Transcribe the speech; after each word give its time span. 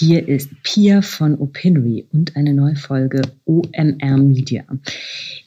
Hier 0.00 0.28
ist 0.28 0.50
Pia 0.62 1.02
von 1.02 1.40
Opinory 1.40 2.06
und 2.12 2.36
eine 2.36 2.54
neue 2.54 2.76
Folge 2.76 3.20
OMR 3.46 4.16
Media. 4.16 4.62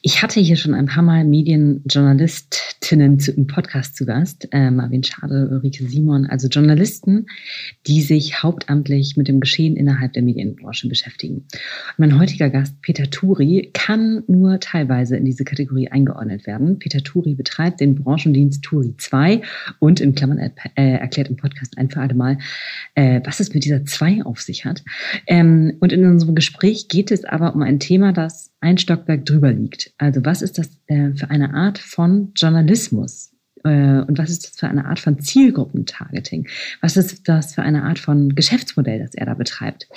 Ich 0.01 0.21
hatte 0.21 0.41
hier 0.41 0.57
schon 0.57 0.73
ein 0.73 0.87
paar 0.87 1.03
Mal 1.03 1.23
Medienjournalistinnen 1.23 3.17
im 3.37 3.47
Podcast 3.47 3.95
zu 3.95 4.05
Gast, 4.05 4.49
äh, 4.51 4.69
Marvin 4.69 5.05
Schade, 5.05 5.47
Ulrike 5.49 5.87
Simon, 5.87 6.25
also 6.25 6.49
Journalisten, 6.49 7.27
die 7.87 8.01
sich 8.01 8.43
hauptamtlich 8.43 9.15
mit 9.15 9.29
dem 9.29 9.39
Geschehen 9.39 9.77
innerhalb 9.77 10.11
der 10.11 10.23
Medienbranche 10.23 10.89
beschäftigen. 10.89 11.45
mein 11.95 12.19
heutiger 12.19 12.49
Gast, 12.49 12.81
Peter 12.81 13.09
Turi, 13.09 13.69
kann 13.73 14.23
nur 14.27 14.59
teilweise 14.59 15.15
in 15.15 15.23
diese 15.23 15.45
Kategorie 15.45 15.87
eingeordnet 15.87 16.45
werden. 16.45 16.77
Peter 16.77 17.01
Turi 17.01 17.35
betreibt 17.35 17.79
den 17.79 17.95
Branchendienst 17.95 18.63
Turi 18.63 18.95
2 18.97 19.43
und 19.79 20.01
in 20.01 20.13
Klammern 20.13 20.39
äh, 20.39 20.51
erklärt 20.75 21.29
im 21.29 21.37
Podcast 21.37 21.77
ein 21.77 21.89
für 21.89 22.01
alle 22.01 22.15
Mal, 22.15 22.37
äh, 22.95 23.21
was 23.23 23.39
es 23.39 23.53
mit 23.53 23.63
dieser 23.63 23.85
2 23.85 24.25
auf 24.25 24.40
sich 24.41 24.65
hat. 24.65 24.83
Ähm, 25.27 25.77
und 25.79 25.93
in 25.93 26.05
unserem 26.05 26.35
Gespräch 26.35 26.87
geht 26.87 27.11
es 27.11 27.23
aber 27.25 27.55
um 27.55 27.61
ein 27.61 27.79
Thema, 27.79 28.13
das 28.13 28.51
ein 28.59 28.77
Stockwerk 28.77 29.25
drüber 29.25 29.51
liegt. 29.51 29.93
Also 29.97 30.23
was 30.25 30.41
ist 30.41 30.57
das 30.57 30.69
äh, 30.87 31.11
für 31.13 31.29
eine 31.29 31.53
Art 31.53 31.77
von 31.77 32.31
Journalismus? 32.35 33.30
Äh, 33.63 34.01
und 34.01 34.17
was 34.17 34.29
ist 34.29 34.45
das 34.45 34.59
für 34.59 34.67
eine 34.67 34.85
Art 34.85 34.99
von 34.99 35.19
Zielgruppentargeting? 35.19 36.47
Was 36.81 36.97
ist 36.97 37.27
das 37.27 37.55
für 37.55 37.61
eine 37.61 37.83
Art 37.83 37.99
von 37.99 38.35
Geschäftsmodell, 38.35 38.99
das 38.99 39.13
er 39.13 39.25
da 39.25 39.33
betreibt? 39.33 39.87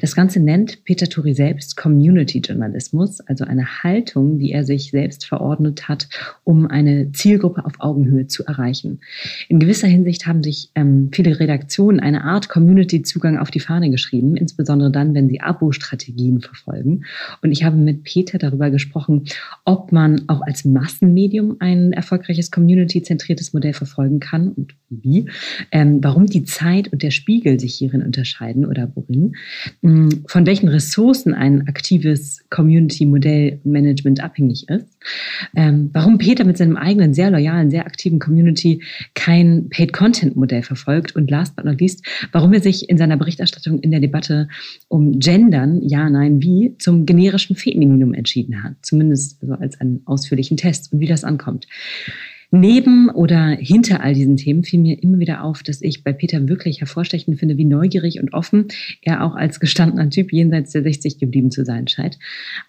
Das 0.00 0.14
Ganze 0.14 0.40
nennt 0.40 0.84
Peter 0.84 1.08
Turi 1.08 1.34
selbst 1.34 1.76
Community 1.76 2.38
Journalismus, 2.38 3.20
also 3.20 3.44
eine 3.44 3.82
Haltung, 3.82 4.38
die 4.38 4.52
er 4.52 4.64
sich 4.64 4.90
selbst 4.90 5.26
verordnet 5.26 5.88
hat, 5.88 6.08
um 6.44 6.66
eine 6.66 7.12
Zielgruppe 7.12 7.64
auf 7.64 7.74
Augenhöhe 7.78 8.26
zu 8.26 8.44
erreichen. 8.44 9.00
In 9.48 9.60
gewisser 9.60 9.88
Hinsicht 9.88 10.26
haben 10.26 10.42
sich 10.42 10.70
ähm, 10.74 11.10
viele 11.12 11.38
Redaktionen 11.40 12.00
eine 12.00 12.24
Art 12.24 12.48
Community-Zugang 12.48 13.38
auf 13.38 13.50
die 13.50 13.60
Fahne 13.60 13.90
geschrieben, 13.90 14.36
insbesondere 14.36 14.90
dann, 14.90 15.14
wenn 15.14 15.28
sie 15.28 15.40
Abo-Strategien 15.40 16.40
verfolgen. 16.40 17.04
Und 17.42 17.52
ich 17.52 17.64
habe 17.64 17.76
mit 17.76 18.04
Peter 18.04 18.38
darüber 18.38 18.70
gesprochen, 18.70 19.24
ob 19.64 19.92
man 19.92 20.22
auch 20.28 20.42
als 20.42 20.64
Massenmedium 20.64 21.56
ein 21.60 21.92
erfolgreiches 21.92 22.50
Community 22.50 23.02
zentriertes 23.06 23.52
Modell 23.52 23.72
verfolgen 23.72 24.20
kann 24.20 24.48
und 24.50 24.74
wie, 24.88 25.26
ähm, 25.72 26.02
warum 26.02 26.26
die 26.26 26.44
Zeit 26.44 26.92
und 26.92 27.02
der 27.02 27.10
Spiegel 27.10 27.58
sich 27.58 27.74
hierin 27.74 28.02
unterscheiden 28.02 28.66
oder 28.66 28.92
worin, 28.94 29.36
ähm, 29.82 30.24
von 30.28 30.46
welchen 30.46 30.68
Ressourcen 30.68 31.34
ein 31.34 31.66
aktives 31.66 32.44
Community-Modell-Management 32.50 34.22
abhängig 34.22 34.68
ist, 34.68 34.86
ähm, 35.54 35.90
warum 35.92 36.18
Peter 36.18 36.44
mit 36.44 36.56
seinem 36.56 36.76
eigenen 36.76 37.14
sehr 37.14 37.30
loyalen, 37.30 37.70
sehr 37.70 37.86
aktiven 37.86 38.18
Community 38.18 38.82
kein 39.14 39.68
Paid-Content-Modell 39.70 40.62
verfolgt 40.62 41.16
und 41.16 41.30
last 41.30 41.56
but 41.56 41.64
not 41.64 41.80
least, 41.80 42.04
warum 42.32 42.52
er 42.52 42.60
sich 42.60 42.88
in 42.88 42.98
seiner 42.98 43.16
Berichterstattung 43.16 43.80
in 43.80 43.90
der 43.90 44.00
Debatte 44.00 44.48
um 44.88 45.18
Gendern, 45.18 45.80
ja, 45.82 46.08
nein, 46.08 46.42
wie, 46.42 46.76
zum 46.78 47.06
generischen 47.06 47.56
Femininum 47.56 48.14
entschieden 48.14 48.62
hat, 48.62 48.74
zumindest 48.82 49.42
also 49.42 49.54
als 49.54 49.80
einen 49.80 50.02
ausführlichen 50.06 50.56
Test 50.56 50.92
und 50.92 51.00
wie 51.00 51.06
das 51.06 51.24
ankommt. 51.24 51.66
Neben 52.50 53.10
oder 53.10 53.48
hinter 53.58 54.02
all 54.02 54.14
diesen 54.14 54.36
Themen 54.36 54.62
fiel 54.62 54.80
mir 54.80 55.02
immer 55.02 55.18
wieder 55.18 55.42
auf, 55.42 55.62
dass 55.64 55.82
ich 55.82 56.04
bei 56.04 56.12
Peter 56.12 56.48
wirklich 56.48 56.80
hervorstechend 56.80 57.38
finde, 57.38 57.56
wie 57.56 57.64
neugierig 57.64 58.20
und 58.20 58.34
offen 58.34 58.68
er 59.02 59.24
auch 59.24 59.34
als 59.34 59.58
gestandener 59.58 60.10
Typ 60.10 60.32
jenseits 60.32 60.70
der 60.70 60.82
60 60.82 61.18
geblieben 61.18 61.50
zu 61.50 61.64
sein 61.64 61.88
scheint. 61.88 62.18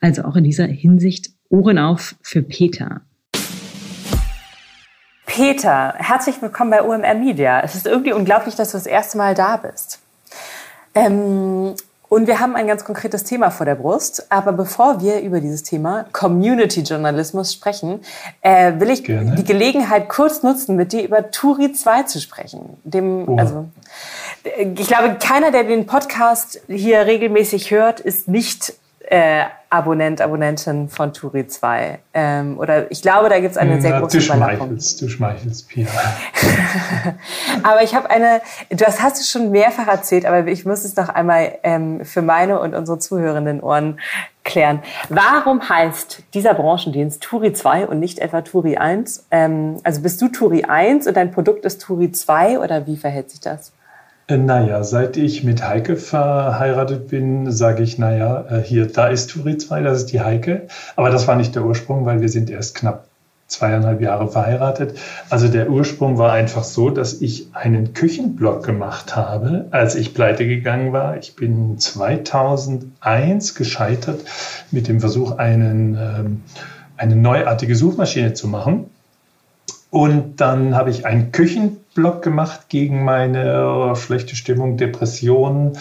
Also 0.02 0.24
auch 0.24 0.36
in 0.36 0.44
dieser 0.44 0.66
Hinsicht 0.66 1.30
Ohren 1.50 1.78
auf 1.78 2.16
für 2.22 2.42
Peter. 2.42 3.02
Peter, 5.28 5.94
herzlich 5.98 6.42
willkommen 6.42 6.72
bei 6.72 6.82
OMR 6.82 7.14
Media. 7.14 7.62
Es 7.62 7.76
ist 7.76 7.86
irgendwie 7.86 8.14
unglaublich, 8.14 8.56
dass 8.56 8.72
du 8.72 8.78
das 8.78 8.88
erste 8.88 9.20
Mal 9.20 9.36
da 9.36 9.58
bist. 9.58 10.00
Ähm, 10.96 11.76
und 12.10 12.28
wir 12.28 12.40
haben 12.40 12.56
ein 12.56 12.68
ganz 12.68 12.86
konkretes 12.86 13.24
Thema 13.24 13.52
vor 13.52 13.66
der 13.66 13.76
Brust. 13.76 14.28
Aber 14.32 14.54
bevor 14.54 15.02
wir 15.02 15.20
über 15.22 15.42
dieses 15.42 15.64
Thema 15.64 16.06
Community-Journalismus 16.14 17.54
sprechen, 17.54 18.00
äh, 18.42 18.74
will 18.80 18.90
ich 18.90 19.04
Gerne. 19.04 19.36
die 19.36 19.44
Gelegenheit 19.44 20.08
kurz 20.08 20.42
nutzen, 20.42 20.76
mit 20.76 20.94
dir 20.94 21.04
über 21.04 21.32
Turi 21.32 21.74
2 21.74 22.04
zu 22.04 22.22
sprechen. 22.22 22.78
Dem, 22.84 23.28
oh. 23.28 23.38
also, 23.38 23.66
ich 24.44 24.88
glaube, 24.88 25.18
keiner, 25.20 25.52
der 25.52 25.66
den 25.66 25.86
Podcast 25.86 26.62
hier 26.68 27.06
regelmäßig 27.06 27.72
hört, 27.72 28.00
ist 28.00 28.28
nicht 28.28 28.74
äh, 29.10 29.46
Abonnent, 29.70 30.22
Abonnentin 30.22 30.88
von 30.88 31.12
Turi 31.12 31.48
2. 31.48 32.00
Ähm, 32.14 32.58
oder 32.58 32.90
ich 32.90 33.02
glaube, 33.02 33.28
da 33.28 33.40
gibt 33.40 33.52
es 33.52 33.58
eine 33.58 33.82
sehr 33.82 33.92
ja, 33.92 34.00
große 34.00 34.18
du 34.18 34.24
schmeichelst, 34.24 35.02
Du 35.02 35.10
schmeichelst, 35.10 35.68
Pia. 35.68 35.88
aber 37.64 37.84
ich 37.84 37.94
habe 37.94 38.10
eine, 38.10 38.42
du 38.70 38.86
hast, 38.86 39.02
hast 39.02 39.20
du 39.20 39.26
schon 39.26 39.52
mehrfach 39.52 39.88
erzählt, 39.88 40.26
aber 40.26 40.48
ich 40.48 40.66
muss 40.66 40.86
es 40.86 40.96
noch 40.96 41.10
einmal 41.10 41.58
ähm, 41.64 42.06
für 42.06 42.22
meine 42.22 42.60
und 42.62 42.76
unsere 42.76 42.98
zuhörenden 43.00 43.60
Ohren 43.60 44.00
klären. 44.46 44.82
Warum 45.10 45.68
heißt 45.68 46.24
dieser 46.34 46.54
Branchendienst 46.54 47.22
Turi 47.22 47.52
2 47.52 47.88
und 47.88 48.00
nicht 48.00 48.20
etwa 48.20 48.42
Turi 48.42 48.78
1? 48.78 49.28
Ähm, 49.32 49.80
also 49.84 50.02
bist 50.02 50.22
du 50.22 50.30
Turi 50.30 50.64
1 50.64 51.08
und 51.08 51.18
dein 51.18 51.32
Produkt 51.32 51.66
ist 51.66 51.82
Turi 51.82 52.12
2 52.12 52.60
oder 52.60 52.88
wie 52.88 52.96
verhält 52.96 53.32
sich 53.32 53.42
das? 53.42 53.74
Äh, 54.28 54.38
naja, 54.38 54.84
seit 54.84 55.16
ich 55.18 55.44
mit 55.44 55.64
Heike 55.64 55.96
verheiratet 55.96 57.08
bin, 57.08 57.52
sage 57.52 57.84
ich, 57.84 57.98
naja, 57.98 58.46
äh, 58.50 58.62
hier, 58.62 58.88
da 58.88 59.08
ist 59.08 59.30
Turi 59.30 59.58
2, 59.58 59.82
das 59.82 60.00
ist 60.00 60.12
die 60.12 60.22
Heike. 60.22 60.68
Aber 60.96 61.10
das 61.10 61.28
war 61.28 61.36
nicht 61.36 61.56
der 61.56 61.64
Ursprung, 61.64 62.06
weil 62.06 62.22
wir 62.22 62.30
sind 62.30 62.50
erst 62.50 62.76
knapp 62.76 63.06
zweieinhalb 63.48 64.02
Jahre 64.02 64.28
verheiratet. 64.28 64.98
Also 65.30 65.48
der 65.48 65.70
Ursprung 65.70 66.18
war 66.18 66.34
einfach 66.34 66.66
so, 66.66 66.90
dass 66.90 67.22
ich 67.22 67.48
einen 67.54 67.94
Küchenblog 67.94 68.66
gemacht 68.66 69.16
habe, 69.16 69.68
als 69.72 69.96
ich 69.96 70.14
pleite 70.14 70.46
gegangen 70.46 70.92
war. 70.92 71.16
Ich 71.18 71.38
bin 71.38 71.80
2001 71.80 73.56
gescheitert 73.56 74.20
mit 74.72 74.90
dem 74.90 75.00
Versuch, 75.00 75.38
einen, 75.38 75.96
ähm, 75.96 76.44
eine 76.98 77.16
neuartige 77.16 77.78
Suchmaschine 77.78 78.34
zu 78.34 78.50
machen. 78.50 78.90
Und 79.90 80.42
dann 80.42 80.76
habe 80.76 80.90
ich 80.90 81.06
einen 81.06 81.32
Küchenblock 81.98 82.22
gemacht 82.22 82.70
gegen 82.70 83.04
meine 83.04 83.96
schlechte 83.96 84.36
Stimmung, 84.36 84.78
Depressionen, 84.78 85.78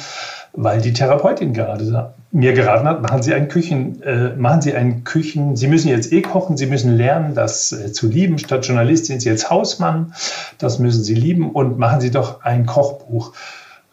weil 0.54 0.80
die 0.80 0.94
Therapeutin 0.94 1.52
gerade 1.52 2.14
mir 2.32 2.54
geraten 2.54 2.88
hat, 2.88 3.02
machen 3.02 3.22
Sie 3.22 3.34
einen 3.34 3.48
Küchen, 3.48 4.02
äh, 4.02 4.34
machen 4.34 4.62
Sie 4.62 4.74
einen 4.74 5.04
Küchen, 5.04 5.56
Sie 5.56 5.68
müssen 5.68 5.88
jetzt 5.88 6.12
eh 6.12 6.22
kochen, 6.22 6.56
Sie 6.56 6.66
müssen 6.66 6.96
lernen, 6.96 7.34
das 7.34 7.72
äh, 7.72 7.92
zu 7.92 8.08
lieben. 8.08 8.38
Statt 8.38 8.66
Journalist 8.66 9.06
sind 9.06 9.20
Sie 9.20 9.28
jetzt 9.28 9.50
Hausmann, 9.50 10.14
das 10.58 10.78
müssen 10.78 11.04
Sie 11.04 11.14
lieben 11.14 11.50
und 11.50 11.78
machen 11.78 12.00
Sie 12.00 12.10
doch 12.10 12.42
ein 12.42 12.64
Kochbuch. 12.64 13.32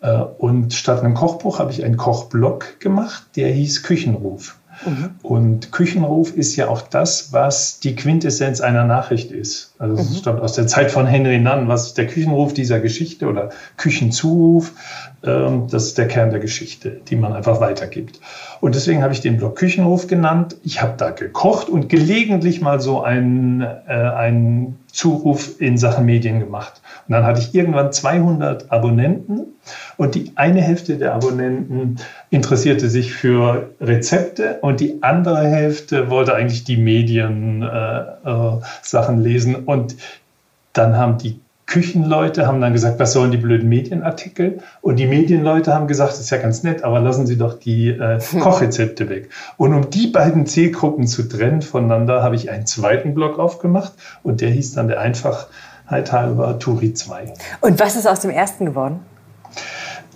Äh, 0.02 0.20
und 0.38 0.74
statt 0.74 1.04
einem 1.04 1.16
Kochbuch 1.16 1.60
habe 1.60 1.72
ich 1.72 1.84
einen 1.84 1.98
Kochblog 1.98 2.80
gemacht, 2.80 3.24
der 3.36 3.50
hieß 3.50 3.84
Küchenruf. 3.84 4.56
Mhm. 4.86 5.12
Und 5.22 5.72
Küchenruf 5.72 6.36
ist 6.36 6.56
ja 6.56 6.68
auch 6.68 6.82
das, 6.82 7.34
was 7.34 7.80
die 7.80 7.96
Quintessenz 7.96 8.62
einer 8.62 8.86
Nachricht 8.86 9.32
ist. 9.32 9.76
Also 9.80 10.02
es 10.02 10.10
mhm. 10.10 10.16
stammt 10.16 10.42
aus 10.42 10.54
der 10.54 10.68
Zeit 10.68 10.92
von 10.92 11.06
Henry 11.06 11.40
Nunn, 11.40 11.68
was 11.68 11.94
der 11.94 12.08
Küchenruf 12.08 12.54
dieser 12.54 12.80
Geschichte 12.80 13.28
oder 13.28 13.50
Küchenzuruf, 13.78 14.74
ähm, 15.24 15.68
das 15.70 15.86
ist 15.86 15.98
der 15.98 16.08
Kern 16.08 16.32
der 16.32 16.40
Geschichte, 16.40 17.02
die 17.08 17.16
man 17.16 17.34
einfach 17.34 17.60
weitergibt. 17.62 18.20
Und 18.62 18.76
deswegen 18.76 19.04
habe 19.04 19.14
ich 19.14 19.22
den 19.22 19.38
Blog 19.38 19.56
Küchenruf 19.56 20.08
genannt. 20.08 20.58
Ich 20.64 20.82
habe 20.82 20.94
da 20.98 21.12
gekocht 21.12 21.70
und 21.70 21.90
gelegentlich 21.90 22.62
mal 22.62 22.80
so 22.80 23.02
einen, 23.02 23.62
äh, 23.62 23.68
einen 23.88 24.80
Zuruf 24.94 25.60
in 25.60 25.78
Sachen 25.78 26.06
Medien 26.06 26.40
gemacht. 26.40 26.82
Und 27.08 27.14
dann 27.14 27.26
hatte 27.26 27.42
ich 27.42 27.56
irgendwann 27.56 27.92
200 27.92 28.72
Abonnenten 28.72 29.56
und 29.98 30.14
die 30.14 30.32
eine 30.36 30.62
Hälfte 30.62 30.98
der 30.98 31.16
Abonnenten 31.16 31.96
interessierte 32.30 32.90
sich 32.90 33.12
für 33.12 33.72
Rezepte 33.82 34.60
und 34.62 34.80
die 34.80 35.02
andere 35.02 35.48
Hälfte 35.48 36.12
wollte 36.12 36.36
eigentlich 36.36 36.64
die 36.64 36.78
Medien-Sachen 36.78 39.18
äh, 39.18 39.20
äh, 39.20 39.24
lesen. 39.24 39.56
Und 39.56 39.96
dann 40.74 40.96
haben 40.96 41.18
die 41.18 41.40
Küchenleute 41.66 42.46
haben 42.46 42.62
dann 42.62 42.74
gesagt, 42.74 43.00
was 43.00 43.14
sollen 43.14 43.32
die 43.32 43.38
blöden 43.38 43.70
Medienartikel? 43.70 44.60
Und 44.82 44.98
die 44.98 45.08
Medienleute 45.08 45.74
haben 45.74 45.88
gesagt, 45.88 46.12
das 46.12 46.20
ist 46.20 46.30
ja 46.30 46.38
ganz 46.38 46.64
nett, 46.64 46.84
aber 46.84 47.00
lassen 47.00 47.26
Sie 47.26 47.38
doch 47.38 47.58
die 47.58 47.90
äh, 47.90 48.20
Kochrezepte 48.40 49.10
weg. 49.10 49.30
Und 49.58 49.74
um 49.74 49.90
die 49.90 50.08
beiden 50.08 50.46
Zielgruppen 50.46 51.08
zu 51.08 51.24
trennen 51.24 51.62
voneinander, 51.62 52.22
habe 52.22 52.36
ich 52.36 52.50
einen 52.50 52.66
zweiten 52.66 53.14
Blog 53.14 53.40
aufgemacht 53.40 53.94
und 54.24 54.42
der 54.42 54.50
hieß 54.50 54.74
dann 54.74 54.88
der 54.88 55.00
Einfachheit 55.00 56.12
halber 56.12 56.60
Turi 56.60 56.94
2. 56.94 57.34
Und 57.62 57.80
was 57.80 57.96
ist 57.96 58.08
aus 58.08 58.20
dem 58.20 58.32
ersten 58.32 58.66
geworden? 58.66 59.00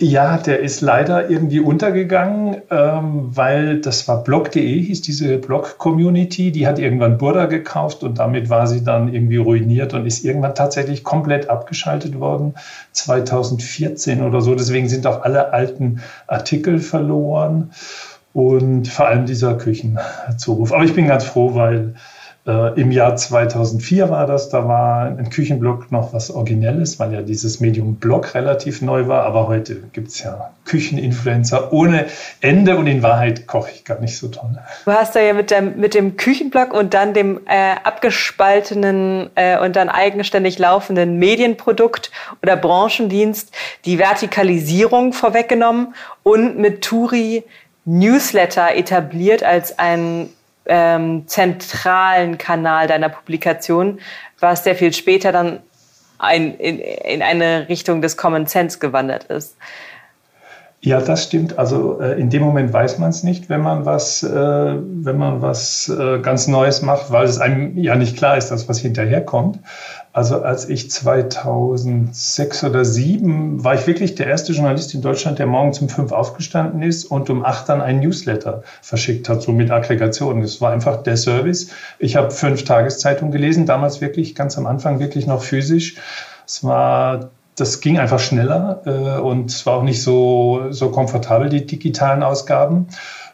Ja, 0.00 0.38
der 0.38 0.60
ist 0.60 0.80
leider 0.80 1.28
irgendwie 1.28 1.58
untergegangen, 1.58 2.62
ähm, 2.70 3.36
weil 3.36 3.80
das 3.80 4.06
war 4.06 4.22
blog.de, 4.22 4.80
hieß 4.80 5.00
diese 5.00 5.38
Blog-Community. 5.38 6.52
Die 6.52 6.68
hat 6.68 6.78
irgendwann 6.78 7.18
Burda 7.18 7.46
gekauft 7.46 8.04
und 8.04 8.20
damit 8.20 8.48
war 8.48 8.68
sie 8.68 8.84
dann 8.84 9.12
irgendwie 9.12 9.38
ruiniert 9.38 9.94
und 9.94 10.06
ist 10.06 10.24
irgendwann 10.24 10.54
tatsächlich 10.54 11.02
komplett 11.02 11.50
abgeschaltet 11.50 12.20
worden, 12.20 12.54
2014 12.92 14.22
oder 14.22 14.40
so. 14.40 14.54
Deswegen 14.54 14.88
sind 14.88 15.04
auch 15.04 15.22
alle 15.22 15.52
alten 15.52 16.00
Artikel 16.28 16.78
verloren 16.78 17.72
und 18.32 18.86
vor 18.86 19.08
allem 19.08 19.26
dieser 19.26 19.56
Küchenzuruf. 19.56 20.72
Aber 20.72 20.84
ich 20.84 20.94
bin 20.94 21.08
ganz 21.08 21.24
froh, 21.24 21.56
weil 21.56 21.94
Äh, 22.48 22.80
Im 22.80 22.90
Jahr 22.90 23.14
2004 23.14 24.08
war 24.08 24.26
das, 24.26 24.48
da 24.48 24.66
war 24.66 25.04
ein 25.04 25.28
Küchenblog 25.28 25.92
noch 25.92 26.14
was 26.14 26.30
Originelles, 26.30 26.98
weil 26.98 27.12
ja 27.12 27.20
dieses 27.20 27.60
Medium 27.60 27.96
Blog 27.96 28.34
relativ 28.34 28.80
neu 28.80 29.06
war. 29.06 29.24
Aber 29.24 29.48
heute 29.48 29.76
gibt 29.92 30.08
es 30.08 30.22
ja 30.22 30.50
Kücheninfluencer 30.64 31.74
ohne 31.74 32.06
Ende 32.40 32.78
und 32.78 32.86
in 32.86 33.02
Wahrheit 33.02 33.46
koche 33.46 33.70
ich 33.74 33.84
gar 33.84 34.00
nicht 34.00 34.16
so 34.16 34.28
toll. 34.28 34.58
Du 34.86 34.92
hast 34.92 35.14
da 35.14 35.20
ja 35.20 35.34
mit 35.34 35.50
dem, 35.50 35.78
mit 35.78 35.92
dem 35.92 36.16
Küchenblog 36.16 36.72
und 36.72 36.94
dann 36.94 37.12
dem 37.12 37.40
äh, 37.46 37.74
abgespaltenen 37.84 39.28
äh, 39.34 39.58
und 39.58 39.76
dann 39.76 39.90
eigenständig 39.90 40.58
laufenden 40.58 41.18
Medienprodukt 41.18 42.10
oder 42.42 42.56
Branchendienst 42.56 43.52
die 43.84 43.98
Vertikalisierung 43.98 45.12
vorweggenommen 45.12 45.94
und 46.22 46.58
mit 46.58 46.80
Turi 46.80 47.44
Newsletter 47.84 48.74
etabliert 48.74 49.42
als 49.42 49.78
ein 49.78 50.30
ähm, 50.68 51.26
zentralen 51.26 52.38
Kanal 52.38 52.86
deiner 52.86 53.08
Publikation, 53.08 53.98
was 54.38 54.64
sehr 54.64 54.76
viel 54.76 54.92
später 54.92 55.32
dann 55.32 55.60
ein, 56.18 56.54
in, 56.54 56.78
in 56.78 57.22
eine 57.22 57.68
Richtung 57.68 58.02
des 58.02 58.16
Common 58.16 58.46
Sense 58.46 58.78
gewandert 58.78 59.24
ist. 59.24 59.56
Ja, 60.80 61.00
das 61.00 61.24
stimmt. 61.24 61.58
Also 61.58 62.00
äh, 62.00 62.20
in 62.20 62.30
dem 62.30 62.42
Moment 62.42 62.72
weiß 62.72 62.98
man 62.98 63.10
es 63.10 63.24
nicht, 63.24 63.48
wenn 63.48 63.60
man 63.60 63.84
was, 63.84 64.22
äh, 64.22 64.28
wenn 64.30 65.18
man 65.18 65.42
was 65.42 65.88
äh, 65.88 66.20
ganz 66.20 66.46
Neues 66.46 66.82
macht, 66.82 67.10
weil 67.10 67.24
es 67.24 67.38
einem 67.38 67.76
ja 67.76 67.96
nicht 67.96 68.16
klar 68.16 68.36
ist, 68.36 68.50
dass 68.50 68.68
was 68.68 68.78
hinterherkommt. 68.78 69.58
Also 70.18 70.42
als 70.42 70.68
ich 70.68 70.90
2006 70.90 72.64
oder 72.64 72.82
2007 72.82 73.62
war 73.62 73.74
ich 73.76 73.86
wirklich 73.86 74.16
der 74.16 74.26
erste 74.26 74.52
Journalist 74.52 74.92
in 74.92 75.00
Deutschland, 75.00 75.38
der 75.38 75.46
morgens 75.46 75.78
um 75.78 75.88
fünf 75.88 76.10
aufgestanden 76.10 76.82
ist 76.82 77.04
und 77.04 77.30
um 77.30 77.44
acht 77.44 77.68
dann 77.68 77.80
ein 77.80 78.00
Newsletter 78.00 78.64
verschickt 78.82 79.28
hat, 79.28 79.42
so 79.42 79.52
mit 79.52 79.70
Aggregationen. 79.70 80.42
Das 80.42 80.60
war 80.60 80.72
einfach 80.72 81.04
der 81.04 81.16
Service. 81.16 81.70
Ich 82.00 82.16
habe 82.16 82.32
fünf 82.32 82.64
Tageszeitungen 82.64 83.30
gelesen, 83.30 83.64
damals 83.64 84.00
wirklich 84.00 84.34
ganz 84.34 84.58
am 84.58 84.66
Anfang 84.66 84.98
wirklich 84.98 85.28
noch 85.28 85.44
physisch. 85.44 85.94
Es 86.44 86.64
war 86.64 87.30
das 87.54 87.80
ging 87.80 87.98
einfach 87.98 88.18
schneller 88.18 88.82
äh, 88.86 89.20
und 89.20 89.50
es 89.50 89.66
war 89.66 89.74
auch 89.74 89.82
nicht 89.84 90.02
so, 90.02 90.66
so 90.70 90.90
komfortabel, 90.90 91.48
die 91.48 91.64
digitalen 91.64 92.24
Ausgaben. 92.24 92.88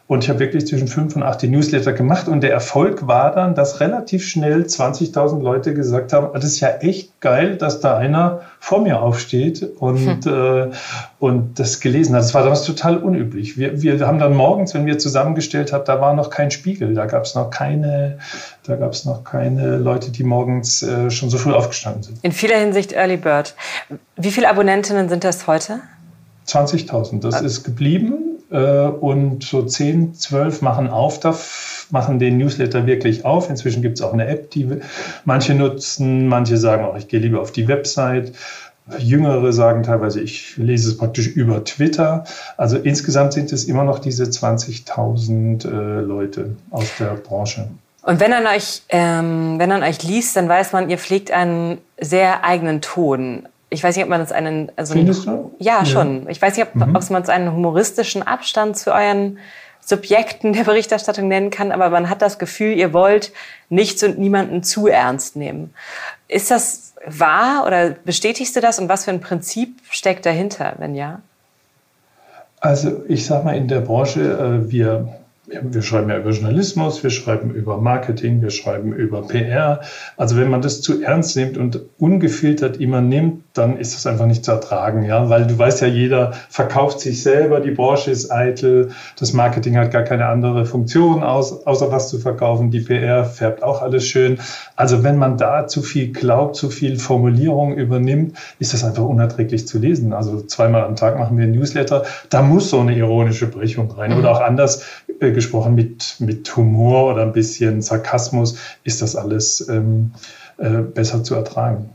Und 0.07 0.23
ich 0.23 0.29
habe 0.29 0.37
wirklich 0.37 0.67
zwischen 0.67 0.87
fünf 0.87 1.15
und 1.15 1.23
acht 1.23 1.41
die 1.41 1.47
Newsletter 1.47 1.91
gemacht. 1.91 2.27
Und 2.27 2.41
der 2.41 2.51
Erfolg 2.51 3.07
war 3.07 3.33
dann, 3.33 3.55
dass 3.55 3.79
relativ 3.79 4.23
schnell 4.23 4.61
20.000 4.61 5.41
Leute 5.41 5.73
gesagt 5.73 6.13
haben, 6.13 6.27
ah, 6.27 6.35
das 6.35 6.45
ist 6.45 6.59
ja 6.59 6.69
echt 6.77 7.19
geil, 7.21 7.57
dass 7.57 7.79
da 7.79 7.97
einer 7.97 8.41
vor 8.59 8.81
mir 8.81 9.01
aufsteht 9.01 9.67
und, 9.79 10.23
hm. 10.25 10.69
äh, 10.71 10.71
und 11.17 11.57
das 11.57 11.79
gelesen 11.79 12.13
hat. 12.13 12.21
Das 12.21 12.35
war 12.35 12.43
damals 12.43 12.65
total 12.65 12.97
unüblich. 12.97 13.57
Wir, 13.57 13.81
wir 13.81 14.05
haben 14.05 14.19
dann 14.19 14.35
morgens, 14.35 14.75
wenn 14.75 14.85
wir 14.85 14.99
zusammengestellt 14.99 15.73
haben, 15.73 15.85
da 15.85 15.99
war 15.99 16.13
noch 16.13 16.29
kein 16.29 16.51
Spiegel. 16.51 16.93
Da 16.93 17.07
gab 17.07 17.23
es 17.23 17.33
noch 17.33 17.49
keine, 17.49 18.19
da 18.67 18.75
gab 18.75 18.91
es 18.91 19.05
noch 19.05 19.23
keine 19.23 19.77
Leute, 19.77 20.11
die 20.11 20.23
morgens 20.23 20.83
äh, 20.83 21.09
schon 21.09 21.31
so 21.31 21.39
früh 21.39 21.51
aufgestanden 21.51 22.03
sind. 22.03 22.19
In 22.21 22.31
vieler 22.31 22.57
Hinsicht 22.59 22.93
Early 22.93 23.17
Bird. 23.17 23.55
Wie 24.17 24.29
viele 24.29 24.49
Abonnentinnen 24.49 25.09
sind 25.09 25.23
das 25.23 25.47
heute? 25.47 25.79
20.000. 26.47 27.21
Das 27.21 27.41
ist 27.41 27.63
geblieben 27.63 28.34
äh, 28.51 28.87
und 28.87 29.43
so 29.43 29.63
10, 29.63 30.15
12 30.15 30.61
machen 30.61 30.89
auf, 30.89 31.87
machen 31.91 32.19
den 32.19 32.37
Newsletter 32.37 32.85
wirklich 32.85 33.25
auf. 33.25 33.49
Inzwischen 33.49 33.81
gibt 33.81 33.97
es 33.97 34.03
auch 34.03 34.13
eine 34.13 34.27
App, 34.27 34.51
die 34.51 34.67
manche 35.23 35.53
nutzen, 35.53 36.27
manche 36.27 36.57
sagen 36.57 36.85
auch, 36.85 36.97
ich 36.97 37.07
gehe 37.07 37.19
lieber 37.19 37.41
auf 37.41 37.51
die 37.51 37.67
Website. 37.67 38.33
Jüngere 38.99 39.51
sagen 39.51 39.81
teilweise, 39.81 40.21
ich 40.21 40.57
lese 40.57 40.89
es 40.89 40.97
praktisch 40.97 41.27
über 41.27 41.63
Twitter. 41.63 42.23
Also 42.55 42.77
insgesamt 42.77 43.33
sind 43.33 43.51
es 43.51 43.63
immer 43.65 43.83
noch 43.83 43.97
diese 43.97 44.25
20.000 44.25 45.65
äh, 45.65 46.01
Leute 46.01 46.55
aus 46.69 46.91
der 46.99 47.15
Branche. 47.15 47.67
Und 48.03 48.19
wenn 48.19 48.29
man 48.29 48.45
euch, 48.45 48.83
ähm, 48.89 49.55
wenn 49.57 49.69
man 49.69 49.81
euch 49.81 50.03
liest, 50.03 50.35
dann 50.35 50.47
weiß 50.47 50.73
man, 50.73 50.91
ihr 50.91 50.99
pflegt 50.99 51.31
einen 51.31 51.79
sehr 51.99 52.43
eigenen 52.43 52.81
Ton 52.81 53.47
ich 53.75 53.83
weiß 53.83 53.95
nicht, 53.95 54.03
ob 54.03 54.09
man 54.09 54.21
es 54.21 54.31
einen. 54.31 54.71
Also 54.75 54.93
Findest 54.93 55.27
du? 55.27 55.53
Ja, 55.59 55.79
ja, 55.79 55.85
schon. 55.85 56.27
Ich 56.29 56.41
weiß 56.41 56.57
nicht, 56.57 56.67
ob, 56.67 56.75
mhm. 56.75 56.95
ob 56.95 57.09
man 57.09 57.21
es 57.21 57.29
einen 57.29 57.51
humoristischen 57.51 58.23
Abstand 58.23 58.77
zu 58.77 58.93
euren 58.93 59.37
Subjekten 59.81 60.53
der 60.53 60.63
Berichterstattung 60.63 61.27
nennen 61.27 61.51
kann, 61.51 61.71
aber 61.71 61.91
man 61.91 62.09
hat 62.09 62.21
das 62.23 62.39
Gefühl, 62.39 62.73
ihr 62.73 62.91
wollt 62.91 63.31
nichts 63.69 64.01
und 64.01 64.17
niemanden 64.17 64.63
zu 64.63 64.87
ernst 64.87 65.35
nehmen. 65.35 65.73
Ist 66.27 66.49
das 66.49 66.93
wahr 67.05 67.65
oder 67.67 67.91
bestätigst 67.91 68.55
du 68.55 68.61
das 68.61 68.79
und 68.79 68.89
was 68.89 69.05
für 69.05 69.11
ein 69.11 69.21
Prinzip 69.21 69.79
steckt 69.89 70.25
dahinter, 70.25 70.73
wenn 70.79 70.95
ja? 70.95 71.21
Also 72.59 73.03
ich 73.07 73.27
sage 73.27 73.45
mal, 73.45 73.55
in 73.55 73.67
der 73.67 73.81
Branche, 73.81 74.21
äh, 74.21 74.71
wir 74.71 75.07
wir 75.47 75.81
schreiben 75.81 76.09
ja 76.09 76.17
über 76.17 76.31
Journalismus, 76.31 77.03
wir 77.03 77.09
schreiben 77.09 77.51
über 77.51 77.77
Marketing, 77.77 78.41
wir 78.41 78.49
schreiben 78.49 78.93
über 78.93 79.21
PR. 79.27 79.81
Also 80.17 80.37
wenn 80.37 80.49
man 80.49 80.61
das 80.61 80.81
zu 80.81 81.01
ernst 81.03 81.35
nimmt 81.35 81.57
und 81.57 81.81
ungefiltert 81.99 82.77
immer 82.77 83.01
nimmt, 83.01 83.43
dann 83.53 83.77
ist 83.77 83.95
das 83.95 84.07
einfach 84.07 84.25
nicht 84.25 84.43
zu 84.43 84.51
ertragen, 84.51 85.03
ja, 85.03 85.29
weil 85.29 85.47
du 85.47 85.57
weißt 85.57 85.81
ja, 85.81 85.87
jeder 85.87 86.33
verkauft 86.49 86.99
sich 86.99 87.23
selber, 87.23 87.59
die 87.59 87.71
Branche 87.71 88.11
ist 88.11 88.31
eitel, 88.31 88.89
das 89.17 89.33
Marketing 89.33 89.77
hat 89.77 89.91
gar 89.91 90.03
keine 90.03 90.25
andere 90.25 90.65
Funktion, 90.65 91.23
aus, 91.23 91.65
außer 91.65 91.91
was 91.91 92.09
zu 92.09 92.19
verkaufen, 92.19 92.71
die 92.71 92.81
PR 92.81 93.23
färbt 93.23 93.63
auch 93.63 93.81
alles 93.81 94.05
schön. 94.05 94.39
Also 94.75 95.03
wenn 95.03 95.17
man 95.17 95.37
da 95.37 95.67
zu 95.67 95.81
viel 95.81 96.11
glaubt, 96.11 96.55
zu 96.55 96.69
viel 96.69 96.97
Formulierung 96.97 97.75
übernimmt, 97.75 98.37
ist 98.59 98.73
das 98.73 98.83
einfach 98.83 99.03
unerträglich 99.03 99.67
zu 99.67 99.79
lesen. 99.79 100.11
Also 100.11 100.41
zweimal 100.41 100.83
am 100.83 100.95
Tag 100.95 101.17
machen 101.17 101.37
wir 101.37 101.45
ein 101.45 101.51
Newsletter, 101.51 102.03
da 102.29 102.41
muss 102.41 102.69
so 102.69 102.79
eine 102.79 102.95
ironische 102.97 103.47
Brechung 103.47 103.91
rein 103.91 104.17
oder 104.17 104.31
auch 104.31 104.41
anders 104.41 104.85
äh, 105.19 105.34
gesprochen 105.35 105.75
mit, 105.75 106.15
mit 106.19 106.55
Humor 106.55 107.13
oder 107.13 107.23
ein 107.23 107.33
bisschen 107.33 107.81
Sarkasmus 107.81 108.57
ist 108.83 109.01
das 109.01 109.15
alles 109.15 109.67
ähm, 109.69 110.13
äh, 110.57 110.79
besser 110.79 111.23
zu 111.23 111.35
ertragen. 111.35 111.89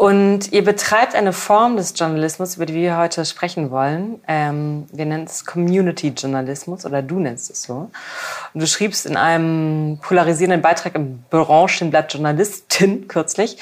Und 0.00 0.50
ihr 0.52 0.64
betreibt 0.64 1.14
eine 1.14 1.34
Form 1.34 1.76
des 1.76 1.92
Journalismus, 1.94 2.56
über 2.56 2.64
die 2.64 2.72
wir 2.72 2.96
heute 2.96 3.26
sprechen 3.26 3.70
wollen. 3.70 4.18
Ähm, 4.26 4.86
wir 4.90 5.04
nennen 5.04 5.24
es 5.26 5.44
Community-Journalismus 5.44 6.86
oder 6.86 7.02
du 7.02 7.18
nennst 7.18 7.50
es 7.50 7.64
so. 7.64 7.90
Und 8.54 8.62
du 8.62 8.66
schriebst 8.66 9.04
in 9.04 9.18
einem 9.18 9.98
polarisierenden 10.00 10.62
Beitrag 10.62 10.94
im 10.94 11.22
Branchenblatt 11.28 12.14
Journalistin 12.14 13.08
kürzlich, 13.08 13.58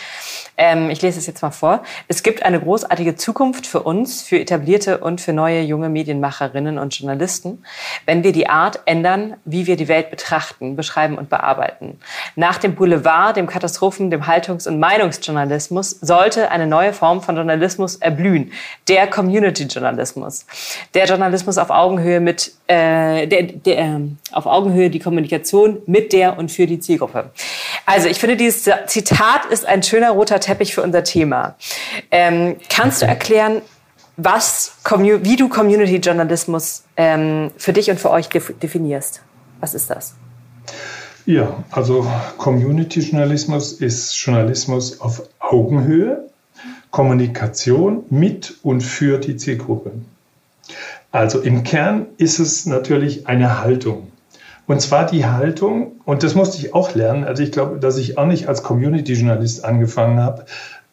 ähm, 0.59 0.91
ich 0.91 1.01
lese 1.03 1.19
es 1.19 1.27
jetzt 1.27 1.41
mal 1.41 1.51
vor. 1.51 1.83
Es 2.09 2.23
gibt 2.23 2.45
eine 2.45 2.61
großartige 2.61 3.17
Zukunft 3.17 3.67
für 3.67 3.81
uns, 3.81 4.23
für 4.23 4.39
etablierte 4.39 4.99
und 4.99 5.21
für 5.21 5.33
neue 5.33 5.63
junge 5.63 5.89
Medienmacherinnen 5.89 6.79
und 6.79 6.97
Journalisten, 6.99 7.65
wenn 8.07 8.25
wir 8.25 8.33
die 8.33 8.49
Art 8.49 8.81
ändern, 8.85 9.37
wie 9.45 9.67
wir 9.67 9.77
die 9.77 9.89
Welt 9.89 10.11
betrachten, 10.11 10.75
beschreiben 10.75 11.17
und 11.17 11.31
bearbeiten. 11.31 12.01
Nach 12.35 12.59
dem 12.59 12.75
Boulevard, 12.75 13.37
dem 13.37 13.47
Katastrophen, 13.47 14.11
dem 14.11 14.27
Haltungs- 14.27 14.67
und 14.67 14.81
Meinungsjournalismus 14.81 15.91
sollte 16.29 16.51
eine 16.51 16.67
neue 16.67 16.93
Form 16.93 17.23
von 17.23 17.37
Journalismus 17.37 17.97
erblühen. 17.97 18.53
Der 18.87 19.07
Community-Journalismus. 19.07 20.45
Der 20.93 21.07
Journalismus 21.07 21.57
auf 21.57 21.71
Augenhöhe 21.71 22.21
mit, 22.21 22.53
äh, 22.67 23.27
der, 23.27 23.45
der, 23.45 23.79
äh, 23.79 24.01
auf 24.33 24.45
Augenhöhe 24.45 24.91
die 24.91 24.99
Kommunikation 24.99 25.79
mit 25.87 26.13
der 26.13 26.37
und 26.39 26.51
für 26.51 26.67
die 26.67 26.81
Zielgruppe. 26.81 27.31
Also 27.87 28.09
ich 28.09 28.19
finde, 28.19 28.37
dieses 28.37 28.69
Zitat 28.87 29.47
ist 29.47 29.65
ein 29.65 29.83
schöner 29.83 30.11
roter 30.11 30.39
Teppich 30.39 30.75
für 30.75 30.83
unser 30.83 31.03
Thema. 31.03 31.55
Ähm, 32.11 32.57
kannst 32.69 33.01
du 33.01 33.07
erklären, 33.07 33.63
was, 34.19 34.73
wie 34.85 35.37
du 35.37 35.49
Community-Journalismus 35.49 36.85
ähm, 36.97 37.53
für 37.57 37.73
dich 37.73 37.91
und 37.91 37.99
für 37.99 38.11
euch 38.11 38.29
definierst? 38.29 39.23
Was 39.61 39.75
ist 39.75 39.89
das? 39.89 40.15
Ja, 41.29 41.63
also 41.73 42.07
Community-Journalismus 42.39 43.75
ist 43.75 44.17
Journalismus 44.17 44.99
auf 45.03 45.29
Augenhöhe, 45.41 46.25
Kommunikation 46.91 48.05
mit 48.09 48.55
und 48.63 48.81
für 48.81 49.19
die 49.19 49.37
Zielgruppe. 49.37 49.93
Also 51.13 51.41
im 51.41 51.65
Kern 51.65 52.07
ist 52.17 52.39
es 52.39 52.65
natürlich 52.65 53.27
eine 53.27 53.61
Haltung. 53.61 54.11
Und 54.67 54.81
zwar 54.81 55.05
die 55.05 55.27
Haltung, 55.27 56.01
und 56.07 56.23
das 56.23 56.35
musste 56.35 56.57
ich 56.65 56.73
auch 56.73 56.95
lernen, 56.95 57.25
also 57.25 57.43
ich 57.43 57.53
glaube, 57.53 57.79
dass 57.79 57.99
ich 57.99 58.17
auch 58.17 58.25
nicht 58.25 58.49
als 58.49 58.63
Community-Journalist 58.63 59.67
angefangen 59.67 60.21
habe, 60.21 60.47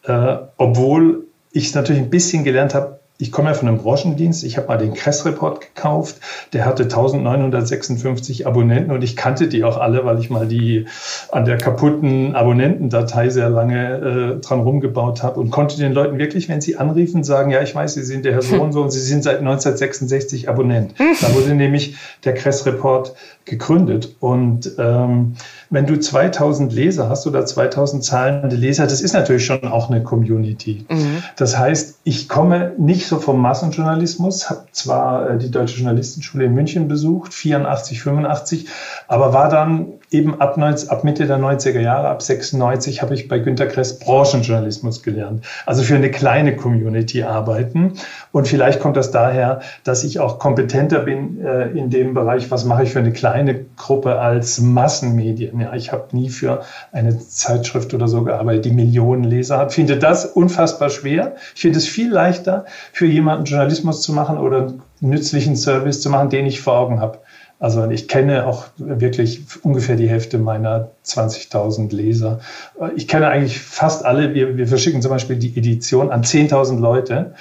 äh, 0.03 0.35
obwohl 0.57 1.27
ich 1.53 1.67
es 1.67 1.75
natürlich 1.75 2.01
ein 2.01 2.09
bisschen 2.09 2.43
gelernt 2.43 2.75
habe, 2.75 2.99
ich 3.17 3.31
komme 3.31 3.49
ja 3.49 3.53
von 3.53 3.69
einem 3.69 3.77
Branchendienst. 3.77 4.43
Ich 4.43 4.57
habe 4.57 4.67
mal 4.67 4.77
den 4.77 4.93
Kress-Report 4.93 5.61
gekauft. 5.61 6.17
Der 6.51 6.65
hatte 6.65 6.83
1956 6.83 8.45
Abonnenten 8.45 8.91
und 8.91 9.03
ich 9.03 9.15
kannte 9.15 9.47
die 9.47 9.63
auch 9.63 9.77
alle, 9.77 10.03
weil 10.03 10.19
ich 10.19 10.29
mal 10.29 10.47
die 10.47 10.87
an 11.31 11.45
der 11.45 11.57
kaputten 11.57 12.35
Abonnentendatei 12.35 13.29
sehr 13.29 13.49
lange 13.49 14.37
äh, 14.39 14.41
dran 14.41 14.59
rumgebaut 14.59 15.23
habe 15.23 15.39
und 15.39 15.49
konnte 15.49 15.77
den 15.77 15.93
Leuten 15.93 16.17
wirklich, 16.17 16.49
wenn 16.49 16.59
sie 16.59 16.75
anriefen, 16.75 17.23
sagen, 17.23 17.51
ja, 17.51 17.61
ich 17.61 17.73
weiß, 17.73 17.93
Sie 17.93 18.03
sind 18.03 18.25
der 18.25 18.33
Herr 18.33 18.41
so 18.41 18.61
und 18.61 18.73
so 18.73 18.81
und 18.81 18.91
Sie 18.91 18.99
sind 18.99 19.23
seit 19.23 19.39
1966 19.39 20.49
Abonnent. 20.49 20.95
Da 21.21 21.33
wurde 21.33 21.55
nämlich 21.55 21.95
der 22.25 22.33
Kress-Report 22.33 23.13
gegründet. 23.45 24.15
Und 24.19 24.71
ähm, 24.79 25.35
wenn 25.69 25.85
du 25.85 25.99
2000 25.99 26.73
Leser 26.73 27.09
hast 27.09 27.27
oder 27.27 27.45
2000 27.45 28.03
zahlende 28.03 28.55
Leser, 28.55 28.85
das 28.85 29.01
ist 29.01 29.13
natürlich 29.13 29.45
schon 29.45 29.63
auch 29.65 29.89
eine 29.89 30.03
Community. 30.03 30.85
Mhm. 30.89 31.23
Das 31.35 31.57
heißt, 31.57 31.99
ich 32.03 32.27
komme 32.27 32.73
nicht 32.77 33.07
so 33.07 33.19
vom 33.19 33.39
Massenjournalismus, 33.39 34.49
habe 34.49 34.65
zwar 34.71 35.29
äh, 35.29 35.37
die 35.37 35.51
Deutsche 35.51 35.77
Journalistenschule 35.77 36.45
in 36.45 36.53
München 36.53 36.87
besucht, 36.87 37.33
84, 37.33 38.01
85, 38.01 38.67
aber 39.07 39.33
war 39.33 39.49
dann 39.49 39.94
eben 40.11 40.39
ab, 40.39 40.57
90, 40.57 40.89
ab 40.89 41.03
Mitte 41.03 41.27
der 41.27 41.37
90er 41.37 41.79
Jahre, 41.79 42.09
ab 42.09 42.21
96, 42.21 43.01
habe 43.01 43.13
ich 43.13 43.27
bei 43.27 43.39
Günter 43.39 43.67
Kress 43.67 43.99
Branchenjournalismus 43.99 45.03
gelernt. 45.03 45.45
Also 45.65 45.83
für 45.83 45.95
eine 45.95 46.11
kleine 46.11 46.55
Community 46.55 47.23
arbeiten. 47.23 47.93
Und 48.31 48.47
vielleicht 48.47 48.79
kommt 48.79 48.97
das 48.97 49.11
daher, 49.11 49.61
dass 49.83 50.03
ich 50.03 50.19
auch 50.19 50.39
kompetenter 50.39 50.99
bin 50.99 51.43
äh, 51.43 51.69
in 51.69 51.89
dem 51.89 52.13
Bereich, 52.13 52.51
was 52.51 52.65
mache 52.65 52.83
ich 52.83 52.91
für 52.91 52.99
eine 52.99 53.11
kleine 53.11 53.65
Gruppe 53.77 54.19
als 54.19 54.59
Massenmedien. 54.59 55.59
Ja, 55.59 55.73
ich 55.73 55.91
habe 55.91 56.15
nie 56.15 56.29
für 56.29 56.61
eine 56.91 57.17
Zeitschrift 57.19 57.93
oder 57.93 58.07
so 58.07 58.23
gearbeitet, 58.23 58.65
die 58.65 58.71
Millionen 58.71 59.23
Leser 59.23 59.57
hat. 59.57 59.73
Finde 59.73 59.97
das 59.97 60.25
unfassbar 60.25 60.89
schwer. 60.89 61.35
Ich 61.55 61.61
finde 61.61 61.79
es 61.79 61.87
viel 61.87 62.11
leichter, 62.11 62.65
für 62.91 63.05
jemanden 63.05 63.45
Journalismus 63.45 64.01
zu 64.01 64.13
machen 64.13 64.37
oder 64.37 64.73
nützlichen 65.01 65.55
Service 65.55 66.01
zu 66.01 66.09
machen, 66.09 66.29
den 66.29 66.45
ich 66.45 66.61
vor 66.61 66.77
Augen 66.77 66.99
habe. 66.99 67.19
Also 67.59 67.89
ich 67.89 68.07
kenne 68.07 68.45
auch 68.45 68.65
wirklich 68.77 69.41
ungefähr 69.63 69.95
die 69.95 70.09
Hälfte 70.09 70.37
meiner 70.37 70.89
20.000 71.05 71.95
Leser. 71.95 72.41
Ich 72.95 73.07
kenne 73.07 73.27
eigentlich 73.29 73.59
fast 73.59 74.03
alle. 74.03 74.33
Wir, 74.33 74.57
wir 74.57 74.67
verschicken 74.67 75.01
zum 75.01 75.11
Beispiel 75.11 75.37
die 75.37 75.57
Edition 75.57 76.11
an 76.11 76.23
10.000 76.23 76.79
Leute. 76.79 77.33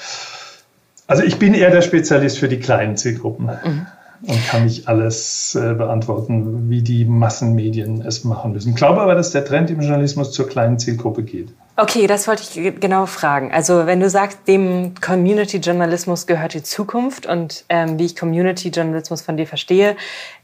Also 1.06 1.22
ich 1.22 1.38
bin 1.38 1.52
eher 1.52 1.70
der 1.70 1.82
Spezialist 1.82 2.38
für 2.38 2.48
die 2.48 2.60
kleinen 2.60 2.96
Zielgruppen. 2.96 3.46
Mhm 3.46 3.86
und 4.22 4.46
kann 4.46 4.64
nicht 4.64 4.88
alles 4.88 5.54
äh, 5.54 5.74
beantworten, 5.74 6.70
wie 6.70 6.82
die 6.82 7.04
Massenmedien 7.04 8.02
es 8.02 8.24
machen 8.24 8.52
müssen. 8.52 8.70
Ich 8.70 8.76
glaube 8.76 9.00
aber, 9.00 9.14
dass 9.14 9.30
der 9.32 9.44
Trend 9.44 9.70
im 9.70 9.80
Journalismus 9.80 10.32
zur 10.32 10.48
kleinen 10.48 10.78
Zielgruppe 10.78 11.22
geht. 11.22 11.52
Okay, 11.76 12.06
das 12.06 12.28
wollte 12.28 12.42
ich 12.42 12.80
genau 12.80 13.06
fragen. 13.06 13.52
Also 13.52 13.86
wenn 13.86 13.98
du 13.98 14.08
sagst, 14.08 14.46
dem 14.46 14.94
Community-Journalismus 15.00 16.26
gehört 16.26 16.54
die 16.54 16.62
Zukunft 16.62 17.26
und 17.26 17.64
ähm, 17.68 17.98
wie 17.98 18.04
ich 18.04 18.14
Community-Journalismus 18.16 19.22
von 19.22 19.36
dir 19.36 19.46
verstehe, 19.46 19.96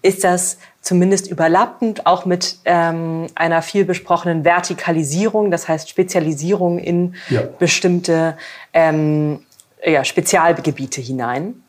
ist 0.03 0.25
das 0.25 0.59
zumindest 0.81 1.31
überlappend 1.31 2.07
auch 2.07 2.25
mit 2.25 2.59
ähm, 2.65 3.29
einer 3.37 3.63
viel 3.63 3.85
besprochenen 3.85 4.45
Vertikalisierung, 4.45 5.53
das 5.53 5.69
heißt 5.69 5.89
Spezialisierung 5.89 6.79
in 6.79 7.15
ja. 7.29 7.43
bestimmte 7.59 8.37
ähm, 8.73 9.41
ja, 9.85 10.05
Spezialgebiete 10.05 11.01
hinein 11.01 11.63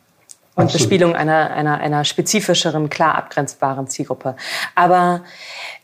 und 0.54 0.64
Absolut. 0.64 0.88
Bespielung 0.88 1.16
einer, 1.16 1.50
einer, 1.50 1.80
einer 1.80 2.04
spezifischeren, 2.04 2.90
klar 2.90 3.14
abgrenzbaren 3.14 3.88
Zielgruppe. 3.88 4.36
Aber 4.74 5.22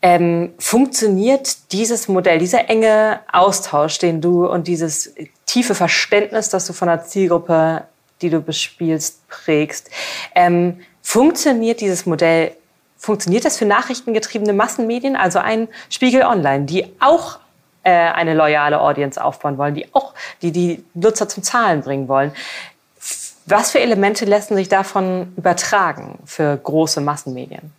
ähm, 0.03 0.53
funktioniert 0.59 1.73
dieses 1.73 2.07
Modell, 2.09 2.39
dieser 2.39 2.69
enge 2.69 3.21
Austausch, 3.33 3.99
den 3.99 4.21
du 4.21 4.47
und 4.47 4.67
dieses 4.67 5.15
tiefe 5.47 5.75
Verständnis, 5.75 6.51
das 6.51 6.67
du 6.67 6.75
von 6.75 6.89
der 6.89 7.05
Zielgruppe, 7.05 7.85
die 8.21 8.29
du 8.29 8.41
bespielst, 8.41 9.27
prägst, 9.29 9.89
ähm, 10.35 10.81
funktioniert 11.01 11.81
dieses 11.81 12.05
Modell, 12.05 12.53
funktioniert 12.99 13.47
das 13.47 13.57
für 13.57 13.65
nachrichtengetriebene 13.65 14.53
Massenmedien, 14.53 15.17
also 15.17 15.39
ein 15.39 15.69
Spiegel 15.89 16.25
Online, 16.25 16.67
die 16.67 16.85
auch 17.01 17.39
äh, 17.85 17.91
eine 17.91 18.35
loyale 18.35 18.81
Audience 18.81 19.23
aufbauen 19.23 19.57
wollen, 19.57 19.75
die 19.75 19.87
auch 19.95 20.13
die, 20.43 20.53
die 20.53 20.85
Nutzer 20.93 21.27
zum 21.27 21.43
Zahlen 21.43 21.81
bringen 21.81 22.09
wollen. 22.09 22.33
Was 23.51 23.71
für 23.71 23.81
Elemente 23.81 24.27
lassen 24.27 24.57
sich 24.57 24.69
davon 24.69 25.33
übertragen 25.37 26.19
für 26.25 26.57
große 26.57 27.01
Massenmedien? 27.01 27.73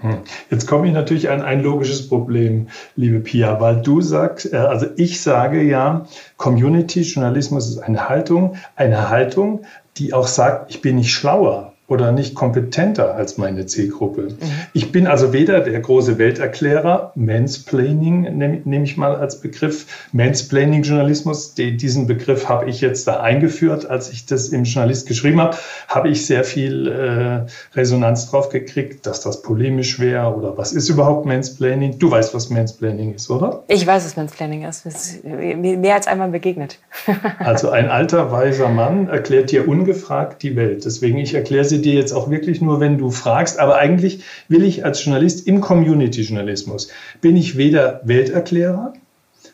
Hm. 0.00 0.18
Jetzt 0.50 0.66
komme 0.66 0.86
ich 0.86 0.92
natürlich 0.92 1.28
an 1.28 1.42
ein 1.42 1.62
logisches 1.62 2.08
Problem, 2.08 2.68
liebe 2.96 3.20
Pia, 3.20 3.60
weil 3.60 3.82
du 3.82 4.00
sagst, 4.00 4.52
äh, 4.52 4.56
also 4.56 4.86
ich 4.96 5.20
sage 5.20 5.62
ja, 5.62 6.06
Community-Journalismus 6.36 7.68
ist 7.68 7.78
eine 7.78 8.08
Haltung, 8.08 8.56
eine 8.76 9.10
Haltung, 9.10 9.62
die 9.96 10.14
auch 10.14 10.26
sagt, 10.26 10.70
ich 10.70 10.82
bin 10.82 10.96
nicht 10.96 11.12
schlauer 11.12 11.71
oder 11.92 12.10
nicht 12.10 12.34
kompetenter 12.34 13.14
als 13.14 13.36
meine 13.36 13.66
Zielgruppe. 13.66 14.22
Mhm. 14.22 14.36
Ich 14.72 14.92
bin 14.92 15.06
also 15.06 15.34
weder 15.34 15.60
der 15.60 15.78
große 15.78 16.16
Welterklärer, 16.16 17.12
Mansplaining 17.16 18.22
nehme 18.38 18.62
nehm 18.64 18.84
ich 18.84 18.96
mal 18.96 19.14
als 19.14 19.42
Begriff, 19.42 20.08
Mansplaining-Journalismus, 20.12 21.54
diesen 21.54 22.06
Begriff 22.06 22.48
habe 22.48 22.70
ich 22.70 22.80
jetzt 22.80 23.06
da 23.06 23.20
eingeführt, 23.20 23.84
als 23.84 24.10
ich 24.10 24.24
das 24.24 24.48
im 24.48 24.64
Journalist 24.64 25.06
geschrieben 25.06 25.38
habe, 25.42 25.58
habe 25.86 26.08
ich 26.08 26.24
sehr 26.24 26.44
viel 26.44 26.88
äh, 26.88 27.76
Resonanz 27.76 28.30
drauf 28.30 28.48
gekriegt, 28.48 29.04
dass 29.06 29.20
das 29.20 29.42
polemisch 29.42 30.00
wäre 30.00 30.34
oder 30.34 30.56
was 30.56 30.72
ist 30.72 30.88
überhaupt 30.88 31.26
Mansplaining? 31.26 31.98
Du 31.98 32.10
weißt, 32.10 32.32
was 32.32 32.48
Mansplaining 32.48 33.14
ist, 33.14 33.28
oder? 33.28 33.64
Ich 33.68 33.86
weiß, 33.86 34.06
was 34.06 34.16
Mansplaining 34.16 34.64
ist. 34.64 34.86
ist 34.86 35.22
mehr 35.24 35.94
als 35.94 36.06
einmal 36.06 36.30
begegnet. 36.30 36.78
also 37.38 37.68
ein 37.68 37.90
alter, 37.90 38.32
weiser 38.32 38.70
Mann 38.70 39.08
erklärt 39.08 39.50
dir 39.50 39.68
ungefragt 39.68 40.42
die 40.42 40.56
Welt. 40.56 40.86
Deswegen, 40.86 41.18
ich 41.18 41.34
erkläre 41.34 41.66
sie 41.66 41.81
dir 41.82 41.94
jetzt 41.94 42.12
auch 42.12 42.30
wirklich 42.30 42.60
nur, 42.60 42.80
wenn 42.80 42.98
du 42.98 43.10
fragst. 43.10 43.58
Aber 43.58 43.76
eigentlich 43.76 44.20
will 44.48 44.64
ich 44.64 44.84
als 44.84 45.04
Journalist 45.04 45.46
im 45.46 45.60
Community-Journalismus, 45.60 46.88
bin 47.20 47.36
ich 47.36 47.56
weder 47.56 48.00
Welterklärer, 48.04 48.94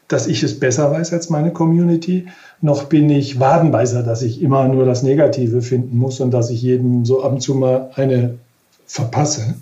dass 0.06 0.26
ich 0.26 0.42
es 0.42 0.58
besser 0.58 0.90
weiß 0.90 1.12
als 1.12 1.30
meine 1.30 1.52
Community, 1.52 2.28
noch 2.60 2.84
bin 2.84 3.10
ich 3.10 3.38
Wadenbeißer, 3.38 4.02
dass 4.02 4.22
ich 4.22 4.42
immer 4.42 4.66
nur 4.68 4.84
das 4.84 5.02
Negative 5.02 5.62
finden 5.62 5.98
muss 5.98 6.20
und 6.20 6.30
dass 6.30 6.50
ich 6.50 6.62
jedem 6.62 7.04
so 7.04 7.22
ab 7.22 7.32
und 7.32 7.40
zu 7.40 7.54
mal 7.54 7.90
eine 7.94 8.38
verpasse. 8.86 9.54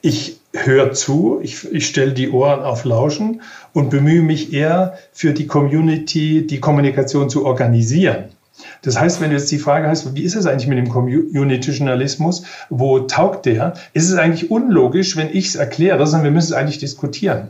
Ich 0.00 0.38
höre 0.52 0.92
zu, 0.92 1.40
ich, 1.42 1.70
ich 1.72 1.86
stelle 1.86 2.12
die 2.12 2.30
Ohren 2.30 2.60
auf 2.60 2.84
Lauschen 2.84 3.42
und 3.72 3.90
bemühe 3.90 4.22
mich 4.22 4.52
eher 4.52 4.98
für 5.12 5.32
die 5.32 5.46
Community, 5.46 6.46
die 6.46 6.60
Kommunikation 6.60 7.28
zu 7.28 7.44
organisieren. 7.44 8.24
Das 8.82 8.98
heißt, 8.98 9.20
wenn 9.20 9.30
du 9.30 9.36
jetzt 9.36 9.50
die 9.50 9.58
Frage 9.58 9.88
hast, 9.88 10.14
wie 10.14 10.22
ist 10.22 10.34
es 10.34 10.46
eigentlich 10.46 10.66
mit 10.66 10.78
dem 10.78 10.88
Community-Journalismus, 10.88 12.44
wo 12.70 13.00
taugt 13.00 13.46
der, 13.46 13.74
ist 13.92 14.10
es 14.10 14.16
eigentlich 14.16 14.50
unlogisch, 14.50 15.16
wenn 15.16 15.28
ich 15.28 15.48
es 15.48 15.54
erkläre, 15.56 16.06
sondern 16.06 16.24
wir 16.24 16.30
müssen 16.30 16.52
es 16.52 16.52
eigentlich 16.52 16.78
diskutieren. 16.78 17.48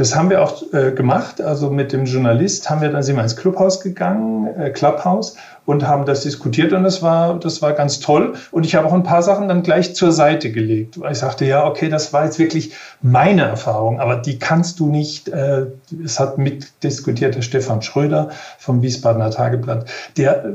Das 0.00 0.16
haben 0.16 0.30
wir 0.30 0.42
auch 0.42 0.62
äh, 0.72 0.92
gemacht. 0.92 1.42
Also 1.42 1.68
mit 1.68 1.92
dem 1.92 2.06
Journalist 2.06 2.70
haben 2.70 2.80
wir 2.80 2.88
dann 2.88 3.02
sind 3.02 3.16
wir 3.16 3.22
ins 3.22 3.36
Clubhaus 3.36 3.82
gegangen, 3.82 4.46
äh, 4.58 4.70
Clubhouse, 4.70 5.36
und 5.66 5.86
haben 5.86 6.06
das 6.06 6.22
diskutiert 6.22 6.72
und 6.72 6.84
das 6.84 7.02
war, 7.02 7.38
das 7.38 7.60
war 7.60 7.74
ganz 7.74 8.00
toll. 8.00 8.32
Und 8.50 8.64
ich 8.64 8.74
habe 8.74 8.86
auch 8.86 8.94
ein 8.94 9.02
paar 9.02 9.22
Sachen 9.22 9.46
dann 9.46 9.62
gleich 9.62 9.94
zur 9.94 10.10
Seite 10.10 10.52
gelegt. 10.52 10.98
Weil 10.98 11.12
ich 11.12 11.18
sagte, 11.18 11.44
ja, 11.44 11.66
okay, 11.66 11.90
das 11.90 12.14
war 12.14 12.24
jetzt 12.24 12.38
wirklich 12.38 12.72
meine 13.02 13.42
Erfahrung, 13.42 14.00
aber 14.00 14.16
die 14.16 14.38
kannst 14.38 14.80
du 14.80 14.86
nicht, 14.86 15.28
äh, 15.28 15.66
es 16.02 16.18
hat 16.18 16.38
mitdiskutiert 16.38 17.34
der 17.34 17.42
Stefan 17.42 17.82
Schröder 17.82 18.30
vom 18.56 18.80
Wiesbadener 18.80 19.30
Tageblatt, 19.30 19.84
der, 20.16 20.54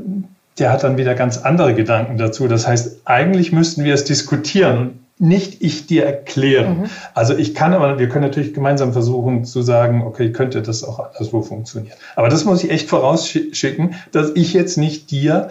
der 0.58 0.72
hat 0.72 0.82
dann 0.82 0.96
wieder 0.96 1.14
ganz 1.14 1.38
andere 1.38 1.72
Gedanken 1.72 2.18
dazu. 2.18 2.48
Das 2.48 2.66
heißt, 2.66 3.02
eigentlich 3.04 3.52
müssten 3.52 3.84
wir 3.84 3.94
es 3.94 4.02
diskutieren 4.02 5.05
nicht 5.18 5.62
ich 5.62 5.86
dir 5.86 6.04
erklären. 6.04 6.80
Mhm. 6.80 6.84
Also 7.14 7.34
ich 7.34 7.54
kann 7.54 7.72
aber, 7.72 7.98
wir 7.98 8.08
können 8.08 8.24
natürlich 8.24 8.52
gemeinsam 8.52 8.92
versuchen 8.92 9.44
zu 9.44 9.62
sagen, 9.62 10.02
okay, 10.02 10.30
könnte 10.30 10.60
das 10.60 10.84
auch 10.84 10.98
anderswo 10.98 11.40
funktionieren. 11.40 11.96
Aber 12.16 12.28
das 12.28 12.44
muss 12.44 12.62
ich 12.62 12.70
echt 12.70 12.88
vorausschicken, 12.88 13.94
dass 14.12 14.32
ich 14.34 14.52
jetzt 14.52 14.76
nicht 14.76 15.10
dir 15.10 15.48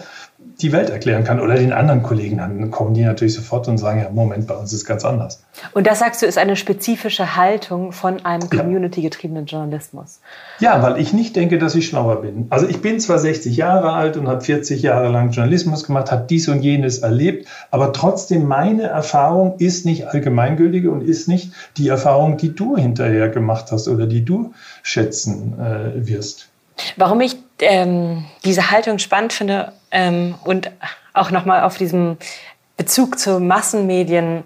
die 0.60 0.72
Welt 0.72 0.90
erklären 0.90 1.24
kann 1.24 1.40
oder 1.40 1.54
den 1.54 1.72
anderen 1.72 2.02
Kollegen. 2.02 2.38
Dann 2.38 2.70
kommen 2.70 2.94
die 2.94 3.02
natürlich 3.02 3.34
sofort 3.34 3.68
und 3.68 3.78
sagen, 3.78 4.00
ja, 4.00 4.10
Moment, 4.10 4.46
bei 4.46 4.54
uns 4.54 4.72
ist 4.72 4.80
es 4.80 4.84
ganz 4.86 5.04
anders. 5.04 5.42
Und 5.72 5.86
das 5.86 5.98
sagst 5.98 6.22
du, 6.22 6.26
ist 6.26 6.38
eine 6.38 6.56
spezifische 6.56 7.36
Haltung 7.36 7.92
von 7.92 8.24
einem 8.24 8.48
community-getriebenen 8.48 9.46
Journalismus. 9.46 10.20
Ja, 10.58 10.82
weil 10.82 10.98
ich 10.98 11.12
nicht 11.12 11.36
denke, 11.36 11.58
dass 11.58 11.74
ich 11.74 11.86
schlauer 11.86 12.22
bin. 12.22 12.46
Also 12.50 12.66
ich 12.66 12.80
bin 12.80 13.00
zwar 13.00 13.18
60 13.18 13.56
Jahre 13.56 13.92
alt 13.92 14.16
und 14.16 14.28
habe 14.28 14.40
40 14.40 14.82
Jahre 14.82 15.08
lang 15.08 15.30
Journalismus 15.30 15.84
gemacht, 15.84 16.10
habe 16.10 16.26
dies 16.28 16.48
und 16.48 16.62
jenes 16.62 16.98
erlebt, 16.98 17.48
aber 17.70 17.92
trotzdem 17.92 18.46
meine 18.46 18.84
Erfahrung 18.84 19.56
ist 19.58 19.84
nicht 19.84 20.08
allgemeingültige 20.08 20.90
und 20.90 21.02
ist 21.02 21.28
nicht 21.28 21.52
die 21.76 21.88
Erfahrung, 21.88 22.36
die 22.36 22.54
du 22.54 22.76
hinterher 22.76 23.28
gemacht 23.28 23.72
hast 23.72 23.88
oder 23.88 24.06
die 24.06 24.24
du 24.24 24.52
schätzen 24.82 25.58
äh, 25.58 26.06
wirst. 26.06 26.48
Warum 26.96 27.20
ich 27.20 27.36
ähm, 27.60 28.24
diese 28.44 28.70
Haltung 28.70 28.98
spannend 28.98 29.32
finde 29.32 29.72
ähm, 29.90 30.34
und 30.44 30.70
auch 31.12 31.30
nochmal 31.30 31.62
auf 31.62 31.78
diesen 31.78 32.18
Bezug 32.76 33.18
zu 33.18 33.40
Massenmedien 33.40 34.44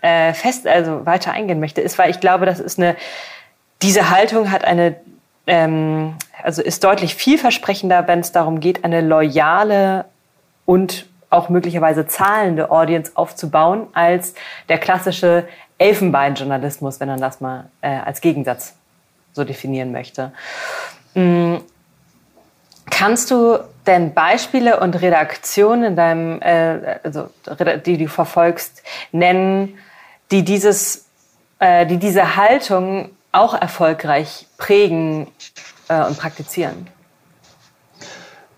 äh, 0.00 0.32
fest, 0.32 0.66
also 0.66 1.04
weiter 1.06 1.32
eingehen 1.32 1.60
möchte, 1.60 1.80
ist, 1.80 1.98
weil 1.98 2.10
ich 2.10 2.20
glaube, 2.20 2.46
das 2.46 2.60
ist 2.60 2.78
eine, 2.78 2.96
diese 3.82 4.10
Haltung 4.10 4.50
hat 4.50 4.64
eine, 4.64 4.96
ähm, 5.46 6.14
also 6.42 6.62
ist 6.62 6.84
deutlich 6.84 7.14
vielversprechender, 7.14 8.06
wenn 8.06 8.20
es 8.20 8.32
darum 8.32 8.60
geht, 8.60 8.84
eine 8.84 9.00
loyale 9.00 10.04
und 10.64 11.06
auch 11.30 11.48
möglicherweise 11.48 12.06
zahlende 12.06 12.70
Audience 12.70 13.12
aufzubauen, 13.14 13.86
als 13.94 14.34
der 14.68 14.78
klassische 14.78 15.48
Elfenbeinjournalismus, 15.78 17.00
wenn 17.00 17.08
man 17.08 17.20
das 17.20 17.40
mal 17.40 17.70
äh, 17.80 17.88
als 17.88 18.20
Gegensatz 18.20 18.74
so 19.32 19.44
definieren 19.44 19.92
möchte. 19.92 20.32
Kannst 22.94 23.30
du 23.30 23.58
denn 23.86 24.12
Beispiele 24.12 24.78
und 24.78 25.00
Redaktionen 25.00 25.84
in 25.84 25.96
deinem, 25.96 26.42
äh, 26.42 27.00
also 27.02 27.30
die 27.86 27.96
du 27.96 28.06
verfolgst, 28.06 28.82
nennen, 29.12 29.78
die 30.30 30.44
dieses, 30.44 31.06
äh, 31.58 31.86
die 31.86 31.96
diese 31.96 32.36
Haltung 32.36 33.10
auch 33.32 33.54
erfolgreich 33.54 34.46
prägen 34.58 35.26
äh, 35.88 36.04
und 36.04 36.18
praktizieren? 36.18 36.86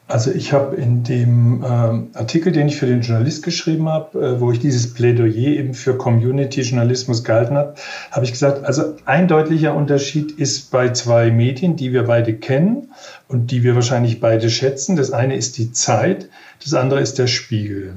Also 0.06 0.30
ich 0.32 0.52
habe 0.52 0.76
in 0.76 1.02
dem 1.02 1.64
ähm, 1.66 2.10
Artikel, 2.12 2.52
den 2.52 2.68
ich 2.68 2.76
für 2.76 2.84
den 2.84 3.00
Journalist 3.00 3.42
geschrieben 3.42 3.88
habe, 3.88 4.18
äh, 4.18 4.40
wo 4.40 4.52
ich 4.52 4.58
dieses 4.58 4.92
Plädoyer 4.92 5.34
eben 5.34 5.72
für 5.72 5.96
Community-Journalismus 5.96 7.24
gehalten 7.24 7.56
habe, 7.56 7.74
habe 8.10 8.26
ich 8.26 8.32
gesagt, 8.32 8.64
also 8.64 8.96
ein 9.06 9.28
deutlicher 9.28 9.74
Unterschied 9.74 10.32
ist 10.32 10.70
bei 10.70 10.90
zwei 10.90 11.30
Medien, 11.30 11.76
die 11.76 11.94
wir 11.94 12.04
beide 12.04 12.34
kennen 12.34 12.92
und 13.28 13.50
die 13.50 13.62
wir 13.62 13.74
wahrscheinlich 13.74 14.20
beide 14.20 14.50
schätzen. 14.50 14.96
Das 14.96 15.10
eine 15.10 15.36
ist 15.36 15.56
die 15.56 15.72
Zeit, 15.72 16.28
das 16.62 16.74
andere 16.74 17.00
ist 17.00 17.18
der 17.18 17.26
Spiegel. 17.26 17.94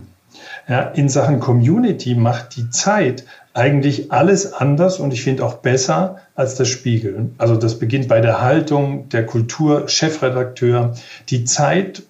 Ja, 0.70 0.82
in 0.82 1.10
Sachen 1.10 1.42
Community 1.42 2.16
macht 2.16 2.56
die 2.56 2.70
Zeit 2.70 3.26
eigentlich 3.58 4.12
alles 4.12 4.54
anders 4.54 5.00
und 5.00 5.12
ich 5.12 5.24
finde 5.24 5.44
auch 5.44 5.56
besser 5.56 6.18
als 6.36 6.56
der 6.56 6.66
Spiegel. 6.66 7.32
Also 7.40 7.56
das 7.56 7.80
beginnt 7.80 8.08
bei 8.08 8.22
der 8.22 8.40
Haltung, 8.40 9.10
der 9.10 9.26
Kultur, 9.26 9.90
Chefredakteur. 9.90 10.94
Die 11.30 11.44
Zeit 11.44 12.04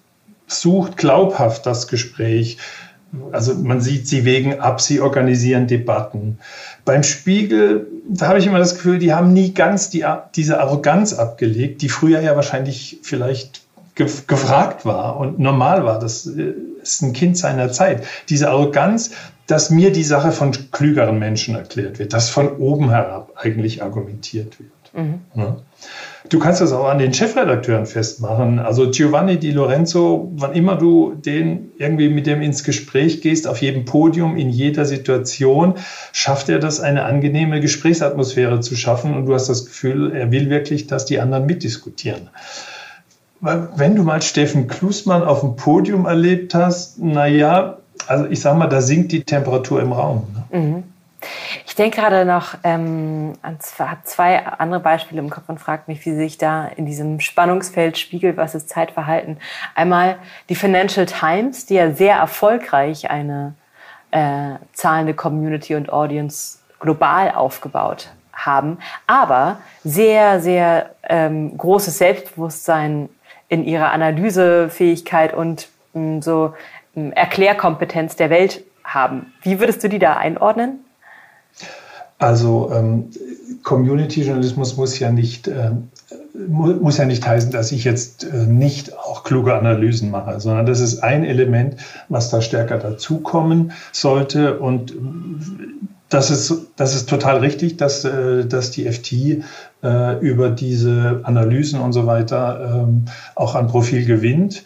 sucht 0.46 0.98
glaubhaft 0.98 1.64
das 1.64 1.88
Gespräch. 1.88 2.58
Also 3.32 3.54
man 3.54 3.80
sieht, 3.80 4.06
sie 4.06 4.26
wägen 4.26 4.60
ab, 4.60 4.82
sie 4.82 5.00
organisieren 5.00 5.66
Debatten. 5.66 6.38
Beim 6.84 7.02
Spiegel, 7.02 7.86
da 8.06 8.28
habe 8.28 8.38
ich 8.38 8.46
immer 8.46 8.58
das 8.58 8.74
Gefühl, 8.74 8.98
die 8.98 9.14
haben 9.14 9.32
nie 9.32 9.54
ganz 9.54 9.88
die, 9.88 10.04
diese 10.36 10.60
Arroganz 10.60 11.14
abgelegt, 11.14 11.80
die 11.80 11.88
früher 11.88 12.20
ja 12.20 12.36
wahrscheinlich 12.36 12.98
vielleicht 13.02 13.62
gefragt 13.94 14.84
war 14.84 15.16
und 15.16 15.38
normal 15.38 15.84
war. 15.84 15.98
Das 15.98 16.26
äh, 16.26 16.52
ist 16.82 17.02
ein 17.02 17.14
Kind 17.14 17.36
seiner 17.36 17.72
Zeit. 17.72 18.04
Diese 18.28 18.50
Arroganz, 18.50 19.10
dass 19.48 19.70
mir 19.70 19.90
die 19.90 20.04
Sache 20.04 20.30
von 20.30 20.52
klügeren 20.70 21.18
Menschen 21.18 21.56
erklärt 21.56 21.98
wird, 21.98 22.12
dass 22.12 22.28
von 22.28 22.58
oben 22.58 22.90
herab 22.90 23.32
eigentlich 23.34 23.82
argumentiert 23.82 24.60
wird. 24.60 24.70
Mhm. 24.92 25.20
Ja. 25.34 25.56
Du 26.28 26.38
kannst 26.38 26.60
das 26.60 26.72
auch 26.72 26.86
an 26.86 26.98
den 26.98 27.14
Chefredakteuren 27.14 27.86
festmachen. 27.86 28.58
Also 28.58 28.90
Giovanni 28.90 29.38
Di 29.38 29.50
Lorenzo, 29.50 30.30
wann 30.34 30.52
immer 30.52 30.76
du 30.76 31.14
den 31.14 31.70
irgendwie 31.78 32.10
mit 32.10 32.26
dem 32.26 32.42
ins 32.42 32.62
Gespräch 32.62 33.22
gehst, 33.22 33.48
auf 33.48 33.62
jedem 33.62 33.86
Podium, 33.86 34.36
in 34.36 34.50
jeder 34.50 34.84
Situation, 34.84 35.74
schafft 36.12 36.50
er 36.50 36.58
das, 36.58 36.80
eine 36.80 37.04
angenehme 37.04 37.60
Gesprächsatmosphäre 37.60 38.60
zu 38.60 38.76
schaffen. 38.76 39.14
Und 39.14 39.24
du 39.24 39.32
hast 39.32 39.48
das 39.48 39.64
Gefühl, 39.64 40.12
er 40.14 40.30
will 40.30 40.50
wirklich, 40.50 40.86
dass 40.86 41.06
die 41.06 41.20
anderen 41.20 41.46
mitdiskutieren. 41.46 42.28
Wenn 43.40 43.94
du 43.94 44.02
mal 44.02 44.20
Steffen 44.20 44.66
Klusmann 44.66 45.22
auf 45.22 45.40
dem 45.40 45.56
Podium 45.56 46.04
erlebt 46.04 46.54
hast, 46.54 46.98
naja, 46.98 47.77
also 48.08 48.26
ich 48.26 48.40
sag 48.40 48.56
mal, 48.56 48.68
da 48.68 48.80
sinkt 48.80 49.12
die 49.12 49.22
Temperatur 49.22 49.80
im 49.80 49.92
Raum. 49.92 50.26
Ne? 50.50 50.58
Mhm. 50.58 50.84
Ich 51.66 51.74
denke 51.74 52.00
gerade 52.00 52.24
noch 52.24 52.54
ähm, 52.62 53.34
an 53.42 53.58
zwei 54.04 54.46
andere 54.46 54.80
Beispiele 54.80 55.20
im 55.20 55.30
Kopf 55.30 55.48
und 55.48 55.58
frage 55.58 55.82
mich, 55.86 56.04
wie 56.06 56.14
sich 56.14 56.38
da 56.38 56.66
in 56.66 56.86
diesem 56.86 57.20
Spannungsfeld 57.20 57.98
spiegelt, 57.98 58.36
was 58.36 58.54
ist 58.54 58.68
Zeitverhalten. 58.68 59.38
Einmal 59.74 60.16
die 60.48 60.54
Financial 60.54 61.06
Times, 61.06 61.66
die 61.66 61.74
ja 61.74 61.92
sehr 61.92 62.16
erfolgreich 62.16 63.10
eine 63.10 63.54
äh, 64.12 64.54
zahlende 64.72 65.14
Community 65.14 65.74
und 65.74 65.92
Audience 65.92 66.58
global 66.80 67.32
aufgebaut 67.32 68.10
haben, 68.32 68.78
aber 69.08 69.58
sehr, 69.82 70.40
sehr 70.40 70.90
ähm, 71.08 71.56
großes 71.58 71.98
Selbstbewusstsein 71.98 73.08
in 73.48 73.64
ihrer 73.64 73.90
Analysefähigkeit 73.90 75.34
und 75.34 75.68
mh, 75.94 76.00
mm, 76.00 76.22
so 76.22 76.54
Erklärkompetenz 77.12 78.16
der 78.16 78.30
Welt 78.30 78.64
haben. 78.84 79.32
Wie 79.42 79.60
würdest 79.60 79.82
du 79.84 79.88
die 79.88 79.98
da 79.98 80.16
einordnen? 80.16 80.80
Also 82.18 82.72
ähm, 82.74 83.10
Community-Journalismus 83.62 84.76
muss 84.76 84.98
ja 84.98 85.12
nicht 85.12 85.46
äh, 85.46 85.70
muss 86.48 86.98
ja 86.98 87.04
nicht 87.04 87.26
heißen, 87.26 87.50
dass 87.50 87.72
ich 87.72 87.84
jetzt 87.84 88.24
äh, 88.24 88.46
nicht 88.46 88.96
auch 88.96 89.24
kluge 89.24 89.54
Analysen 89.54 90.10
mache, 90.10 90.40
sondern 90.40 90.66
das 90.66 90.80
ist 90.80 91.02
ein 91.02 91.24
Element, 91.24 91.76
was 92.08 92.30
da 92.30 92.40
stärker 92.40 92.78
dazukommen 92.78 93.72
sollte. 93.92 94.58
Und 94.58 94.94
das 96.08 96.30
ist, 96.30 96.68
das 96.76 96.94
ist 96.94 97.08
total 97.08 97.38
richtig, 97.38 97.76
dass, 97.76 98.04
äh, 98.04 98.46
dass 98.46 98.70
die 98.70 98.90
FT 98.90 99.44
äh, 99.82 100.18
über 100.20 100.50
diese 100.50 101.20
Analysen 101.24 101.80
und 101.80 101.92
so 101.92 102.06
weiter 102.06 102.84
ähm, 102.86 103.06
auch 103.34 103.54
an 103.54 103.66
Profil 103.66 104.04
gewinnt. 104.04 104.64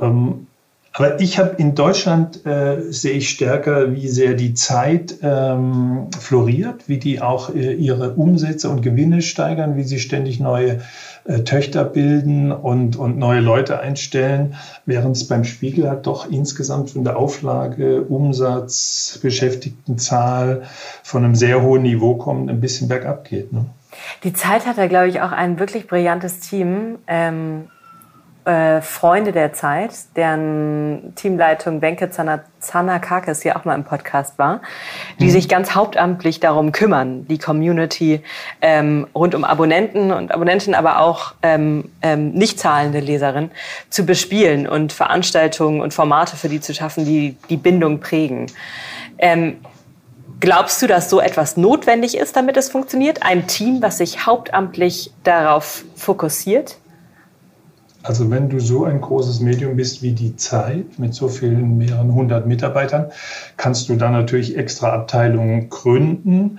Ähm, 0.00 0.46
aber 0.92 1.20
ich 1.20 1.38
habe 1.38 1.54
in 1.56 1.76
Deutschland 1.76 2.44
äh, 2.44 2.80
sehe 2.90 3.12
ich 3.12 3.30
stärker, 3.30 3.92
wie 3.92 4.08
sehr 4.08 4.34
die 4.34 4.54
Zeit 4.54 5.14
ähm, 5.22 6.08
floriert, 6.18 6.88
wie 6.88 6.98
die 6.98 7.20
auch 7.20 7.54
äh, 7.54 7.72
ihre 7.72 8.14
Umsätze 8.14 8.68
und 8.68 8.82
Gewinne 8.82 9.22
steigern, 9.22 9.76
wie 9.76 9.84
sie 9.84 10.00
ständig 10.00 10.40
neue 10.40 10.80
äh, 11.24 11.40
Töchter 11.40 11.84
bilden 11.84 12.50
und, 12.50 12.96
und 12.96 13.18
neue 13.18 13.38
Leute 13.38 13.78
einstellen, 13.78 14.56
während 14.84 15.16
es 15.16 15.28
beim 15.28 15.44
Spiegel 15.44 15.88
halt 15.88 16.08
doch 16.08 16.28
insgesamt 16.28 16.90
von 16.90 17.04
der 17.04 17.16
Auflage, 17.16 18.02
Umsatz, 18.02 19.20
Beschäftigtenzahl 19.22 20.62
von 21.04 21.24
einem 21.24 21.36
sehr 21.36 21.62
hohen 21.62 21.82
Niveau 21.82 22.16
kommt, 22.16 22.50
ein 22.50 22.60
bisschen 22.60 22.88
bergab 22.88 23.28
geht. 23.28 23.52
Ne? 23.52 23.64
Die 24.24 24.32
Zeit 24.32 24.66
hat 24.66 24.76
da, 24.76 24.88
glaube 24.88 25.08
ich, 25.08 25.20
auch 25.20 25.32
ein 25.32 25.60
wirklich 25.60 25.86
brillantes 25.86 26.40
Team. 26.40 26.98
Ähm 27.06 27.68
äh, 28.44 28.80
Freunde 28.80 29.32
der 29.32 29.52
Zeit, 29.52 29.90
deren 30.16 31.12
Teamleitung 31.14 31.82
Wenke 31.82 32.10
Zanakakis 32.10 33.44
ja 33.44 33.56
auch 33.56 33.64
mal 33.64 33.74
im 33.74 33.84
Podcast 33.84 34.38
war, 34.38 34.62
die 35.18 35.26
mhm. 35.26 35.30
sich 35.30 35.48
ganz 35.48 35.74
hauptamtlich 35.74 36.40
darum 36.40 36.72
kümmern, 36.72 37.26
die 37.26 37.38
Community 37.38 38.22
ähm, 38.62 39.06
rund 39.14 39.34
um 39.34 39.44
Abonnenten 39.44 40.10
und 40.10 40.32
Abonnenten, 40.32 40.74
aber 40.74 41.00
auch 41.00 41.34
ähm, 41.42 41.90
ähm, 42.02 42.32
nicht 42.32 42.58
zahlende 42.58 43.00
Leserinnen 43.00 43.50
zu 43.90 44.06
bespielen 44.06 44.66
und 44.66 44.92
Veranstaltungen 44.92 45.80
und 45.80 45.92
Formate 45.92 46.36
für 46.36 46.48
die 46.48 46.60
zu 46.60 46.72
schaffen, 46.72 47.04
die 47.04 47.36
die 47.50 47.56
Bindung 47.56 48.00
prägen. 48.00 48.46
Ähm, 49.18 49.58
Glaubst 50.40 50.80
du, 50.80 50.86
dass 50.86 51.10
so 51.10 51.20
etwas 51.20 51.58
notwendig 51.58 52.16
ist, 52.16 52.34
damit 52.34 52.56
es 52.56 52.70
funktioniert? 52.70 53.22
Ein 53.22 53.46
Team, 53.46 53.82
was 53.82 53.98
sich 53.98 54.24
hauptamtlich 54.24 55.12
darauf 55.22 55.84
fokussiert? 55.96 56.78
Also 58.02 58.30
wenn 58.30 58.48
du 58.48 58.60
so 58.60 58.84
ein 58.84 59.00
großes 59.00 59.40
Medium 59.40 59.76
bist 59.76 60.02
wie 60.02 60.12
die 60.12 60.36
Zeit 60.36 60.98
mit 60.98 61.14
so 61.14 61.28
vielen 61.28 61.76
mehreren 61.76 62.14
hundert 62.14 62.46
Mitarbeitern, 62.46 63.10
kannst 63.56 63.88
du 63.88 63.96
da 63.96 64.10
natürlich 64.10 64.56
extra 64.56 64.92
Abteilungen 64.92 65.68
gründen. 65.68 66.58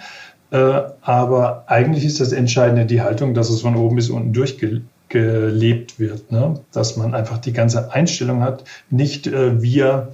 Äh, 0.51 0.82
aber 1.01 1.63
eigentlich 1.67 2.06
ist 2.06 2.19
das 2.19 2.32
Entscheidende 2.32 2.86
die 2.86 3.01
Haltung, 3.01 3.34
dass 3.34 3.49
es 3.49 3.62
von 3.62 3.75
oben 3.75 3.95
bis 3.95 4.10
unten 4.10 4.34
durchgelebt 4.34 5.99
wird. 5.99 6.32
Ne? 6.32 6.60
Dass 6.71 6.97
man 6.97 7.15
einfach 7.15 7.39
die 7.39 7.54
ganze 7.54 7.91
Einstellung 7.91 8.43
hat, 8.43 8.63
nicht 8.89 9.27
äh, 9.27 9.62
wir 9.62 10.10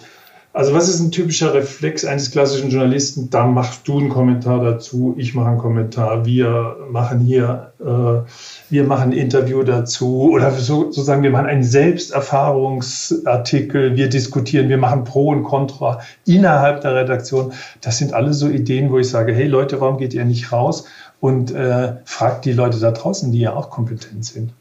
also 0.57 0.73
was 0.73 0.89
ist 0.89 0.99
ein 0.99 1.11
typischer 1.11 1.53
Reflex 1.53 2.03
eines 2.03 2.31
klassischen 2.31 2.71
Journalisten? 2.71 3.29
Da 3.29 3.45
machst 3.45 3.87
du 3.87 3.99
einen 3.99 4.09
Kommentar 4.09 4.63
dazu, 4.63 5.13
ich 5.15 5.35
mache 5.35 5.49
einen 5.49 5.59
Kommentar, 5.59 6.25
wir 6.25 6.77
machen 6.89 7.19
hier, 7.19 7.73
äh, 7.79 8.23
wir 8.71 8.83
machen 8.83 9.11
ein 9.11 9.17
Interview 9.17 9.61
dazu 9.61 10.31
oder 10.31 10.51
so, 10.51 10.85
sozusagen, 10.85 11.21
wir 11.21 11.29
machen 11.29 11.45
einen 11.45 11.63
Selbsterfahrungsartikel, 11.63 13.97
wir 13.97 14.09
diskutieren, 14.09 14.69
wir 14.69 14.79
machen 14.79 15.03
Pro 15.03 15.27
und 15.27 15.43
Contra 15.43 16.01
innerhalb 16.25 16.81
der 16.81 16.95
Redaktion. 16.95 17.53
Das 17.81 17.99
sind 17.99 18.13
alles 18.13 18.39
so 18.39 18.49
Ideen, 18.49 18.89
wo 18.89 18.97
ich 18.97 19.09
sage, 19.09 19.35
hey 19.35 19.45
Leute, 19.45 19.79
warum 19.79 19.99
geht 19.99 20.15
ihr 20.15 20.25
nicht 20.25 20.51
raus 20.51 20.85
und 21.19 21.53
äh, 21.53 21.97
fragt 22.03 22.45
die 22.45 22.53
Leute 22.53 22.79
da 22.79 22.89
draußen, 22.89 23.31
die 23.31 23.41
ja 23.41 23.53
auch 23.53 23.69
kompetent 23.69 24.25
sind. 24.25 24.53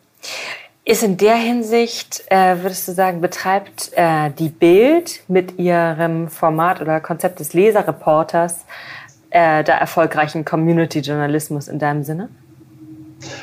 Ist 0.88 1.02
in 1.02 1.16
der 1.16 1.34
Hinsicht, 1.34 2.22
äh, 2.30 2.62
würdest 2.62 2.86
du 2.86 2.92
sagen, 2.92 3.20
betreibt 3.20 3.90
äh, 3.96 4.30
die 4.30 4.50
Bild 4.50 5.20
mit 5.26 5.58
ihrem 5.58 6.28
Format 6.28 6.80
oder 6.80 7.00
Konzept 7.00 7.40
des 7.40 7.54
Leserreporters 7.54 8.64
äh, 9.30 9.64
da 9.64 9.72
erfolgreichen 9.72 10.44
Community-Journalismus 10.44 11.66
in 11.66 11.80
deinem 11.80 12.04
Sinne? 12.04 12.28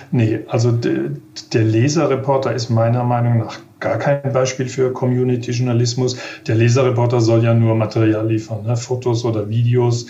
Nee, 0.10 0.40
also 0.48 0.72
der 0.72 1.64
Leserreporter 1.64 2.54
ist 2.54 2.70
meiner 2.70 3.04
Meinung 3.04 3.40
nach 3.40 3.60
gar 3.82 3.98
kein 3.98 4.32
Beispiel 4.32 4.70
für 4.70 4.94
Community-Journalismus. 4.94 6.16
Der 6.48 6.56
Leserreporter 6.56 7.20
soll 7.20 7.44
ja 7.44 7.54
nur 7.54 7.76
Material 7.76 8.26
liefern, 8.26 8.64
ne? 8.64 8.78
Fotos 8.78 9.26
oder 9.26 9.50
Videos. 9.50 10.06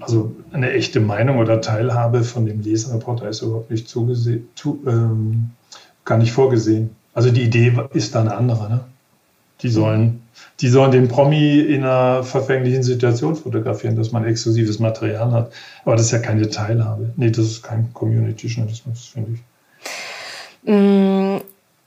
Also 0.00 0.36
eine 0.52 0.72
echte 0.72 1.00
Meinung 1.00 1.38
oder 1.38 1.62
Teilhabe 1.62 2.24
von 2.24 2.44
dem 2.44 2.60
Leserreporter 2.60 3.26
ist 3.30 3.40
überhaupt 3.40 3.70
nicht. 3.70 3.88
Zu, 3.88 4.04
ähm, 4.86 5.52
gar 6.04 6.18
nicht 6.18 6.32
vorgesehen. 6.32 6.94
Also 7.14 7.30
die 7.30 7.42
Idee 7.42 7.72
ist 7.92 8.14
da 8.14 8.20
eine 8.20 8.34
andere. 8.34 8.68
Ne? 8.68 8.80
Die, 9.62 9.68
sollen, 9.68 10.22
die 10.60 10.68
sollen 10.68 10.90
den 10.90 11.08
Promi 11.08 11.60
in 11.60 11.84
einer 11.84 12.24
verfänglichen 12.24 12.82
Situation 12.82 13.36
fotografieren, 13.36 13.96
dass 13.96 14.12
man 14.12 14.24
exklusives 14.24 14.78
Material 14.78 15.30
hat. 15.32 15.52
Aber 15.84 15.96
das 15.96 16.06
ist 16.06 16.12
ja 16.12 16.18
keine 16.18 16.48
Teilhabe. 16.50 17.12
Nee, 17.16 17.30
das 17.30 17.46
ist 17.46 17.62
kein 17.62 17.92
Community-Journalismus, 17.94 19.12
finde 19.14 19.32
ich. 19.34 20.70
Mm, 20.70 21.40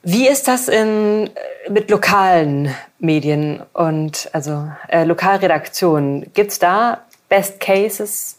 wie 0.03 0.27
ist 0.27 0.47
das 0.47 0.69
in, 0.69 1.29
mit 1.69 1.89
lokalen 1.89 2.69
Medien 2.99 3.61
und 3.73 4.29
also 4.31 4.71
äh, 4.87 5.03
Lokalredaktionen? 5.03 6.31
Gibt 6.33 6.51
es 6.51 6.59
da 6.59 7.01
Best 7.27 7.59
Cases 7.59 8.37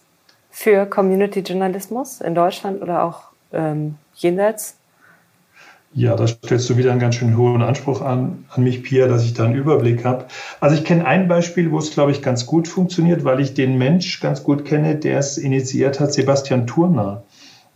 für 0.51 0.87
Community-Journalismus 0.87 2.23
in 2.23 2.35
Deutschland 2.35 2.81
oder 2.81 3.03
auch 3.03 3.25
ähm, 3.53 3.97
jenseits? 4.14 4.78
Ja, 5.99 6.15
da 6.15 6.29
stellst 6.29 6.71
du 6.71 6.77
wieder 6.77 6.93
einen 6.93 7.01
ganz 7.01 7.17
schön 7.17 7.37
hohen 7.37 7.61
Anspruch 7.61 8.03
an, 8.03 8.45
an 8.51 8.63
mich, 8.63 8.85
Pia, 8.85 9.09
dass 9.09 9.25
ich 9.25 9.35
da 9.35 9.47
einen 9.47 9.57
Überblick 9.57 10.05
habe. 10.05 10.27
Also 10.61 10.77
ich 10.77 10.85
kenne 10.85 11.05
ein 11.05 11.27
Beispiel, 11.27 11.73
wo 11.73 11.79
es, 11.79 11.91
glaube 11.91 12.13
ich, 12.13 12.23
ganz 12.23 12.47
gut 12.47 12.69
funktioniert, 12.69 13.25
weil 13.25 13.41
ich 13.41 13.55
den 13.55 13.79
Mensch 13.79 14.21
ganz 14.21 14.45
gut 14.45 14.65
kenne, 14.65 14.95
der 14.95 15.19
es 15.19 15.39
initiiert 15.39 15.99
hat, 15.99 16.13
Sebastian 16.13 16.69
Turner. 16.69 17.25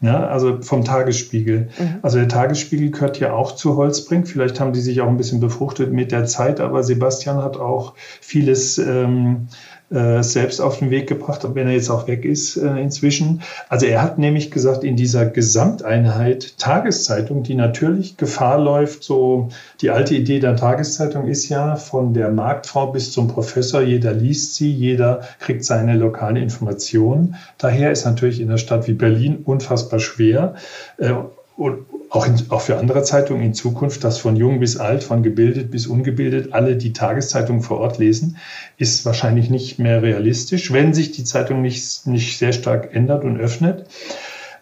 Ja, 0.03 0.25
also 0.29 0.63
vom 0.63 0.85
Tagesspiegel. 0.85 1.71
Mhm. 1.77 1.95
Also 2.03 2.19
der 2.19 2.29
Tagesspiegel 2.29 2.93
gehört 2.93 3.19
ja 3.19 3.33
auch 3.33 3.57
zu 3.57 3.77
Holzbrink. 3.77 4.29
Vielleicht 4.29 4.61
haben 4.61 4.73
die 4.73 4.81
sich 4.81 5.01
auch 5.01 5.09
ein 5.09 5.17
bisschen 5.17 5.41
befruchtet 5.41 5.93
mit 5.93 6.13
der 6.13 6.25
Zeit, 6.27 6.61
aber 6.61 6.85
Sebastian 6.85 7.39
hat 7.39 7.57
auch 7.57 7.95
vieles 8.21 8.79
ähm, 8.79 9.49
äh, 9.93 10.23
selbst 10.23 10.61
auf 10.61 10.79
den 10.79 10.91
Weg 10.91 11.07
gebracht, 11.09 11.47
wenn 11.55 11.67
er 11.67 11.75
jetzt 11.75 11.91
auch 11.91 12.09
weg 12.09 12.25
ist 12.25 12.57
äh, 12.57 12.77
inzwischen. 12.79 13.43
Also 13.69 13.87
er 13.87 14.03
hat 14.03 14.19
nämlich 14.19 14.51
gesagt, 14.51 14.85
in 14.85 14.97
dieser 14.97 15.27
Gesamteinheit 15.27 16.59
Tageszeitung, 16.59 17.43
die 17.43 17.55
natürlich 17.55 18.17
Gefahr 18.17 18.59
läuft, 18.59 19.03
so 19.03 19.49
die 19.81 19.91
alte 19.91 20.15
Idee 20.15 20.41
der 20.41 20.57
Tageszeitung 20.57 21.27
ist 21.27 21.49
ja 21.49 21.77
von 21.77 22.15
der 22.15 22.31
Marktfrau 22.31 22.87
bis 22.87 23.13
zum 23.13 23.29
Professor, 23.29 23.83
jeder 23.83 24.13
liest 24.13 24.55
sie, 24.55 24.73
jeder 24.73 25.21
kriegt 25.41 25.65
seine 25.65 25.97
lokale 25.97 26.41
Information. 26.41 27.37
Daher 27.59 27.93
ist 27.93 28.05
natürlich 28.05 28.41
in 28.41 28.49
einer 28.49 28.59
Stadt 28.59 28.89
wie 28.89 28.95
Berlin 28.95 29.43
unfassbar 29.45 30.01
schwer. 30.01 30.55
Äh, 30.99 31.13
und 31.57 31.81
auch, 32.13 32.27
in, 32.27 32.35
auch 32.51 32.61
für 32.61 32.79
andere 32.79 33.03
Zeitungen 33.03 33.43
in 33.43 33.55
Zukunft, 33.55 34.05
dass 34.05 34.19
von 34.19 34.37
jung 34.37 34.61
bis 34.61 34.77
alt, 34.77 35.03
von 35.03 35.23
gebildet 35.23 35.71
bis 35.71 35.87
ungebildet 35.87 36.53
alle 36.53 36.77
die 36.77 36.93
Tageszeitung 36.93 37.63
vor 37.63 37.81
Ort 37.81 37.97
lesen, 37.97 38.37
ist 38.77 39.07
wahrscheinlich 39.07 39.49
nicht 39.49 39.79
mehr 39.79 40.03
realistisch, 40.03 40.73
wenn 40.75 40.93
sich 40.93 41.13
die 41.13 41.25
Zeitung 41.25 41.63
nicht, 41.63 42.07
nicht 42.07 42.37
sehr 42.37 42.53
stark 42.53 42.95
ändert 42.95 43.25
und 43.25 43.41
öffnet. 43.41 43.87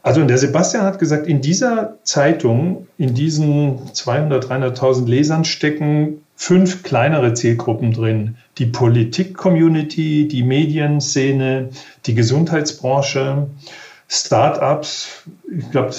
Also 0.00 0.20
und 0.20 0.28
der 0.28 0.38
Sebastian 0.38 0.84
hat 0.84 1.00
gesagt, 1.00 1.26
in 1.26 1.40
dieser 1.40 1.98
Zeitung, 2.04 2.86
in 2.98 3.14
diesen 3.14 3.92
200, 3.94 4.44
300.000 4.46 5.06
Lesern 5.06 5.44
stecken 5.44 6.20
fünf 6.36 6.84
kleinere 6.84 7.34
Zielgruppen 7.34 7.92
drin. 7.92 8.36
Die 8.58 8.66
Politik-Community, 8.66 10.28
die 10.28 10.44
Medienszene, 10.44 11.70
die 12.06 12.14
Gesundheitsbranche, 12.14 13.48
Startups, 14.12 15.23
ich 15.57 15.70
glaube, 15.70 15.90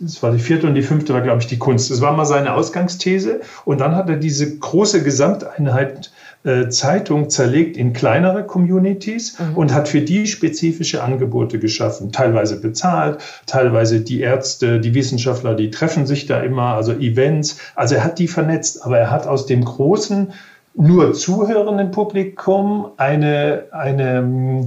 das 0.00 0.22
war 0.22 0.30
die 0.30 0.38
vierte 0.38 0.68
und 0.68 0.76
die 0.76 0.82
fünfte 0.82 1.12
war, 1.12 1.22
glaube 1.22 1.40
ich, 1.40 1.48
die 1.48 1.58
Kunst. 1.58 1.90
Das 1.90 2.00
war 2.00 2.12
mal 2.12 2.24
seine 2.24 2.54
Ausgangsthese. 2.54 3.40
Und 3.64 3.80
dann 3.80 3.96
hat 3.96 4.08
er 4.08 4.14
diese 4.14 4.58
große 4.58 5.02
Gesamteinheit 5.02 6.12
äh, 6.44 6.68
Zeitung 6.68 7.30
zerlegt 7.30 7.76
in 7.76 7.92
kleinere 7.94 8.44
Communities 8.44 9.40
mhm. 9.40 9.56
und 9.56 9.74
hat 9.74 9.88
für 9.88 10.02
die 10.02 10.28
spezifische 10.28 11.02
Angebote 11.02 11.58
geschaffen. 11.58 12.12
Teilweise 12.12 12.60
bezahlt, 12.60 13.18
teilweise 13.46 14.02
die 14.02 14.20
Ärzte, 14.20 14.78
die 14.78 14.94
Wissenschaftler, 14.94 15.56
die 15.56 15.72
treffen 15.72 16.06
sich 16.06 16.26
da 16.26 16.40
immer, 16.40 16.74
also 16.74 16.92
Events. 16.92 17.58
Also 17.74 17.96
er 17.96 18.04
hat 18.04 18.20
die 18.20 18.28
vernetzt, 18.28 18.84
aber 18.84 18.98
er 18.98 19.10
hat 19.10 19.26
aus 19.26 19.46
dem 19.46 19.64
großen, 19.64 20.32
nur 20.74 21.12
zuhörenden 21.12 21.90
Publikum 21.90 22.92
eine, 22.98 23.64
eine 23.72 24.64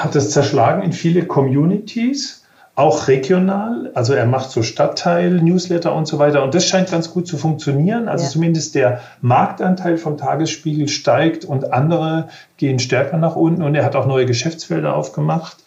hat 0.00 0.16
es 0.16 0.30
zerschlagen 0.30 0.82
in 0.82 0.92
viele 0.92 1.26
Communities, 1.26 2.42
auch 2.74 3.06
regional. 3.06 3.90
Also 3.94 4.14
er 4.14 4.24
macht 4.24 4.50
so 4.50 4.62
Stadtteil-Newsletter 4.62 5.94
und 5.94 6.06
so 6.06 6.18
weiter. 6.18 6.42
Und 6.42 6.54
das 6.54 6.66
scheint 6.66 6.90
ganz 6.90 7.10
gut 7.10 7.26
zu 7.26 7.36
funktionieren. 7.36 8.08
Also 8.08 8.24
ja. 8.24 8.30
zumindest 8.30 8.74
der 8.74 9.02
Marktanteil 9.20 9.98
vom 9.98 10.16
Tagesspiegel 10.16 10.88
steigt 10.88 11.44
und 11.44 11.74
andere 11.74 12.28
gehen 12.56 12.78
stärker 12.78 13.18
nach 13.18 13.36
unten. 13.36 13.62
Und 13.62 13.74
er 13.74 13.84
hat 13.84 13.94
auch 13.94 14.06
neue 14.06 14.24
Geschäftsfelder 14.24 14.96
aufgemacht. 14.96 15.58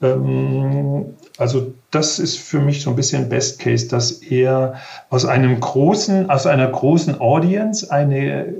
Ähm, 0.00 1.16
also 1.36 1.74
das 1.90 2.18
ist 2.18 2.38
für 2.38 2.60
mich 2.60 2.80
so 2.80 2.88
ein 2.88 2.96
bisschen 2.96 3.28
Best 3.28 3.58
Case, 3.58 3.88
dass 3.88 4.12
er 4.12 4.76
aus 5.10 5.26
einem 5.26 5.60
großen, 5.60 6.30
aus 6.30 6.46
einer 6.46 6.68
großen 6.68 7.20
Audience 7.20 7.90
eine 7.90 8.54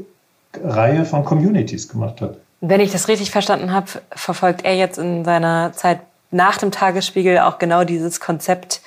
Reihe 0.63 1.07
von 1.07 1.25
Communities 1.25 1.89
gemacht 1.89 2.21
hat. 2.21 2.37
Wenn 2.67 2.81
ich 2.81 2.93
das 2.93 3.09
richtig 3.09 3.31
verstanden 3.31 3.73
habe, 3.73 3.91
verfolgt 4.13 4.65
er 4.65 4.75
jetzt 4.75 4.97
in 4.97 5.23
seiner 5.23 5.73
Zeit 5.75 6.01
nach 6.31 6.57
dem 6.57 6.71
Tagesspiegel 6.71 7.41
auch 7.41 7.59
genau 7.59 7.85
dieses 7.85 8.21
Konzept 8.21 8.81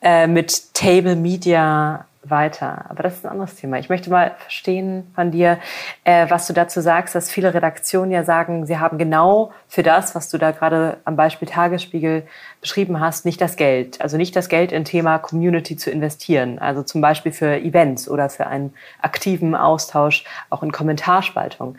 äh, 0.00 0.28
mit 0.28 0.72
Table 0.72 1.16
Media 1.16 2.04
weiter. 2.22 2.84
Aber 2.88 3.02
das 3.02 3.14
ist 3.14 3.26
ein 3.26 3.32
anderes 3.32 3.56
Thema. 3.56 3.80
Ich 3.80 3.88
möchte 3.88 4.08
mal 4.08 4.36
verstehen 4.38 5.10
von 5.16 5.32
dir, 5.32 5.58
äh, 6.04 6.30
was 6.30 6.46
du 6.46 6.52
dazu 6.52 6.80
sagst, 6.80 7.16
dass 7.16 7.28
viele 7.28 7.52
Redaktionen 7.52 8.12
ja 8.12 8.22
sagen, 8.22 8.66
sie 8.66 8.78
haben 8.78 8.98
genau 8.98 9.50
für 9.66 9.82
das, 9.82 10.14
was 10.14 10.28
du 10.28 10.38
da 10.38 10.52
gerade 10.52 10.98
am 11.04 11.16
Beispiel 11.16 11.48
Tagesspiegel 11.48 12.24
beschrieben 12.62 13.00
hast, 13.00 13.26
nicht 13.26 13.40
das 13.40 13.56
Geld. 13.56 14.00
Also 14.00 14.16
nicht 14.16 14.34
das 14.34 14.48
Geld 14.48 14.72
in 14.72 14.84
Thema 14.84 15.18
Community 15.18 15.76
zu 15.76 15.90
investieren. 15.90 16.58
Also 16.58 16.82
zum 16.82 17.02
Beispiel 17.02 17.32
für 17.32 17.60
Events 17.60 18.08
oder 18.08 18.30
für 18.30 18.46
einen 18.46 18.72
aktiven 19.02 19.54
Austausch, 19.54 20.24
auch 20.48 20.62
in 20.62 20.72
Kommentarspaltung. 20.72 21.76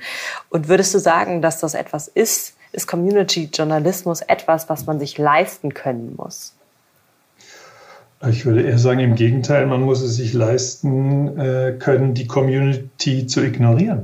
Und 0.49 0.67
würdest 0.67 0.93
du 0.93 0.99
sagen, 0.99 1.41
dass 1.41 1.59
das 1.59 1.73
etwas 1.73 2.07
ist, 2.07 2.55
ist 2.73 2.87
Community-Journalismus 2.87 4.21
etwas, 4.21 4.69
was 4.69 4.85
man 4.85 4.99
sich 4.99 5.17
leisten 5.17 5.73
können 5.73 6.15
muss? 6.17 6.53
Ich 8.29 8.45
würde 8.45 8.61
eher 8.61 8.77
sagen, 8.77 8.99
im 8.99 9.15
Gegenteil, 9.15 9.65
man 9.67 9.81
muss 9.81 10.01
es 10.01 10.15
sich 10.15 10.33
leisten 10.33 11.37
äh, 11.37 11.73
können, 11.77 12.13
die 12.13 12.25
Community 12.25 13.27
zu 13.27 13.41
ignorieren. 13.41 14.01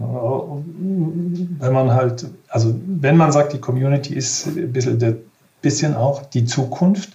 Wenn 1.60 1.74
man 1.74 1.94
halt, 1.94 2.26
also 2.50 2.76
wenn 2.86 3.16
man 3.16 3.32
sagt, 3.32 3.54
die 3.54 3.60
Community 3.60 4.14
ist 4.14 4.48
ein 4.48 4.74
bisschen, 4.74 5.00
der, 5.00 5.16
bisschen 5.62 5.96
auch 5.96 6.24
die 6.24 6.46
Zukunft 6.46 7.12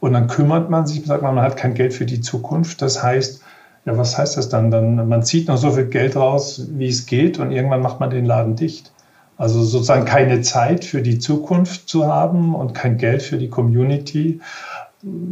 und 0.00 0.12
dann 0.12 0.26
kümmert 0.26 0.70
man 0.70 0.86
sich, 0.86 1.04
sagt 1.04 1.22
man, 1.22 1.34
man 1.34 1.44
hat 1.44 1.56
kein 1.56 1.74
Geld 1.74 1.94
für 1.94 2.06
die 2.06 2.20
Zukunft. 2.20 2.82
Das 2.82 3.02
heißt, 3.02 3.42
ja, 3.84 3.96
was 3.96 4.18
heißt 4.18 4.36
das 4.36 4.48
dann? 4.48 4.70
Dann 4.70 5.08
man 5.08 5.22
zieht 5.22 5.48
noch 5.48 5.56
so 5.56 5.70
viel 5.70 5.86
Geld 5.86 6.16
raus, 6.16 6.66
wie 6.70 6.88
es 6.88 7.06
geht 7.06 7.38
und 7.38 7.52
irgendwann 7.52 7.82
macht 7.82 8.00
man 8.00 8.10
den 8.10 8.24
Laden 8.24 8.56
dicht. 8.56 8.92
Also 9.38 9.62
sozusagen 9.62 10.06
keine 10.06 10.40
Zeit 10.40 10.84
für 10.84 11.02
die 11.02 11.18
Zukunft 11.18 11.88
zu 11.88 12.06
haben 12.06 12.54
und 12.54 12.74
kein 12.74 12.96
Geld 12.96 13.22
für 13.22 13.36
die 13.36 13.50
Community 13.50 14.40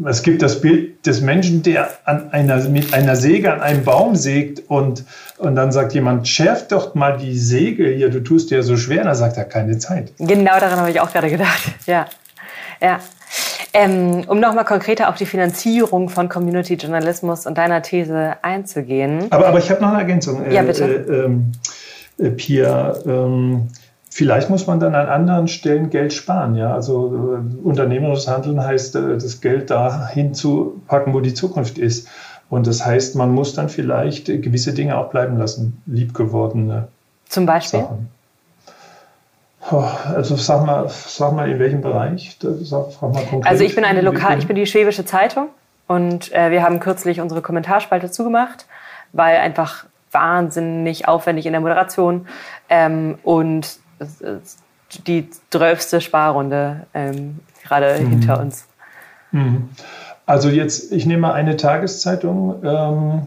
es 0.06 0.22
gibt 0.22 0.42
das 0.42 0.60
Bild 0.60 1.06
des 1.06 1.20
Menschen, 1.20 1.62
der 1.62 1.88
an 2.04 2.32
einer, 2.32 2.68
mit 2.68 2.92
einer 2.94 3.16
Säge 3.16 3.52
an 3.52 3.60
einem 3.60 3.82
Baum 3.82 4.14
sägt 4.14 4.62
und, 4.68 5.04
und 5.38 5.56
dann 5.56 5.72
sagt 5.72 5.94
jemand, 5.94 6.28
schärf 6.28 6.68
doch 6.68 6.94
mal 6.94 7.16
die 7.16 7.36
Säge 7.36 7.88
hier, 7.88 8.10
du 8.10 8.20
tust 8.20 8.50
dir 8.50 8.62
so 8.62 8.76
schwer. 8.76 9.00
Und 9.00 9.06
dann 9.06 9.16
sagt 9.16 9.36
er, 9.36 9.44
keine 9.44 9.78
Zeit. 9.78 10.12
Genau 10.18 10.58
daran 10.60 10.78
habe 10.78 10.90
ich 10.90 11.00
auch 11.00 11.10
gerade 11.10 11.30
gedacht. 11.30 11.62
Ja, 11.86 12.06
ja. 12.80 13.00
Ähm, 13.72 14.24
um 14.28 14.38
nochmal 14.38 14.64
konkreter 14.64 15.08
auf 15.08 15.16
die 15.16 15.26
Finanzierung 15.26 16.08
von 16.08 16.28
Community-Journalismus 16.28 17.46
und 17.46 17.58
deiner 17.58 17.82
These 17.82 18.36
einzugehen. 18.42 19.26
Aber, 19.30 19.48
aber 19.48 19.58
ich 19.58 19.68
habe 19.70 19.82
noch 19.82 19.88
eine 19.88 19.98
Ergänzung. 19.98 20.48
Ja, 20.50 20.62
bitte. 20.62 20.84
Äh, 20.84 21.24
ähm, 21.24 21.52
äh, 22.18 22.30
Pia, 22.30 22.94
ähm, 23.04 23.68
Vielleicht 24.16 24.48
muss 24.48 24.68
man 24.68 24.78
dann 24.78 24.94
an 24.94 25.08
anderen 25.08 25.48
Stellen 25.48 25.90
Geld 25.90 26.12
sparen. 26.12 26.54
Ja? 26.54 26.72
Also 26.72 27.34
äh, 27.34 27.66
unternehmerisches 27.66 28.28
Handeln 28.28 28.62
heißt, 28.62 28.94
äh, 28.94 29.14
das 29.14 29.40
Geld 29.40 29.70
dahin 29.70 30.34
zu 30.34 30.80
packen, 30.86 31.12
wo 31.14 31.18
die 31.18 31.34
Zukunft 31.34 31.78
ist. 31.78 32.06
Und 32.48 32.68
das 32.68 32.86
heißt, 32.86 33.16
man 33.16 33.32
muss 33.32 33.54
dann 33.54 33.68
vielleicht 33.68 34.26
gewisse 34.26 34.72
Dinge 34.72 34.98
auch 34.98 35.10
bleiben 35.10 35.36
lassen, 35.36 35.82
liebgewordene 35.86 36.86
Zum 37.28 37.44
Beispiel? 37.44 37.80
Sachen. 37.80 38.08
Also 39.70 40.36
sag 40.36 40.66
mal, 40.66 40.88
sag 40.88 41.32
mal, 41.32 41.50
in 41.50 41.58
welchem 41.58 41.80
Bereich? 41.80 42.36
Sag, 42.40 42.92
frag 42.92 43.14
mal 43.14 43.24
konkret. 43.24 43.50
Also 43.50 43.64
ich 43.64 43.74
bin 43.74 43.84
eine 43.84 44.02
Lokal, 44.02 44.38
ich 44.38 44.46
bin 44.46 44.56
die 44.56 44.66
Schwäbische 44.66 45.04
Zeitung 45.04 45.48
und 45.86 46.32
äh, 46.32 46.50
wir 46.50 46.62
haben 46.62 46.80
kürzlich 46.80 47.20
unsere 47.20 47.40
Kommentarspalte 47.40 48.10
zugemacht, 48.10 48.66
weil 49.12 49.36
einfach 49.38 49.86
wahnsinnig 50.12 51.08
aufwendig 51.08 51.46
in 51.46 51.52
der 51.52 51.60
Moderation 51.60 52.26
ähm, 52.68 53.18
und 53.22 53.78
die 55.06 55.28
zwölfte 55.50 56.00
Sparrunde 56.00 56.86
ähm, 56.92 57.40
gerade 57.62 57.98
mhm. 58.00 58.10
hinter 58.10 58.40
uns. 58.40 58.66
Mhm. 59.32 59.70
Also 60.26 60.48
jetzt, 60.48 60.92
ich 60.92 61.06
nehme 61.06 61.22
mal 61.22 61.32
eine 61.32 61.56
Tageszeitung, 61.56 62.62
ähm, 62.64 63.26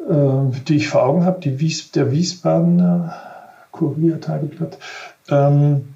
äh, 0.00 0.60
die 0.66 0.76
ich 0.76 0.88
vor 0.88 1.04
Augen 1.04 1.24
habe, 1.24 1.40
die 1.40 1.58
Wies, 1.58 1.90
der 1.92 2.12
Wiesbadener 2.12 3.14
Kurier-Tageblatt. 3.72 4.78
Ähm, 5.32 5.94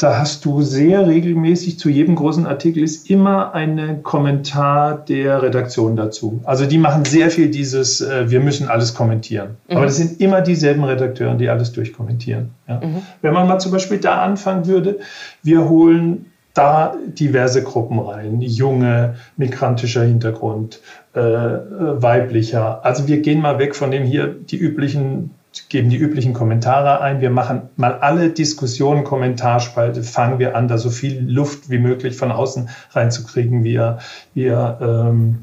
da 0.00 0.18
hast 0.18 0.46
du 0.46 0.62
sehr 0.62 1.06
regelmäßig 1.06 1.78
zu 1.78 1.90
jedem 1.90 2.16
großen 2.16 2.46
Artikel 2.46 2.82
ist 2.82 3.10
immer 3.10 3.54
ein 3.54 4.02
Kommentar 4.02 4.96
der 4.96 5.42
Redaktion 5.42 5.94
dazu. 5.94 6.40
Also 6.44 6.64
die 6.64 6.78
machen 6.78 7.04
sehr 7.04 7.30
viel 7.30 7.50
dieses, 7.50 8.00
äh, 8.00 8.30
wir 8.30 8.40
müssen 8.40 8.68
alles 8.68 8.94
kommentieren. 8.94 9.58
Mhm. 9.68 9.76
Aber 9.76 9.84
das 9.84 9.96
sind 9.96 10.18
immer 10.18 10.40
dieselben 10.40 10.84
Redakteure, 10.84 11.34
die 11.34 11.50
alles 11.50 11.72
durchkommentieren. 11.72 12.50
Ja. 12.66 12.76
Mhm. 12.76 13.02
Wenn 13.20 13.34
man 13.34 13.46
mal 13.46 13.58
zum 13.58 13.72
Beispiel 13.72 13.98
da 13.98 14.22
anfangen 14.22 14.66
würde, 14.66 15.00
wir 15.42 15.68
holen 15.68 16.26
da 16.54 16.96
diverse 17.06 17.62
Gruppen 17.62 17.98
rein, 17.98 18.40
junge, 18.40 19.16
migrantischer 19.36 20.02
Hintergrund, 20.02 20.80
äh, 21.14 21.20
äh 21.20 21.60
weiblicher. 22.02 22.84
Also 22.84 23.06
wir 23.06 23.20
gehen 23.20 23.42
mal 23.42 23.58
weg 23.58 23.76
von 23.76 23.90
dem 23.90 24.04
hier 24.04 24.28
die 24.28 24.56
üblichen 24.56 25.30
geben 25.68 25.90
die 25.90 25.96
üblichen 25.96 26.32
Kommentare 26.32 27.00
ein. 27.00 27.20
Wir 27.20 27.30
machen 27.30 27.62
mal 27.76 27.94
alle 27.94 28.30
Diskussionen, 28.30 29.04
Kommentarspalte, 29.04 30.02
fangen 30.02 30.38
wir 30.38 30.56
an, 30.56 30.68
da 30.68 30.78
so 30.78 30.90
viel 30.90 31.20
Luft 31.28 31.70
wie 31.70 31.78
möglich 31.78 32.16
von 32.16 32.30
außen 32.30 32.68
reinzukriegen. 32.92 33.64
Wir, 33.64 33.98
wir, 34.34 34.78
ähm, 34.80 35.38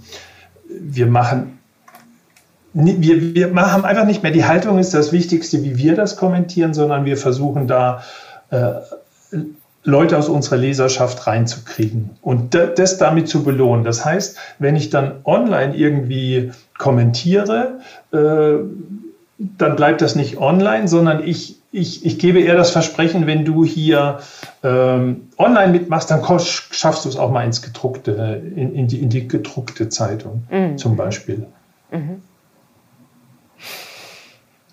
wir 0.69 1.07
machen 1.07 1.53
wir, 2.73 3.33
wir 3.33 3.55
haben 3.55 3.85
einfach 3.85 4.05
nicht 4.05 4.21
mehr 4.21 4.31
die 4.31 4.45
Haltung 4.45 4.77
ist 4.77 4.93
das 4.93 5.11
Wichtigste, 5.11 5.63
wie 5.63 5.77
wir 5.77 5.95
das 5.95 6.15
kommentieren, 6.15 6.75
sondern 6.75 7.05
wir 7.05 7.17
versuchen 7.17 7.67
da 7.67 8.03
äh, 8.51 8.73
Leute 9.83 10.17
aus 10.17 10.27
unserer 10.29 10.57
Leserschaft 10.57 11.25
reinzukriegen 11.27 12.11
und 12.21 12.53
das 12.53 12.97
damit 12.97 13.29
zu 13.29 13.43
belohnen. 13.43 13.85
Das 13.85 14.03
heißt, 14.03 14.37
wenn 14.59 14.75
ich 14.75 14.89
dann 14.89 15.21
online 15.23 15.75
irgendwie 15.75 16.51
kommentiere, 16.77 17.79
äh, 18.11 18.57
dann 19.39 19.75
bleibt 19.75 20.01
das 20.01 20.15
nicht 20.15 20.37
online, 20.37 20.87
sondern 20.87 21.23
ich, 21.23 21.59
ich, 21.71 22.05
ich 22.05 22.17
gebe 22.17 22.39
eher 22.39 22.55
das 22.55 22.71
Versprechen, 22.71 23.27
wenn 23.27 23.45
du 23.45 23.63
hier 23.63 24.19
ähm, 24.63 25.29
online 25.37 25.71
mitmachst, 25.71 26.09
dann 26.09 26.23
schaffst 26.39 27.05
du 27.05 27.09
es 27.09 27.17
auch 27.17 27.31
mal 27.31 27.43
ins 27.43 27.61
gedruckte, 27.61 28.41
in, 28.55 28.73
in, 28.73 28.87
die, 28.87 28.99
in 28.99 29.09
die 29.09 29.27
gedruckte 29.27 29.89
Zeitung 29.89 30.43
mhm. 30.49 30.77
zum 30.77 30.95
Beispiel. 30.95 31.45
Mhm. 31.91 32.21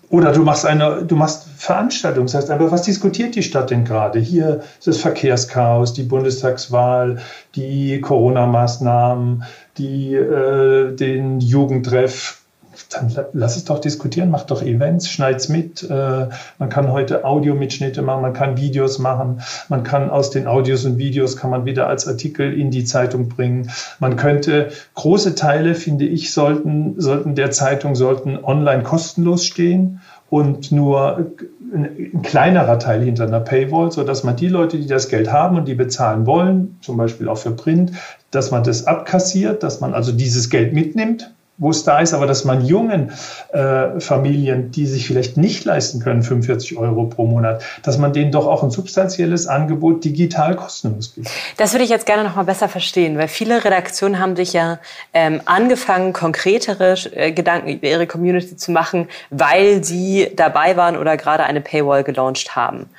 Oder 0.09 0.31
du 0.31 0.43
machst 0.43 0.65
eine, 0.65 1.03
du 1.03 1.15
machst 1.15 1.47
Veranstaltungen. 1.57 2.27
Das 2.27 2.35
heißt 2.35 2.51
einfach, 2.51 2.71
was 2.71 2.83
diskutiert 2.83 3.35
die 3.35 3.43
Stadt 3.43 3.69
denn 3.69 3.85
gerade? 3.85 4.19
Hier 4.19 4.61
ist 4.77 4.87
das 4.87 4.97
Verkehrschaos, 4.97 5.93
die 5.93 6.03
Bundestagswahl, 6.03 7.19
die 7.55 7.99
Corona-Maßnahmen, 8.01 9.43
die, 9.77 10.13
äh, 10.13 10.95
den 10.95 11.39
Jugendtreff 11.39 12.44
dann 12.89 13.13
lass 13.33 13.55
es 13.55 13.65
doch 13.65 13.79
diskutieren, 13.79 14.29
mach 14.29 14.43
doch 14.43 14.61
Events, 14.61 15.09
schneid's 15.09 15.49
mit. 15.49 15.83
Äh, 15.83 16.27
man 16.59 16.69
kann 16.69 16.91
heute 16.91 17.25
Audiomitschnitte 17.25 18.01
machen, 18.01 18.21
man 18.21 18.33
kann 18.33 18.57
Videos 18.57 18.99
machen, 18.99 19.41
man 19.69 19.83
kann 19.83 20.09
aus 20.09 20.29
den 20.29 20.47
Audios 20.47 20.85
und 20.85 20.97
Videos 20.97 21.37
kann 21.37 21.49
man 21.49 21.65
wieder 21.65 21.87
als 21.87 22.07
Artikel 22.07 22.53
in 22.57 22.71
die 22.71 22.85
Zeitung 22.85 23.29
bringen. 23.29 23.71
Man 23.99 24.15
könnte 24.15 24.69
große 24.95 25.35
Teile, 25.35 25.75
finde 25.75 26.05
ich, 26.05 26.31
sollten, 26.31 26.99
sollten 26.99 27.35
der 27.35 27.51
Zeitung 27.51 27.95
sollten 27.95 28.37
online 28.43 28.83
kostenlos 28.83 29.45
stehen 29.45 30.01
und 30.29 30.71
nur 30.71 31.31
ein 31.73 32.21
kleinerer 32.21 32.79
Teil 32.79 33.03
hinter 33.03 33.25
einer 33.25 33.39
Paywall, 33.39 33.91
sodass 33.91 34.23
man 34.23 34.35
die 34.35 34.47
Leute, 34.47 34.77
die 34.77 34.87
das 34.87 35.09
Geld 35.09 35.31
haben 35.31 35.57
und 35.57 35.67
die 35.67 35.75
bezahlen 35.75 36.25
wollen, 36.25 36.77
zum 36.81 36.97
Beispiel 36.97 37.27
auch 37.27 37.37
für 37.37 37.51
Print, 37.51 37.91
dass 38.31 38.51
man 38.51 38.63
das 38.63 38.87
abkassiert, 38.87 39.63
dass 39.63 39.81
man 39.81 39.93
also 39.93 40.11
dieses 40.11 40.49
Geld 40.49 40.73
mitnimmt 40.73 41.34
wo 41.57 41.69
es 41.69 41.83
da 41.83 41.99
ist, 41.99 42.13
aber 42.13 42.27
dass 42.27 42.43
man 42.43 42.65
jungen 42.65 43.11
äh, 43.53 43.99
Familien, 43.99 44.71
die 44.71 44.85
sich 44.85 45.07
vielleicht 45.07 45.37
nicht 45.37 45.63
leisten 45.63 46.01
können, 46.01 46.21
45 46.21 46.77
Euro 46.77 47.05
pro 47.05 47.25
Monat, 47.25 47.63
dass 47.83 47.97
man 47.97 48.11
denen 48.11 48.31
doch 48.31 48.45
auch 48.45 48.63
ein 48.63 48.71
substanzielles 48.71 49.47
Angebot 49.47 50.03
digital 50.03 50.55
kostenlos 50.55 51.15
gibt. 51.15 51.29
Das 51.57 51.73
würde 51.73 51.85
ich 51.85 51.89
jetzt 51.89 52.05
gerne 52.05 52.23
noch 52.23 52.35
mal 52.35 52.43
besser 52.43 52.67
verstehen, 52.67 53.17
weil 53.17 53.29
viele 53.29 53.63
Redaktionen 53.63 54.19
haben 54.19 54.35
sich 54.35 54.51
ja 54.51 54.79
ähm, 55.13 55.41
angefangen, 55.45 56.11
konkretere 56.11 56.95
äh, 57.13 57.31
Gedanken 57.31 57.69
über 57.69 57.87
ihre 57.87 58.07
Community 58.07 58.57
zu 58.57 58.71
machen, 58.71 59.07
weil 59.29 59.83
sie 59.83 60.31
dabei 60.35 60.75
waren 60.75 60.97
oder 60.97 61.15
gerade 61.15 61.43
eine 61.43 61.61
Paywall 61.61 62.03
gelauncht 62.03 62.57
haben. 62.57 62.89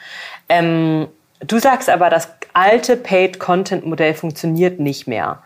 Ähm, 0.48 1.08
du 1.40 1.58
sagst 1.58 1.90
aber, 1.90 2.08
das 2.08 2.28
alte 2.54 2.96
Paid-Content-Modell 2.96 4.14
funktioniert 4.14 4.80
nicht 4.80 5.06
mehr. 5.06 5.40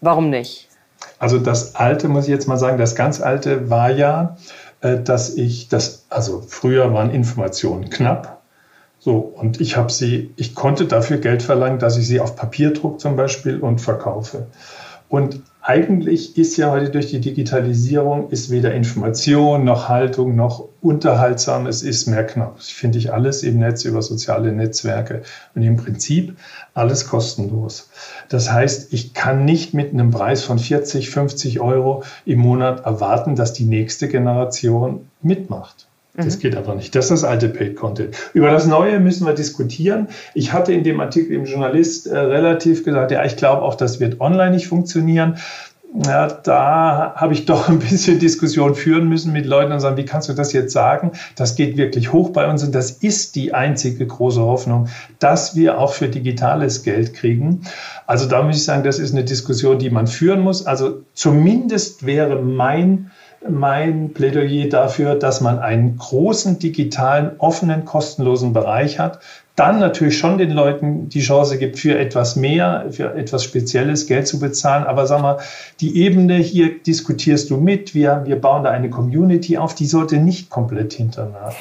Warum 0.00 0.28
nicht? 0.28 0.68
Also 1.24 1.38
das 1.38 1.74
Alte, 1.74 2.08
muss 2.08 2.24
ich 2.24 2.30
jetzt 2.30 2.48
mal 2.48 2.58
sagen, 2.58 2.76
das 2.76 2.94
ganz 2.94 3.18
Alte 3.18 3.70
war 3.70 3.90
ja, 3.90 4.36
äh, 4.82 4.98
dass 4.98 5.34
ich 5.34 5.70
das, 5.70 6.04
also 6.10 6.42
früher 6.46 6.92
waren 6.92 7.08
Informationen 7.08 7.88
knapp. 7.88 8.42
So, 8.98 9.16
und 9.16 9.58
ich 9.58 9.78
habe 9.78 9.90
sie, 9.90 10.34
ich 10.36 10.54
konnte 10.54 10.84
dafür 10.84 11.16
Geld 11.16 11.42
verlangen, 11.42 11.78
dass 11.78 11.96
ich 11.96 12.06
sie 12.06 12.20
auf 12.20 12.36
Papier 12.36 12.74
druck 12.74 13.00
zum 13.00 13.16
Beispiel 13.16 13.58
und 13.60 13.80
verkaufe. 13.80 14.48
Und 15.08 15.40
eigentlich 15.66 16.36
ist 16.36 16.58
ja 16.58 16.70
heute 16.70 16.90
durch 16.90 17.06
die 17.06 17.20
Digitalisierung 17.20 18.28
ist 18.28 18.50
weder 18.50 18.74
Information 18.74 19.64
noch 19.64 19.88
Haltung 19.88 20.36
noch 20.36 20.68
unterhaltsam. 20.82 21.66
Es 21.66 21.82
ist 21.82 22.06
mehr 22.06 22.26
knapp. 22.26 22.56
Das 22.56 22.68
finde 22.68 22.98
ich 22.98 23.14
alles 23.14 23.42
im 23.42 23.60
Netz 23.60 23.86
über 23.86 24.02
soziale 24.02 24.52
Netzwerke 24.52 25.22
und 25.54 25.62
im 25.62 25.78
Prinzip 25.78 26.36
alles 26.74 27.08
kostenlos. 27.08 27.88
Das 28.28 28.52
heißt, 28.52 28.92
ich 28.92 29.14
kann 29.14 29.46
nicht 29.46 29.72
mit 29.72 29.94
einem 29.94 30.10
Preis 30.10 30.44
von 30.44 30.58
40, 30.58 31.08
50 31.08 31.60
Euro 31.60 32.02
im 32.26 32.40
Monat 32.40 32.84
erwarten, 32.84 33.34
dass 33.34 33.54
die 33.54 33.64
nächste 33.64 34.08
Generation 34.08 35.08
mitmacht. 35.22 35.88
Das 36.16 36.36
mhm. 36.36 36.40
geht 36.40 36.56
aber 36.56 36.74
nicht. 36.74 36.94
Das 36.94 37.06
ist 37.06 37.10
das 37.10 37.24
alte 37.24 37.48
Paid 37.48 37.76
Content. 37.76 38.16
Über 38.34 38.50
das 38.50 38.66
Neue 38.66 39.00
müssen 39.00 39.26
wir 39.26 39.34
diskutieren. 39.34 40.08
Ich 40.34 40.52
hatte 40.52 40.72
in 40.72 40.84
dem 40.84 41.00
Artikel 41.00 41.34
im 41.34 41.44
Journalist 41.44 42.06
äh, 42.06 42.16
relativ 42.16 42.84
gesagt, 42.84 43.10
ja, 43.10 43.24
ich 43.24 43.36
glaube 43.36 43.62
auch, 43.62 43.74
das 43.74 43.98
wird 43.98 44.20
online 44.20 44.52
nicht 44.52 44.68
funktionieren. 44.68 45.38
Ja, 46.06 46.26
da 46.28 47.14
habe 47.16 47.34
ich 47.34 47.44
doch 47.46 47.68
ein 47.68 47.80
bisschen 47.80 48.20
Diskussion 48.20 48.76
führen 48.76 49.08
müssen 49.08 49.32
mit 49.32 49.44
Leuten 49.44 49.72
und 49.72 49.80
sagen, 49.80 49.96
wie 49.96 50.04
kannst 50.04 50.28
du 50.28 50.34
das 50.34 50.52
jetzt 50.52 50.72
sagen? 50.72 51.12
Das 51.34 51.56
geht 51.56 51.76
wirklich 51.76 52.12
hoch 52.12 52.30
bei 52.30 52.48
uns 52.48 52.62
und 52.62 52.74
das 52.74 52.92
ist 52.92 53.34
die 53.34 53.52
einzige 53.52 54.06
große 54.06 54.40
Hoffnung, 54.40 54.88
dass 55.18 55.56
wir 55.56 55.78
auch 55.78 55.92
für 55.92 56.08
digitales 56.08 56.84
Geld 56.84 57.14
kriegen. 57.14 57.62
Also 58.06 58.26
da 58.26 58.42
muss 58.42 58.56
ich 58.56 58.64
sagen, 58.64 58.84
das 58.84 59.00
ist 59.00 59.12
eine 59.12 59.24
Diskussion, 59.24 59.80
die 59.80 59.90
man 59.90 60.06
führen 60.06 60.40
muss. 60.40 60.64
Also 60.64 61.02
zumindest 61.14 62.06
wäre 62.06 62.40
mein 62.40 63.10
mein 63.48 64.12
Plädoyer 64.12 64.68
dafür, 64.68 65.14
dass 65.14 65.40
man 65.40 65.58
einen 65.58 65.96
großen 65.96 66.58
digitalen, 66.58 67.32
offenen, 67.38 67.84
kostenlosen 67.84 68.52
Bereich 68.52 68.98
hat. 68.98 69.20
Dann 69.56 69.78
natürlich 69.78 70.18
schon 70.18 70.38
den 70.38 70.50
Leuten 70.50 71.08
die 71.08 71.20
Chance 71.20 71.58
gibt, 71.58 71.78
für 71.78 71.96
etwas 71.96 72.34
mehr, 72.34 72.86
für 72.90 73.14
etwas 73.14 73.44
Spezielles 73.44 74.06
Geld 74.06 74.26
zu 74.26 74.40
bezahlen. 74.40 74.84
Aber 74.84 75.06
sag 75.06 75.22
mal, 75.22 75.38
die 75.80 76.02
Ebene 76.02 76.36
hier 76.38 76.82
diskutierst 76.82 77.50
du 77.50 77.56
mit. 77.56 77.94
Wir, 77.94 78.22
wir 78.24 78.40
bauen 78.40 78.64
da 78.64 78.70
eine 78.70 78.90
Community 78.90 79.58
auf, 79.58 79.74
die 79.74 79.86
sollte 79.86 80.16
nicht 80.16 80.50
komplett 80.50 80.94
hinter 80.94 81.26
einer 81.26 81.52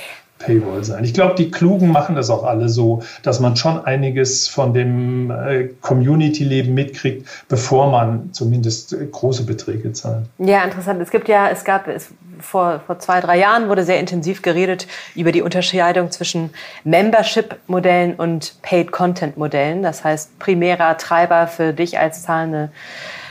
Paywall 0.46 0.84
sein. 0.84 1.04
Ich 1.04 1.14
glaube, 1.14 1.36
die 1.36 1.52
Klugen 1.52 1.92
machen 1.92 2.16
das 2.16 2.30
auch 2.30 2.44
alle 2.44 2.70
so, 2.70 3.02
dass 3.24 3.40
man 3.40 3.56
schon 3.56 3.84
einiges 3.86 4.48
von 4.48 4.74
dem 4.74 5.32
äh, 5.32 5.70
Community-Leben 5.82 6.74
mitkriegt, 6.74 7.28
bevor 7.48 7.90
man 7.90 8.34
zumindest 8.34 8.94
äh, 8.94 9.06
große 9.06 9.46
Beträge 9.46 9.94
zahlt. 9.94 10.26
Ja, 10.38 10.64
interessant. 10.64 11.02
Es 11.02 11.12
gibt 11.12 11.28
ja, 11.28 11.50
es 11.50 11.64
gab 11.64 11.88
es 11.88 12.10
vor, 12.40 12.82
vor 12.86 13.00
zwei, 13.00 13.22
drei 13.22 13.38
Jahren 13.40 13.70
wurde 13.70 13.84
sehr 13.84 14.00
intensiv 14.00 14.42
geredet 14.42 14.88
über 15.16 15.32
die 15.32 15.42
Unterscheidung 15.42 16.12
zwischen 16.12 16.50
Membership-Modellen 16.84 18.16
und 18.16 18.56
Paid-Content-Modellen. 18.62 19.84
Das 19.84 20.04
heißt, 20.04 20.40
primärer 20.40 20.98
Treiber 20.98 21.48
für 21.48 21.74
dich 21.74 22.00
als 22.00 22.24
zahlende 22.24 22.70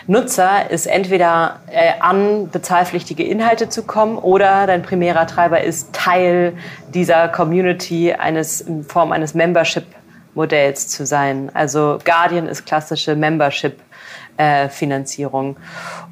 Nutzer 0.06 0.70
ist 0.70 0.86
entweder 0.86 1.60
äh, 1.70 1.92
an 2.00 2.50
bezahlpflichtige 2.50 3.24
Inhalte 3.24 3.68
zu 3.68 3.82
kommen 3.84 4.18
oder 4.18 4.66
dein 4.66 4.82
primärer 4.82 5.26
Treiber 5.26 5.62
ist 5.62 5.92
Teil 5.92 6.54
dieser 6.92 7.28
Community 7.28 8.12
eines 8.12 8.60
in 8.60 8.84
Form 8.84 9.12
eines 9.12 9.34
Membership 9.34 9.84
Modells 10.34 10.88
zu 10.88 11.06
sein. 11.06 11.50
Also 11.54 11.98
Guardian 12.04 12.46
ist 12.46 12.64
klassische 12.64 13.14
Membership 13.14 13.78
äh, 14.36 14.68
Finanzierung. 14.68 15.56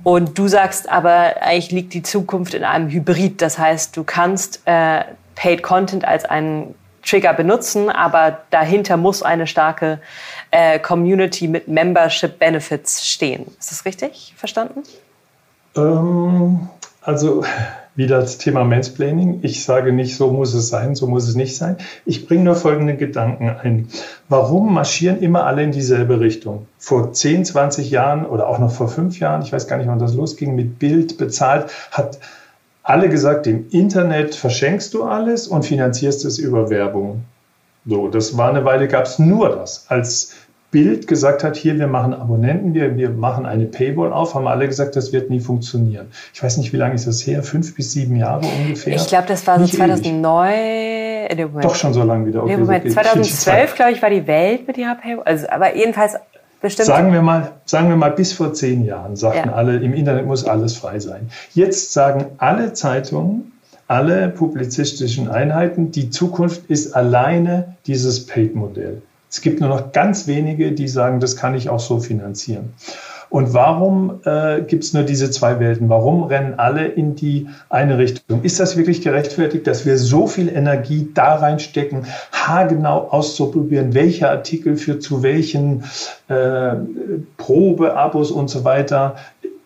Und 0.02 0.38
du 0.38 0.46
sagst 0.46 0.90
aber, 0.90 1.36
eigentlich 1.40 1.70
liegt 1.70 1.94
die 1.94 2.02
Zukunft 2.02 2.54
in 2.54 2.64
einem 2.64 2.88
Hybrid. 2.90 3.40
Das 3.42 3.58
heißt, 3.58 3.96
du 3.96 4.04
kannst 4.04 4.62
äh, 4.66 5.04
Paid 5.34 5.62
Content 5.62 6.04
als 6.04 6.24
einen 6.26 6.74
Trigger 7.02 7.32
benutzen, 7.32 7.88
aber 7.90 8.38
dahinter 8.50 8.96
muss 8.96 9.22
eine 9.22 9.46
starke 9.46 10.00
äh, 10.50 10.78
Community 10.78 11.48
mit 11.48 11.68
Membership 11.68 12.38
Benefits 12.38 13.06
stehen. 13.06 13.46
Ist 13.58 13.70
das 13.70 13.84
richtig 13.84 14.34
verstanden? 14.36 14.82
Ähm, 15.76 16.68
also 17.02 17.44
wieder 17.96 18.20
das 18.20 18.38
Thema 18.38 18.64
Mansplaining. 18.64 19.40
Ich 19.42 19.64
sage 19.64 19.92
nicht, 19.92 20.16
so 20.16 20.30
muss 20.30 20.54
es 20.54 20.68
sein, 20.68 20.94
so 20.94 21.06
muss 21.06 21.28
es 21.28 21.34
nicht 21.34 21.56
sein. 21.56 21.76
Ich 22.06 22.26
bringe 22.26 22.44
nur 22.44 22.56
folgende 22.56 22.96
Gedanken 22.96 23.50
ein. 23.50 23.88
Warum 24.28 24.72
marschieren 24.72 25.20
immer 25.20 25.44
alle 25.44 25.62
in 25.62 25.72
dieselbe 25.72 26.20
Richtung? 26.20 26.66
Vor 26.78 27.12
10, 27.12 27.44
20 27.44 27.90
Jahren 27.90 28.24
oder 28.24 28.48
auch 28.48 28.58
noch 28.58 28.72
vor 28.72 28.88
fünf 28.88 29.18
Jahren, 29.18 29.42
ich 29.42 29.52
weiß 29.52 29.66
gar 29.66 29.76
nicht, 29.76 29.88
wann 29.88 29.98
das 29.98 30.14
losging, 30.14 30.54
mit 30.54 30.78
Bild 30.78 31.18
bezahlt, 31.18 31.70
hat 31.90 32.18
alle 32.90 33.08
gesagt, 33.08 33.46
im 33.46 33.68
Internet 33.70 34.34
verschenkst 34.34 34.92
du 34.94 35.04
alles 35.04 35.46
und 35.46 35.64
finanzierst 35.64 36.24
es 36.24 36.38
über 36.38 36.70
Werbung. 36.70 37.22
So, 37.86 38.08
das 38.08 38.36
war 38.36 38.50
eine 38.50 38.64
Weile, 38.64 38.88
gab 38.88 39.04
es 39.04 39.20
nur 39.20 39.48
das. 39.48 39.86
Als 39.88 40.34
Bild 40.72 41.06
gesagt 41.06 41.44
hat, 41.44 41.56
hier, 41.56 41.78
wir 41.78 41.86
machen 41.86 42.12
Abonnenten, 42.12 42.74
wir, 42.74 42.96
wir 42.96 43.10
machen 43.10 43.46
eine 43.46 43.66
Paywall 43.66 44.12
auf, 44.12 44.34
haben 44.34 44.48
alle 44.48 44.66
gesagt, 44.66 44.96
das 44.96 45.12
wird 45.12 45.30
nie 45.30 45.40
funktionieren. 45.40 46.08
Ich 46.34 46.42
weiß 46.42 46.56
nicht, 46.58 46.72
wie 46.72 46.76
lange 46.76 46.94
ist 46.94 47.06
das 47.06 47.24
her? 47.26 47.44
Fünf 47.44 47.76
bis 47.76 47.92
sieben 47.92 48.16
Jahre 48.16 48.44
ungefähr? 48.46 48.96
Ich 48.96 49.06
glaube, 49.06 49.28
das 49.28 49.46
war 49.46 49.60
so 49.60 49.66
2009. 49.66 50.52
Äh, 50.52 51.46
Doch 51.62 51.76
schon 51.76 51.94
so 51.94 52.02
lange 52.02 52.26
wieder. 52.26 52.42
Okay, 52.42 52.56
Moment, 52.56 52.84
okay. 52.84 52.92
2012, 52.92 53.74
glaube 53.76 53.92
ich, 53.92 54.02
war 54.02 54.10
die 54.10 54.26
Welt 54.26 54.66
mit 54.66 54.76
ihrer 54.78 54.96
Paywall. 54.96 55.24
Also, 55.24 55.48
aber 55.48 55.76
jedenfalls 55.76 56.16
bestimmt. 56.60 56.86
Sagen 56.86 57.12
wir 57.12 57.22
mal, 57.22 57.52
sagen 57.64 57.88
wir 57.88 57.96
mal, 57.96 58.10
bis 58.10 58.32
vor 58.32 58.52
zehn 58.54 58.84
Jahren 58.84 59.16
sagten 59.16 59.48
ja. 59.48 59.54
alle, 59.54 59.76
im 59.78 59.94
Internet 59.94 60.26
muss 60.26 60.44
alles 60.44 60.76
frei 60.76 60.98
sein. 60.98 61.30
Jetzt 61.54 61.92
sagen 61.92 62.26
alle 62.38 62.72
Zeitungen, 62.72 63.52
alle 63.88 64.28
publizistischen 64.28 65.28
Einheiten, 65.28 65.90
die 65.90 66.10
Zukunft 66.10 66.66
ist 66.70 66.94
alleine 66.94 67.76
dieses 67.86 68.26
Paid-Modell. 68.26 69.02
Es 69.28 69.40
gibt 69.40 69.60
nur 69.60 69.68
noch 69.68 69.92
ganz 69.92 70.26
wenige, 70.26 70.72
die 70.72 70.88
sagen, 70.88 71.20
das 71.20 71.36
kann 71.36 71.54
ich 71.54 71.68
auch 71.68 71.80
so 71.80 72.00
finanzieren. 72.00 72.74
Und 73.30 73.54
warum 73.54 74.20
äh, 74.24 74.60
gibt 74.62 74.82
es 74.82 74.92
nur 74.92 75.04
diese 75.04 75.30
zwei 75.30 75.60
Welten? 75.60 75.88
Warum 75.88 76.24
rennen 76.24 76.54
alle 76.58 76.86
in 76.86 77.14
die 77.14 77.48
eine 77.68 77.96
Richtung? 77.96 78.42
Ist 78.42 78.58
das 78.58 78.76
wirklich 78.76 79.02
gerechtfertigt, 79.02 79.68
dass 79.68 79.86
wir 79.86 79.96
so 79.98 80.26
viel 80.26 80.48
Energie 80.48 81.08
da 81.14 81.36
reinstecken, 81.36 82.06
haargenau 82.32 83.08
auszuprobieren, 83.08 83.94
welcher 83.94 84.30
Artikel 84.30 84.76
führt 84.76 85.04
zu 85.04 85.22
welchen 85.22 85.84
äh, 86.28 86.72
Probeabos 87.36 88.32
und 88.32 88.50
so 88.50 88.64
weiter? 88.64 89.14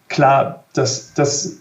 Klar, 0.09 0.65
das, 0.75 1.15
das 1.15 1.57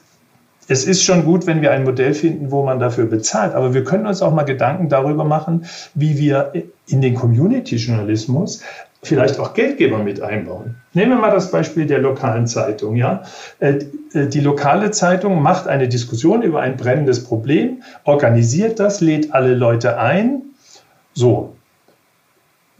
es 0.67 0.85
ist 0.85 1.03
schon 1.03 1.25
gut, 1.25 1.45
wenn 1.45 1.61
wir 1.61 1.71
ein 1.71 1.83
Modell 1.83 2.13
finden, 2.13 2.51
wo 2.51 2.63
man 2.63 2.79
dafür 2.79 3.05
bezahlt, 3.05 3.53
aber 3.53 3.73
wir 3.73 3.83
können 3.83 4.07
uns 4.07 4.21
auch 4.21 4.33
mal 4.33 4.43
Gedanken 4.43 4.89
darüber 4.89 5.23
machen, 5.23 5.65
wie 5.93 6.17
wir 6.17 6.53
in 6.87 7.01
den 7.01 7.15
Community-Journalismus 7.15 8.61
vielleicht 9.03 9.39
auch 9.39 9.53
Geldgeber 9.53 9.99
mit 9.99 10.21
einbauen. 10.21 10.75
Nehmen 10.93 11.11
wir 11.11 11.17
mal 11.17 11.31
das 11.31 11.51
Beispiel 11.51 11.85
der 11.85 11.99
lokalen 11.99 12.47
Zeitung. 12.47 12.95
Ja? 12.95 13.23
Äh, 13.59 13.79
äh, 14.13 14.27
die 14.27 14.39
lokale 14.39 14.91
Zeitung 14.91 15.41
macht 15.41 15.67
eine 15.67 15.87
Diskussion 15.87 16.41
über 16.41 16.61
ein 16.61 16.77
brennendes 16.77 17.23
Problem, 17.23 17.83
organisiert 18.05 18.79
das, 18.79 19.01
lädt 19.01 19.33
alle 19.33 19.53
Leute 19.53 19.99
ein. 19.99 20.41
So. 21.13 21.55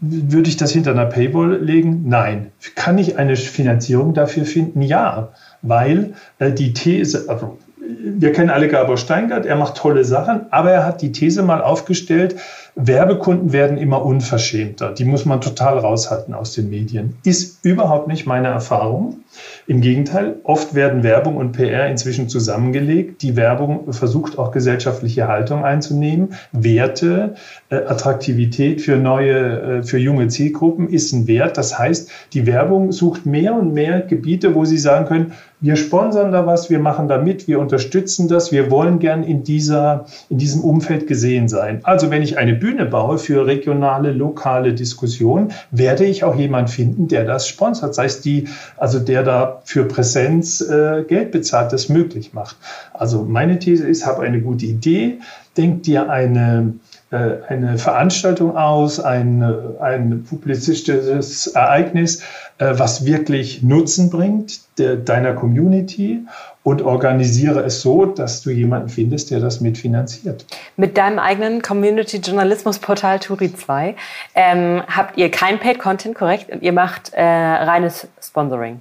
Würde 0.00 0.48
ich 0.48 0.56
das 0.56 0.72
hinter 0.72 0.90
einer 0.90 1.06
Paywall 1.06 1.62
legen? 1.62 2.04
Nein. 2.06 2.50
Kann 2.74 2.98
ich 2.98 3.16
eine 3.16 3.36
Finanzierung 3.36 4.12
dafür 4.12 4.44
finden? 4.44 4.82
Ja, 4.82 5.30
weil 5.62 6.14
äh, 6.38 6.50
die 6.52 6.72
These, 6.72 7.26
also 7.28 7.58
wir 7.86 8.32
kennen 8.32 8.50
alle 8.50 8.68
Gabor 8.68 8.96
Steingart, 8.96 9.46
er 9.46 9.56
macht 9.56 9.76
tolle 9.76 10.04
Sachen, 10.04 10.46
aber 10.50 10.70
er 10.70 10.86
hat 10.86 11.02
die 11.02 11.12
These 11.12 11.42
mal 11.42 11.60
aufgestellt, 11.60 12.36
Werbekunden 12.76 13.52
werden 13.52 13.78
immer 13.78 14.04
unverschämter. 14.04 14.90
Die 14.90 15.04
muss 15.04 15.24
man 15.24 15.40
total 15.40 15.78
raushalten 15.78 16.34
aus 16.34 16.54
den 16.54 16.70
Medien. 16.70 17.16
Ist 17.24 17.64
überhaupt 17.64 18.08
nicht 18.08 18.26
meine 18.26 18.48
Erfahrung. 18.48 19.20
Im 19.66 19.80
Gegenteil, 19.80 20.36
oft 20.42 20.74
werden 20.74 21.02
Werbung 21.04 21.36
und 21.36 21.52
PR 21.52 21.88
inzwischen 21.88 22.28
zusammengelegt. 22.28 23.22
Die 23.22 23.36
Werbung 23.36 23.92
versucht 23.92 24.38
auch 24.38 24.50
gesellschaftliche 24.50 25.28
Haltung 25.28 25.64
einzunehmen. 25.64 26.34
Werte, 26.52 27.34
äh, 27.70 27.76
Attraktivität 27.76 28.82
für 28.82 28.96
neue, 28.96 29.78
äh, 29.78 29.82
für 29.82 29.98
junge 29.98 30.28
Zielgruppen 30.28 30.88
ist 30.88 31.12
ein 31.12 31.28
Wert. 31.28 31.56
Das 31.56 31.78
heißt, 31.78 32.10
die 32.32 32.46
Werbung 32.46 32.90
sucht 32.90 33.24
mehr 33.24 33.54
und 33.54 33.72
mehr 33.72 34.00
Gebiete, 34.00 34.54
wo 34.54 34.64
sie 34.64 34.78
sagen 34.78 35.06
können, 35.06 35.32
wir 35.64 35.76
sponsern 35.76 36.30
da 36.30 36.44
was, 36.44 36.68
wir 36.68 36.78
machen 36.78 37.08
da 37.08 37.16
mit, 37.16 37.48
wir 37.48 37.58
unterstützen 37.58 38.28
das, 38.28 38.52
wir 38.52 38.70
wollen 38.70 38.98
gern 38.98 39.22
in 39.24 39.44
dieser, 39.44 40.04
in 40.28 40.36
diesem 40.36 40.60
Umfeld 40.60 41.06
gesehen 41.06 41.48
sein. 41.48 41.80
Also 41.84 42.10
wenn 42.10 42.20
ich 42.20 42.36
eine 42.36 42.54
Bühne 42.64 42.86
baue 42.86 43.18
für 43.18 43.46
regionale, 43.46 44.10
lokale 44.12 44.72
Diskussionen, 44.72 45.52
werde 45.70 46.06
ich 46.06 46.24
auch 46.24 46.34
jemand 46.34 46.70
finden, 46.70 47.08
der 47.08 47.26
das 47.26 47.46
sponsert. 47.46 47.94
Sei 47.94 48.06
es 48.06 48.22
die, 48.22 48.48
also 48.78 49.00
der 49.00 49.22
da 49.22 49.60
für 49.66 49.84
Präsenz 49.84 50.62
äh, 50.62 51.04
Geld 51.06 51.30
bezahlt, 51.30 51.74
das 51.74 51.90
möglich 51.90 52.32
macht. 52.32 52.56
Also 52.94 53.22
meine 53.24 53.58
These 53.58 53.86
ist, 53.86 54.06
habe 54.06 54.22
eine 54.22 54.40
gute 54.40 54.64
Idee, 54.64 55.18
denk 55.58 55.82
dir 55.82 56.08
eine 56.08 56.72
äh, 57.10 57.42
eine 57.48 57.76
Veranstaltung 57.76 58.56
aus, 58.56 58.98
ein, 58.98 59.42
ein 59.78 60.24
publizistisches 60.24 61.48
Ereignis, 61.48 62.22
äh, 62.56 62.72
was 62.78 63.04
wirklich 63.04 63.62
Nutzen 63.62 64.08
bringt 64.08 64.60
de, 64.78 64.98
deiner 65.04 65.34
Community 65.34 66.22
und 66.64 66.82
organisiere 66.82 67.62
es 67.62 67.82
so, 67.82 68.06
dass 68.06 68.42
du 68.42 68.50
jemanden 68.50 68.88
findest, 68.88 69.30
der 69.30 69.38
das 69.38 69.60
mitfinanziert. 69.60 70.46
Mit 70.76 70.96
deinem 70.96 71.20
eigenen 71.20 71.62
Community-Journalismus-Portal 71.62 73.20
Turi 73.20 73.54
2 73.54 73.94
ähm, 74.34 74.82
habt 74.88 75.16
ihr 75.16 75.30
kein 75.30 75.60
Paid-Content, 75.60 76.16
korrekt? 76.16 76.50
Und 76.50 76.62
ihr 76.62 76.72
macht 76.72 77.12
äh, 77.12 77.22
reines 77.22 78.08
Sponsoring. 78.20 78.80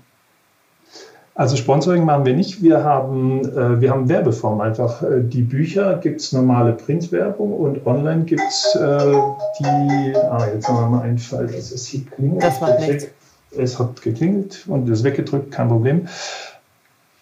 Also 1.35 1.57
Sponsoring 1.57 2.05
machen 2.05 2.25
wir 2.25 2.35
nicht. 2.35 2.61
Wir 2.61 2.83
haben, 2.83 3.41
äh, 3.41 3.81
wir 3.81 3.91
haben 3.91 4.07
Werbeform 4.07 4.61
einfach. 4.61 5.03
Äh, 5.03 5.21
die 5.21 5.41
Bücher 5.41 5.97
gibt 5.97 6.21
es 6.21 6.31
normale 6.31 6.73
Printwerbung 6.73 7.53
und 7.53 7.85
online 7.85 8.23
gibt 8.23 8.41
es 8.47 8.75
äh, 8.75 9.13
die, 9.59 10.15
ah, 10.15 10.47
jetzt 10.53 10.69
haben 10.69 10.77
wir 10.77 10.89
mal 10.89 11.01
einen 11.01 11.17
Fall, 11.17 11.47
das 11.47 11.71
ist 11.71 11.87
hier 11.87 12.05
klingelt. 12.05 12.43
Das 12.43 12.61
macht 12.61 12.79
nichts. 12.79 13.07
Es 13.57 13.77
hat 13.77 14.01
geklingelt 14.01 14.63
und 14.67 14.87
ist 14.89 15.03
weggedrückt, 15.03 15.51
kein 15.51 15.67
Problem. 15.67 16.07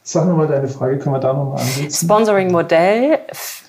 Sag 0.04 0.28
nochmal 0.28 0.48
deine 0.48 0.68
Frage, 0.68 0.98
können 0.98 1.14
wir 1.16 1.20
da 1.20 1.34
nochmal 1.34 1.60
ansetzen? 1.62 2.06
Sponsoring-Modell 2.06 3.20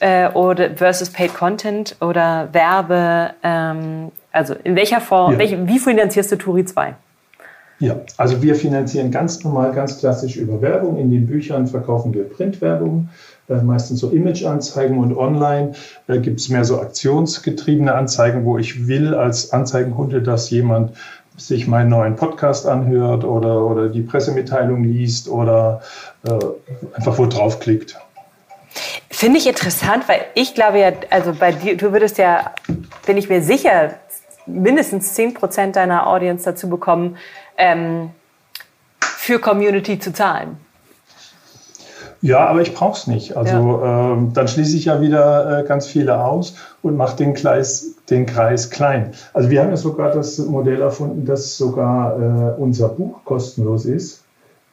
äh, 0.01 0.31
oder 0.31 0.71
versus 0.77 1.11
Paid 1.11 1.35
Content 1.35 1.97
oder 2.01 2.49
Werbe, 2.53 3.35
ähm, 3.43 4.11
also 4.33 4.55
in 4.65 4.75
welcher 4.75 5.03
Form, 5.03 5.33
ja. 5.33 5.39
welche, 5.39 5.69
wie 5.69 5.79
finanzierst 5.79 6.33
du 6.33 6.37
Turi 6.37 6.65
2? 6.65 6.95
Ja, 7.81 7.97
also 8.17 8.41
wir 8.43 8.55
finanzieren 8.55 9.11
ganz 9.11 9.43
normal, 9.43 9.73
ganz 9.73 9.99
klassisch 9.99 10.37
über 10.37 10.63
Werbung. 10.63 10.99
In 10.99 11.11
den 11.11 11.27
Büchern 11.27 11.67
verkaufen 11.67 12.15
wir 12.15 12.23
Printwerbung, 12.29 13.09
äh, 13.49 13.57
meistens 13.57 14.01
so 14.01 14.09
Image-Anzeigen 14.11 14.99
und 14.99 15.17
online 15.17 15.73
äh, 16.07 16.21
gibt 16.21 16.41
es 16.41 16.49
mehr 16.49 16.65
so 16.65 16.81
aktionsgetriebene 16.81 17.93
Anzeigen, 17.93 18.45
wo 18.45 18.57
ich 18.57 18.87
will 18.87 19.15
als 19.15 19.53
Anzeigenkunde, 19.53 20.23
dass 20.23 20.49
jemand 20.49 20.93
sich 21.37 21.67
meinen 21.67 21.91
neuen 21.91 22.17
Podcast 22.17 22.67
anhört 22.67 23.25
oder, 23.25 23.65
oder 23.65 23.89
die 23.89 24.03
Pressemitteilung 24.03 24.85
liest 24.85 25.29
oder 25.29 25.83
äh, 26.27 26.33
einfach 26.95 27.19
wo 27.19 27.27
draufklickt. 27.27 27.99
Finde 29.11 29.39
ich 29.39 29.47
interessant, 29.47 30.09
weil 30.09 30.21
ich 30.35 30.55
glaube 30.55 30.81
ja, 30.81 30.93
also 31.11 31.33
bei 31.33 31.53
dir, 31.53 31.77
du 31.77 31.93
würdest 31.93 32.19
ja, 32.19 32.53
bin 33.07 33.17
ich 33.17 33.29
mir 33.29 33.43
sicher, 33.43 33.95
mindestens 34.47 35.15
10 35.15 35.35
Prozent 35.35 35.77
deiner 35.77 36.07
Audience 36.07 36.45
dazu 36.45 36.69
bekommen, 36.69 37.17
ähm, 37.57 38.11
für 39.01 39.39
Community 39.39 39.99
zu 39.99 40.13
zahlen. 40.13 40.57
Ja, 42.23 42.47
aber 42.47 42.63
ich 42.63 42.73
brauche 42.73 42.97
es 42.97 43.09
nicht. 43.09 43.37
Also 43.37 43.81
ja. 43.83 44.13
ähm, 44.13 44.33
dann 44.33 44.47
schließe 44.47 44.77
ich 44.77 44.85
ja 44.87 45.01
wieder 45.01 45.59
äh, 45.59 45.65
ganz 45.65 45.87
viele 45.87 46.25
aus 46.25 46.55
und 46.81 46.97
mache 46.97 47.17
den 47.17 47.35
Kreis, 47.35 47.97
den 48.09 48.27
Kreis 48.27 48.71
klein. 48.71 49.11
Also 49.35 49.51
wir 49.51 49.61
haben 49.61 49.71
ja 49.71 49.77
sogar 49.77 50.13
das 50.13 50.39
Modell 50.39 50.81
erfunden, 50.81 51.27
dass 51.27 51.57
sogar 51.59 52.17
äh, 52.17 52.61
unser 52.61 52.89
Buch 52.89 53.25
kostenlos 53.25 53.87
ist. 53.87 54.23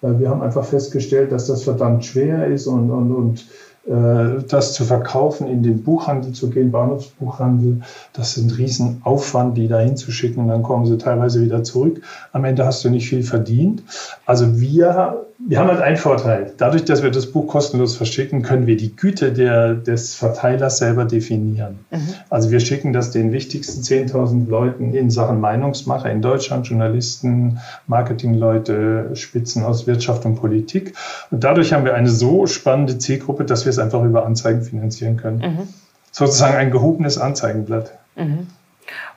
Äh, 0.04 0.20
wir 0.20 0.30
haben 0.30 0.44
einfach 0.44 0.64
festgestellt, 0.64 1.32
dass 1.32 1.48
das 1.48 1.64
verdammt 1.64 2.06
schwer 2.06 2.46
ist 2.46 2.68
und, 2.68 2.92
und, 2.92 3.12
und 3.12 3.46
äh, 3.88 4.44
das 4.48 4.74
zu 4.74 4.86
verkaufen, 4.86 5.48
in 5.48 5.64
den 5.64 5.82
Buchhandel 5.82 6.34
zu 6.34 6.52
gehen, 6.52 6.72
Bahnhofsbuchhandel, 6.72 7.82
das 8.14 8.38
ist 8.38 8.44
ein 8.44 8.52
Riesenaufwand, 8.52 9.58
die 9.58 9.68
da 9.68 9.80
hinzuschicken 9.80 10.44
und 10.44 10.50
dann 10.50 10.62
kommen 10.62 10.86
sie 10.86 11.00
teilweise 11.00 11.42
wieder 11.42 11.64
zurück. 11.64 12.02
Am 12.32 12.46
Ende 12.46 12.64
hast 12.64 12.86
du 12.86 12.92
nicht 12.92 13.10
viel 13.10 13.24
verdient. 13.24 13.82
Also 14.28 14.60
wir 14.60 15.26
wir 15.48 15.58
haben 15.58 15.70
halt 15.70 15.82
einen 15.82 15.96
Vorteil. 15.96 16.54
Dadurch, 16.58 16.84
dass 16.84 17.02
wir 17.02 17.12
das 17.12 17.32
Buch 17.32 17.48
kostenlos 17.48 17.96
verschicken, 17.96 18.42
können 18.42 18.68
wir 18.68 18.76
die 18.76 18.94
Güte 18.94 19.32
der, 19.32 19.74
des 19.74 20.14
Verteilers 20.14 20.80
selber 20.80 21.06
definieren. 21.06 21.80
Mhm. 21.92 22.14
Also 22.30 22.52
wir 22.52 22.60
schicken 22.60 22.92
das 22.92 23.12
den 23.12 23.32
wichtigsten 23.32 23.82
10.000 23.82 24.50
Leuten 24.50 24.94
in 24.94 25.10
Sachen 25.10 25.40
Meinungsmacher 25.40 26.12
in 26.12 26.22
Deutschland, 26.22 26.68
Journalisten, 26.68 27.60
Marketingleute, 27.88 29.12
Spitzen 29.14 29.64
aus 29.64 29.88
Wirtschaft 29.88 30.26
und 30.26 30.36
Politik. 30.36 30.94
Und 31.32 31.42
dadurch 31.42 31.72
haben 31.72 31.86
wir 31.86 31.96
eine 31.96 32.10
so 32.10 32.46
spannende 32.46 32.98
Zielgruppe, 32.98 33.46
dass 33.46 33.64
wir 33.64 33.70
es 33.70 33.80
einfach 33.80 34.04
über 34.04 34.26
Anzeigen 34.26 34.62
finanzieren 34.62 35.16
können. 35.16 35.40
Mhm. 35.40 35.68
Sozusagen 36.12 36.58
ein 36.58 36.70
gehobenes 36.70 37.18
Anzeigenblatt. 37.18 37.98
Mhm. 38.18 38.48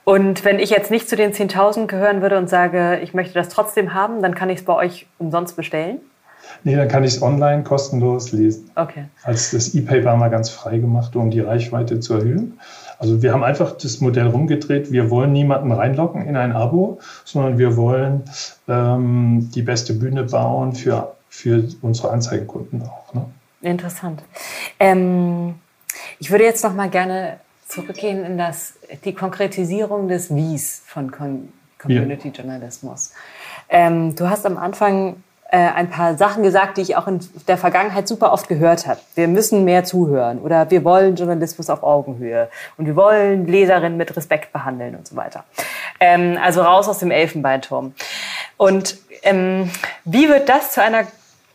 Und 0.05 0.45
wenn 0.45 0.59
ich 0.59 0.69
jetzt 0.69 0.89
nicht 0.89 1.09
zu 1.09 1.17
den 1.17 1.33
10.000 1.33 1.87
gehören 1.87 2.21
würde 2.21 2.37
und 2.37 2.49
sage, 2.49 2.99
ich 3.03 3.13
möchte 3.13 3.33
das 3.33 3.49
trotzdem 3.49 3.93
haben, 3.93 4.21
dann 4.21 4.35
kann 4.35 4.49
ich 4.49 4.59
es 4.59 4.65
bei 4.65 4.73
euch 4.73 5.07
umsonst 5.17 5.57
bestellen? 5.57 5.99
Nee, 6.63 6.75
dann 6.75 6.87
kann 6.87 7.03
ich 7.03 7.15
es 7.15 7.21
online 7.21 7.63
kostenlos 7.63 8.31
lesen. 8.31 8.71
Okay. 8.75 9.05
Als 9.23 9.51
das 9.51 9.75
E-Paper 9.75 10.15
mal 10.15 10.29
ganz 10.29 10.49
frei 10.49 10.77
gemacht, 10.77 11.15
um 11.15 11.29
die 11.29 11.41
Reichweite 11.41 11.99
zu 11.99 12.15
erhöhen. 12.15 12.59
Also 12.99 13.21
wir 13.21 13.33
haben 13.33 13.43
einfach 13.43 13.77
das 13.77 13.99
Modell 13.99 14.27
rumgedreht. 14.27 14.91
Wir 14.91 15.09
wollen 15.09 15.33
niemanden 15.33 15.71
reinlocken 15.71 16.25
in 16.25 16.37
ein 16.37 16.53
Abo, 16.53 16.99
sondern 17.25 17.57
wir 17.57 17.75
wollen 17.75 18.23
ähm, 18.67 19.49
die 19.53 19.61
beste 19.61 19.93
Bühne 19.93 20.23
bauen 20.23 20.73
für, 20.73 21.15
für 21.27 21.67
unsere 21.81 22.11
Anzeigenkunden 22.11 22.83
auch. 22.83 23.13
Ne? 23.13 23.25
Interessant. 23.61 24.23
Ähm, 24.79 25.55
ich 26.19 26.31
würde 26.31 26.45
jetzt 26.45 26.63
noch 26.63 26.73
mal 26.73 26.89
gerne 26.89 27.39
zurückgehen 27.67 28.23
in 28.23 28.37
das, 28.37 28.75
die 29.03 29.13
Konkretisierung 29.13 30.07
des 30.07 30.33
Wies 30.33 30.83
von 30.85 31.11
Community 31.77 32.29
Journalismus. 32.29 33.11
Ähm, 33.69 34.15
du 34.15 34.29
hast 34.29 34.45
am 34.45 34.57
Anfang 34.57 35.17
ein 35.57 35.89
paar 35.89 36.17
Sachen 36.17 36.41
gesagt, 36.41 36.77
die 36.77 36.81
ich 36.81 36.95
auch 36.95 37.07
in 37.07 37.19
der 37.47 37.57
Vergangenheit 37.57 38.07
super 38.07 38.31
oft 38.31 38.47
gehört 38.47 38.87
habe. 38.87 38.99
Wir 39.13 39.27
müssen 39.27 39.63
mehr 39.63 39.83
zuhören 39.83 40.39
oder 40.39 40.71
wir 40.71 40.83
wollen 40.83 41.15
Journalismus 41.15 41.69
auf 41.69 41.83
Augenhöhe 41.83 42.49
und 42.77 42.87
wir 42.87 42.95
wollen 42.95 43.45
Leserinnen 43.45 43.95
mit 43.95 44.15
Respekt 44.17 44.51
behandeln 44.51 44.95
und 44.95 45.07
so 45.07 45.15
weiter. 45.15 45.43
Ähm, 45.99 46.39
also 46.41 46.63
raus 46.63 46.87
aus 46.87 46.97
dem 46.97 47.11
Elfenbeinturm. 47.11 47.93
Und 48.57 48.97
ähm, 49.21 49.69
wie 50.05 50.27
wird 50.27 50.49
das 50.49 50.71
zu 50.71 50.81
einer 50.81 51.05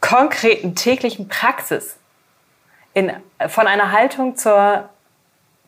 konkreten 0.00 0.74
täglichen 0.74 1.26
Praxis 1.26 1.96
in, 2.94 3.12
von 3.48 3.66
einer 3.66 3.90
Haltung 3.90 4.36
zur, 4.36 4.88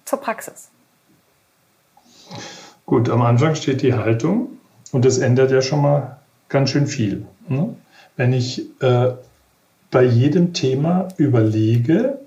zur 0.04 0.20
Praxis? 0.20 0.68
Gut, 2.86 3.10
am 3.10 3.22
Anfang 3.22 3.54
steht 3.54 3.82
die 3.82 3.94
Haltung 3.94 4.58
und 4.92 5.04
das 5.04 5.18
ändert 5.18 5.50
ja 5.50 5.62
schon 5.62 5.82
mal 5.82 6.18
ganz 6.48 6.70
schön 6.70 6.86
viel. 6.86 7.26
Ne? 7.48 7.74
Wenn 8.20 8.34
ich 8.34 8.66
äh, 8.82 9.12
bei 9.90 10.04
jedem 10.04 10.52
Thema 10.52 11.08
überlege, 11.16 12.18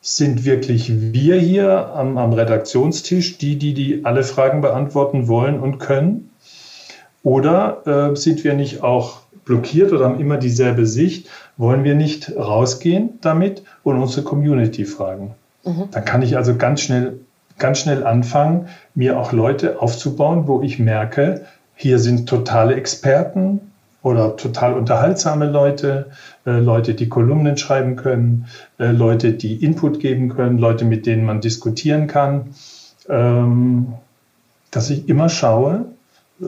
sind 0.00 0.44
wirklich 0.44 1.12
wir 1.12 1.36
hier 1.36 1.94
am, 1.94 2.18
am, 2.18 2.32
Redaktionstisch 2.32 3.38
die, 3.38 3.56
die, 3.56 3.72
die 3.72 4.04
alle 4.04 4.24
Fragen 4.24 4.60
beantworten 4.60 5.28
wollen 5.28 5.60
und 5.60 5.78
können? 5.78 6.30
Oder 7.22 8.10
äh, 8.12 8.16
sind 8.16 8.42
wir 8.42 8.54
nicht 8.54 8.82
auch 8.82 9.20
blockiert 9.44 9.92
oder 9.92 10.06
haben 10.06 10.18
immer 10.18 10.36
dieselbe 10.36 10.84
Sicht? 10.84 11.28
Wollen 11.56 11.84
wir 11.84 11.94
nicht 11.94 12.36
rausgehen 12.36 13.20
damit 13.20 13.62
und 13.84 14.00
unsere 14.00 14.24
Community 14.24 14.84
fragen? 14.84 15.36
Mhm. 15.64 15.84
Dann 15.92 16.04
kann 16.04 16.22
ich 16.22 16.36
also 16.36 16.56
ganz 16.56 16.80
schnell, 16.80 17.20
ganz 17.56 17.78
schnell 17.78 18.04
anfangen, 18.04 18.66
mir 18.96 19.16
auch 19.16 19.30
Leute 19.30 19.80
aufzubauen, 19.80 20.48
wo 20.48 20.60
ich 20.62 20.80
merke, 20.80 21.42
hier 21.76 22.00
sind 22.00 22.28
totale 22.28 22.74
Experten 22.74 23.60
oder 24.06 24.36
total 24.36 24.74
unterhaltsame 24.74 25.46
Leute, 25.50 26.12
äh, 26.46 26.52
Leute, 26.52 26.94
die 26.94 27.08
Kolumnen 27.08 27.58
schreiben 27.58 27.96
können, 27.96 28.46
äh, 28.78 28.92
Leute, 28.92 29.32
die 29.32 29.56
Input 29.56 29.98
geben 29.98 30.28
können, 30.28 30.58
Leute, 30.58 30.84
mit 30.84 31.06
denen 31.06 31.24
man 31.24 31.40
diskutieren 31.40 32.06
kann. 32.06 32.54
Ähm, 33.08 33.94
dass 34.70 34.90
ich 34.90 35.08
immer 35.08 35.28
schaue, 35.28 35.86
äh, 36.40 36.44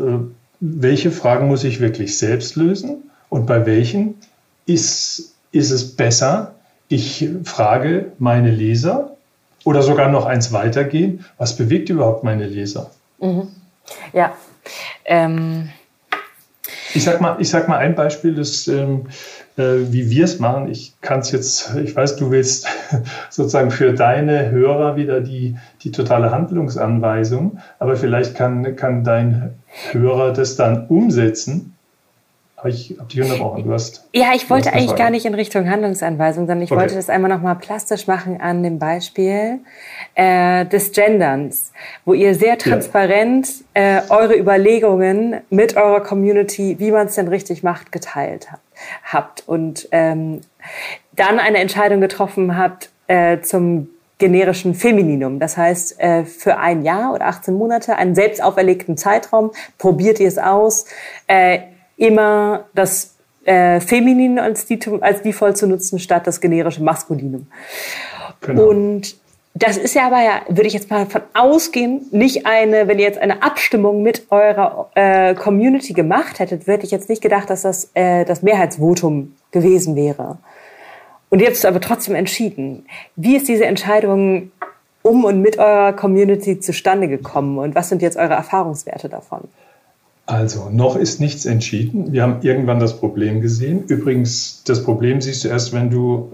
welche 0.61 1.11
Fragen 1.11 1.49
muss 1.49 1.65
ich 1.65 1.81
wirklich 1.81 2.17
selbst 2.17 2.55
lösen 2.55 3.11
und 3.29 3.47
bei 3.47 3.67
welchen 3.67 4.15
ist, 4.67 5.35
ist 5.51 5.73
es 5.73 5.97
besser, 5.97 6.55
ich 6.87 7.29
frage 7.43 8.13
meine 8.21 8.53
Leser 8.53 9.17
oder 9.65 9.83
sogar 9.83 10.09
noch 10.11 10.27
eins 10.27 10.53
weitergehen, 10.53 11.25
was 11.39 11.57
bewegt 11.57 11.89
überhaupt 11.89 12.23
meine 12.23 12.47
Leser? 12.47 12.93
Mhm. 13.19 13.49
Ja. 14.13 14.37
Ähm. 15.05 15.71
Ich 16.95 17.05
sag 17.05 17.21
mal, 17.21 17.37
ich 17.39 17.51
sag 17.51 17.69
mal 17.69 17.79
ein 17.79 17.95
Beispiel, 17.95 18.35
das, 18.35 18.67
ähm, 18.69 19.07
äh, 19.57 19.63
wie 19.91 20.11
wir 20.11 20.25
es 20.25 20.39
machen. 20.39 20.71
Ich 20.71 20.95
kann 21.01 21.21
es 21.21 21.33
jetzt, 21.33 21.75
ich 21.77 21.95
weiß, 21.95 22.17
du 22.17 22.31
willst 22.31 22.67
sozusagen 23.31 23.71
für 23.71 23.93
deine 23.93 24.51
Hörer 24.51 24.97
wieder 24.97 25.21
die, 25.21 25.57
die 25.83 25.91
totale 25.91 26.31
Handlungsanweisung, 26.31 27.59
aber 27.79 27.97
vielleicht 27.97 28.35
kann, 28.35 28.77
kann 28.77 29.05
dein 29.05 29.55
Hörer 29.93 30.33
das 30.33 30.57
dann 30.57 30.87
umsetzen 30.87 31.75
habe 32.59 32.71
ich 32.71 32.97
hab 32.99 33.09
dich 33.09 33.23
unterbrochen. 33.23 33.65
Du 33.65 33.73
hast. 33.73 34.09
Ja, 34.13 34.33
ich 34.35 34.51
wollte 34.51 34.73
eigentlich 34.73 34.97
gar 34.97 35.11
nicht 35.11 35.25
in 35.25 35.35
Richtung 35.35 35.71
Handlungsanweisung, 35.71 36.47
sondern 36.47 36.63
ich 36.63 36.73
okay. 36.73 36.81
wollte 36.81 36.97
das 36.97 37.09
einmal 37.09 37.31
nochmal 37.31 37.55
plastisch 37.55 38.09
machen 38.09 38.41
an 38.41 38.65
dem 38.65 38.81
Beispiel 38.81 39.61
äh, 40.19 40.67
des 40.67 40.91
Genderns, 40.91 41.73
wo 42.05 42.13
ihr 42.13 42.35
sehr 42.35 42.59
transparent 42.59 43.49
ja. 43.77 43.99
äh, 43.99 44.03
eure 44.09 44.37
Überlegungen 44.37 45.43
mit 45.49 45.77
eurer 45.77 46.01
Community, 46.01 46.75
wie 46.81 46.91
man 46.91 47.07
es 47.07 47.15
denn 47.15 47.29
richtig 47.29 47.63
macht, 47.63 47.93
geteilt 47.93 48.51
habt, 48.51 48.63
habt 49.05 49.49
und 49.49 49.89
ähm, 49.93 50.41
dann 51.15 51.39
eine 51.39 51.59
Entscheidung 51.59 52.01
getroffen 52.01 52.57
habt 52.57 52.91
äh, 53.07 53.41
zum 53.43 53.91
generischen 54.19 54.75
Femininum. 54.75 55.39
Das 55.39 55.57
heißt, 55.57 56.01
äh, 56.01 56.25
für 56.25 56.57
ein 56.57 56.83
Jahr 56.83 57.15
oder 57.15 57.27
18 57.27 57.55
Monate, 57.55 57.95
einen 57.95 58.17
selbst 58.17 58.43
auferlegten 58.43 58.97
Zeitraum, 58.97 59.53
probiert 59.79 60.19
ihr 60.19 60.27
es 60.27 60.39
aus. 60.39 60.87
Äh, 61.29 61.61
immer 61.97 62.65
das 62.75 63.15
äh, 63.45 63.79
Feminin 63.79 64.41
als, 64.41 64.67
die, 64.67 64.81
als 65.01 65.23
Default 65.23 65.57
zu 65.57 65.69
nutzen, 65.69 66.01
statt 66.01 66.27
das 66.27 66.41
generische 66.41 66.83
Maskulinum. 66.83 67.47
Genau. 68.41 68.67
Und 68.67 69.17
das 69.55 69.77
ist 69.77 69.95
ja 69.95 70.07
aber 70.07 70.23
ja, 70.23 70.43
würde 70.49 70.67
ich 70.69 70.75
jetzt 70.75 70.91
mal 70.91 71.07
von 71.07 71.23
ausgehen, 71.35 72.07
nicht 72.11 72.47
eine, 72.47 72.87
wenn 72.87 72.99
ihr 72.99 73.05
jetzt 73.05 73.19
eine 73.19 73.43
Abstimmung 73.43 74.03
mit 74.03 74.31
eurer 74.31 74.91
äh, 74.95 75.35
Community 75.35 75.95
gemacht 75.95 76.39
hättet, 76.39 76.67
hätte 76.67 76.85
ich 76.85 76.93
jetzt 76.93 77.09
nicht 77.09 77.23
gedacht, 77.23 77.51
dass 77.51 77.63
das 77.63 77.91
äh, 77.95 78.25
das 78.25 78.43
Mehrheitsvotum 78.43 79.35
gewesen 79.51 79.97
wäre. 79.97 80.39
Und 81.31 81.41
ihr 81.41 81.47
habt 81.47 81.57
es 81.57 81.65
aber 81.65 81.81
trotzdem 81.81 82.15
entschieden. 82.15 82.87
Wie 83.17 83.37
ist 83.37 83.49
diese 83.49 83.67
Entscheidung 83.67 84.53
um 85.03 85.25
und 85.25 85.41
mit 85.41 85.59
eurer 85.59 85.93
Community 85.93 86.61
zustande 86.61 87.09
gekommen 87.09 87.59
und 87.59 87.75
was 87.75 87.89
sind 87.89 88.03
jetzt 88.03 88.17
eure 88.17 88.35
Erfahrungswerte 88.35 89.09
davon? 89.09 89.41
Also, 90.27 90.69
noch 90.71 90.97
ist 90.97 91.21
nichts 91.21 91.47
entschieden. 91.47 92.13
Wir 92.13 92.23
haben 92.23 92.43
irgendwann 92.43 92.81
das 92.81 93.01
Problem 93.01 93.41
gesehen. 93.41 93.85
Übrigens, 93.89 94.63
das 94.67 94.85
Problem 94.85 95.23
siehst 95.23 95.45
du 95.45 95.49
erst, 95.49 95.73
wenn 95.73 95.89
du 95.89 96.33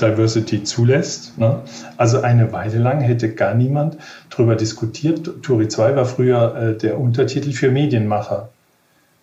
Diversity 0.00 0.62
zulässt. 0.64 1.38
Ne? 1.38 1.60
Also 1.96 2.20
eine 2.20 2.52
Weile 2.52 2.78
lang 2.78 3.00
hätte 3.00 3.34
gar 3.34 3.54
niemand 3.54 3.96
darüber 4.30 4.56
diskutiert. 4.56 5.42
Turi 5.42 5.68
2 5.68 5.96
war 5.96 6.04
früher 6.04 6.56
äh, 6.56 6.76
der 6.76 6.98
Untertitel 6.98 7.52
für 7.52 7.70
Medienmacher. 7.70 8.48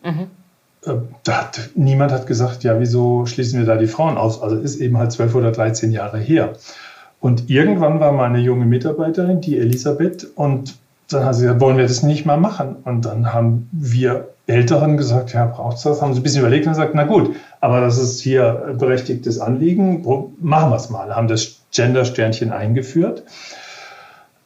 Mhm. 0.03 0.27
Äh, 0.85 0.93
da 1.23 1.41
hat, 1.41 1.69
niemand 1.75 2.11
hat 2.11 2.27
gesagt, 2.27 2.63
ja, 2.63 2.79
wieso 2.79 3.25
schließen 3.25 3.59
wir 3.59 3.65
da 3.65 3.77
die 3.77 3.87
Frauen 3.87 4.17
aus? 4.17 4.41
Also 4.41 4.57
ist 4.57 4.77
eben 4.77 4.97
halt 4.97 5.11
12 5.11 5.35
oder 5.35 5.51
13 5.51 5.91
Jahre 5.91 6.17
her. 6.17 6.53
Und 7.19 7.49
irgendwann 7.49 7.99
war 7.99 8.11
mal 8.11 8.25
eine 8.25 8.39
junge 8.39 8.65
Mitarbeiterin, 8.65 9.41
die 9.41 9.57
Elisabeth, 9.57 10.27
und 10.35 10.77
dann 11.09 11.25
hat 11.25 11.35
sie 11.35 11.43
gesagt, 11.43 11.61
wollen 11.61 11.77
wir 11.77 11.87
das 11.87 12.03
nicht 12.03 12.25
mal 12.25 12.37
machen? 12.37 12.75
Und 12.83 13.05
dann 13.05 13.33
haben 13.33 13.69
wir 13.71 14.29
Älteren 14.45 14.97
gesagt, 14.97 15.33
ja, 15.33 15.45
braucht 15.45 15.77
es 15.77 15.83
das? 15.83 16.01
Haben 16.01 16.13
sie 16.13 16.19
ein 16.19 16.23
bisschen 16.23 16.41
überlegt 16.41 16.65
und 16.65 16.73
gesagt, 16.73 16.93
na 16.95 17.03
gut, 17.03 17.35
aber 17.59 17.81
das 17.81 17.97
ist 17.97 18.19
hier 18.19 18.75
berechtigtes 18.77 19.39
Anliegen, 19.39 20.05
machen 20.39 20.69
wir 20.69 20.75
es 20.75 20.89
mal. 20.89 21.15
Haben 21.15 21.27
das 21.27 21.61
Gender-Sternchen 21.71 22.51
eingeführt. 22.51 23.23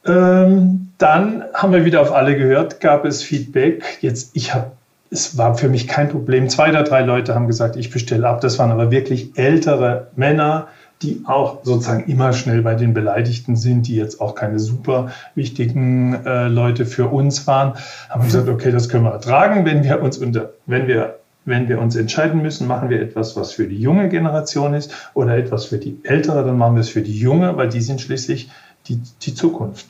Ähm, 0.06 0.90
dann 0.98 1.44
haben 1.54 1.74
wir 1.74 1.86
wieder 1.86 2.02
auf 2.02 2.12
alle 2.12 2.36
gehört, 2.36 2.80
gab 2.80 3.06
es 3.06 3.24
Feedback. 3.24 3.98
Jetzt, 4.02 4.36
ich 4.36 4.54
habe, 4.54 4.72
es 5.10 5.38
war 5.38 5.56
für 5.56 5.70
mich 5.70 5.88
kein 5.88 6.10
Problem. 6.10 6.50
Zwei 6.50 6.70
oder 6.70 6.84
drei 6.84 7.02
Leute 7.02 7.36
haben 7.36 7.48
gesagt, 7.48 7.76
ich 7.76 7.92
bestelle 7.92 8.28
ab. 8.28 8.42
Das 8.42 8.58
waren 8.60 8.72
aber 8.72 8.92
wirklich 8.92 9.38
ältere 9.38 10.08
Männer, 10.16 10.68
die 11.02 11.24
auch 11.26 11.60
sozusagen 11.64 12.10
immer 12.10 12.34
schnell 12.34 12.62
bei 12.62 12.76
den 12.76 12.94
Beleidigten 12.94 13.56
sind, 13.56 13.88
die 13.88 13.96
jetzt 13.96 14.22
auch 14.22 14.36
keine 14.36 14.60
super 14.60 15.12
wichtigen 15.36 16.26
äh, 16.26 16.48
Leute 16.48 16.86
für 16.86 17.08
uns 17.08 17.48
waren, 17.48 17.74
haben 18.10 18.24
gesagt, 18.24 18.48
okay, 18.48 18.72
das 18.72 18.88
können 18.88 19.06
wir 19.06 19.12
ertragen, 19.12 19.66
wenn 19.66 19.84
wir 19.84 20.02
uns 20.02 20.18
unter, 20.18 20.52
wenn 20.68 20.88
wir 20.88 21.21
wenn 21.46 21.68
wir 21.68 21.80
uns 21.80 21.96
entscheiden 21.96 22.42
müssen, 22.42 22.68
machen 22.68 22.90
wir 22.90 23.02
etwas, 23.02 23.36
was 23.36 23.54
für 23.54 23.68
die 23.68 23.80
junge 23.80 24.10
Generation 24.10 24.74
ist 24.74 24.94
oder 25.14 25.38
etwas 25.38 25.66
für 25.66 25.78
die 25.78 26.00
ältere, 26.04 26.46
dann 26.46 26.58
machen 26.58 26.76
wir 26.76 26.82
es 26.82 26.90
für 26.90 27.02
die 27.02 27.18
junge, 27.18 27.58
weil 27.58 27.70
die 27.70 27.82
sind 27.82 28.02
schließlich 28.02 28.52
die, 28.88 29.02
die 29.22 29.34
Zukunft. 29.34 29.88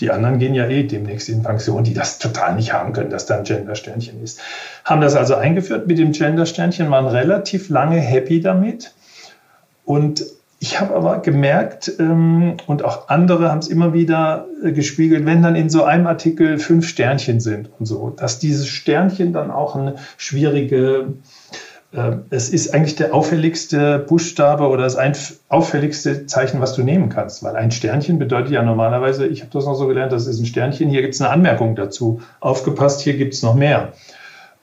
Die 0.00 0.10
anderen 0.10 0.38
gehen 0.38 0.54
ja 0.54 0.66
eh 0.66 0.84
demnächst 0.84 1.28
in 1.28 1.42
Pension, 1.42 1.84
die 1.84 1.92
das 1.92 2.18
total 2.18 2.54
nicht 2.54 2.72
haben 2.72 2.92
können, 2.92 3.10
dass 3.10 3.26
da 3.26 3.36
ein 3.36 3.44
Gender-Sternchen 3.44 4.22
ist. 4.22 4.40
Haben 4.84 5.02
das 5.02 5.14
also 5.14 5.34
eingeführt 5.34 5.86
mit 5.86 5.98
dem 5.98 6.12
Gender-Sternchen, 6.12 6.90
waren 6.90 7.06
relativ 7.06 7.68
lange 7.68 7.98
happy 7.98 8.40
damit 8.40 8.94
und 9.84 10.24
ich 10.62 10.78
habe 10.78 10.94
aber 10.94 11.20
gemerkt, 11.20 11.90
ähm, 11.98 12.58
und 12.66 12.84
auch 12.84 13.08
andere 13.08 13.50
haben 13.50 13.60
es 13.60 13.68
immer 13.68 13.94
wieder 13.94 14.46
äh, 14.62 14.72
gespiegelt, 14.72 15.24
wenn 15.24 15.42
dann 15.42 15.56
in 15.56 15.70
so 15.70 15.84
einem 15.84 16.06
Artikel 16.06 16.58
fünf 16.58 16.86
Sternchen 16.86 17.40
sind 17.40 17.70
und 17.78 17.86
so, 17.86 18.10
dass 18.10 18.38
dieses 18.38 18.68
Sternchen 18.68 19.32
dann 19.32 19.50
auch 19.50 19.74
eine 19.74 19.94
schwierige, 20.18 21.14
äh, 21.92 22.12
es 22.28 22.50
ist 22.50 22.74
eigentlich 22.74 22.94
der 22.94 23.14
auffälligste 23.14 24.00
Buchstabe 24.00 24.68
oder 24.68 24.82
das 24.82 24.98
auffälligste 25.48 26.26
Zeichen, 26.26 26.60
was 26.60 26.74
du 26.74 26.82
nehmen 26.82 27.08
kannst, 27.08 27.42
weil 27.42 27.56
ein 27.56 27.70
Sternchen 27.70 28.18
bedeutet 28.18 28.52
ja 28.52 28.62
normalerweise, 28.62 29.26
ich 29.26 29.40
habe 29.40 29.50
das 29.54 29.64
noch 29.64 29.76
so 29.76 29.86
gelernt, 29.86 30.12
das 30.12 30.26
ist 30.26 30.40
ein 30.40 30.46
Sternchen, 30.46 30.90
hier 30.90 31.00
gibt 31.00 31.14
es 31.14 31.22
eine 31.22 31.30
Anmerkung 31.30 31.74
dazu. 31.74 32.20
Aufgepasst, 32.40 33.00
hier 33.00 33.16
gibt 33.16 33.32
es 33.32 33.42
noch 33.42 33.54
mehr. 33.54 33.94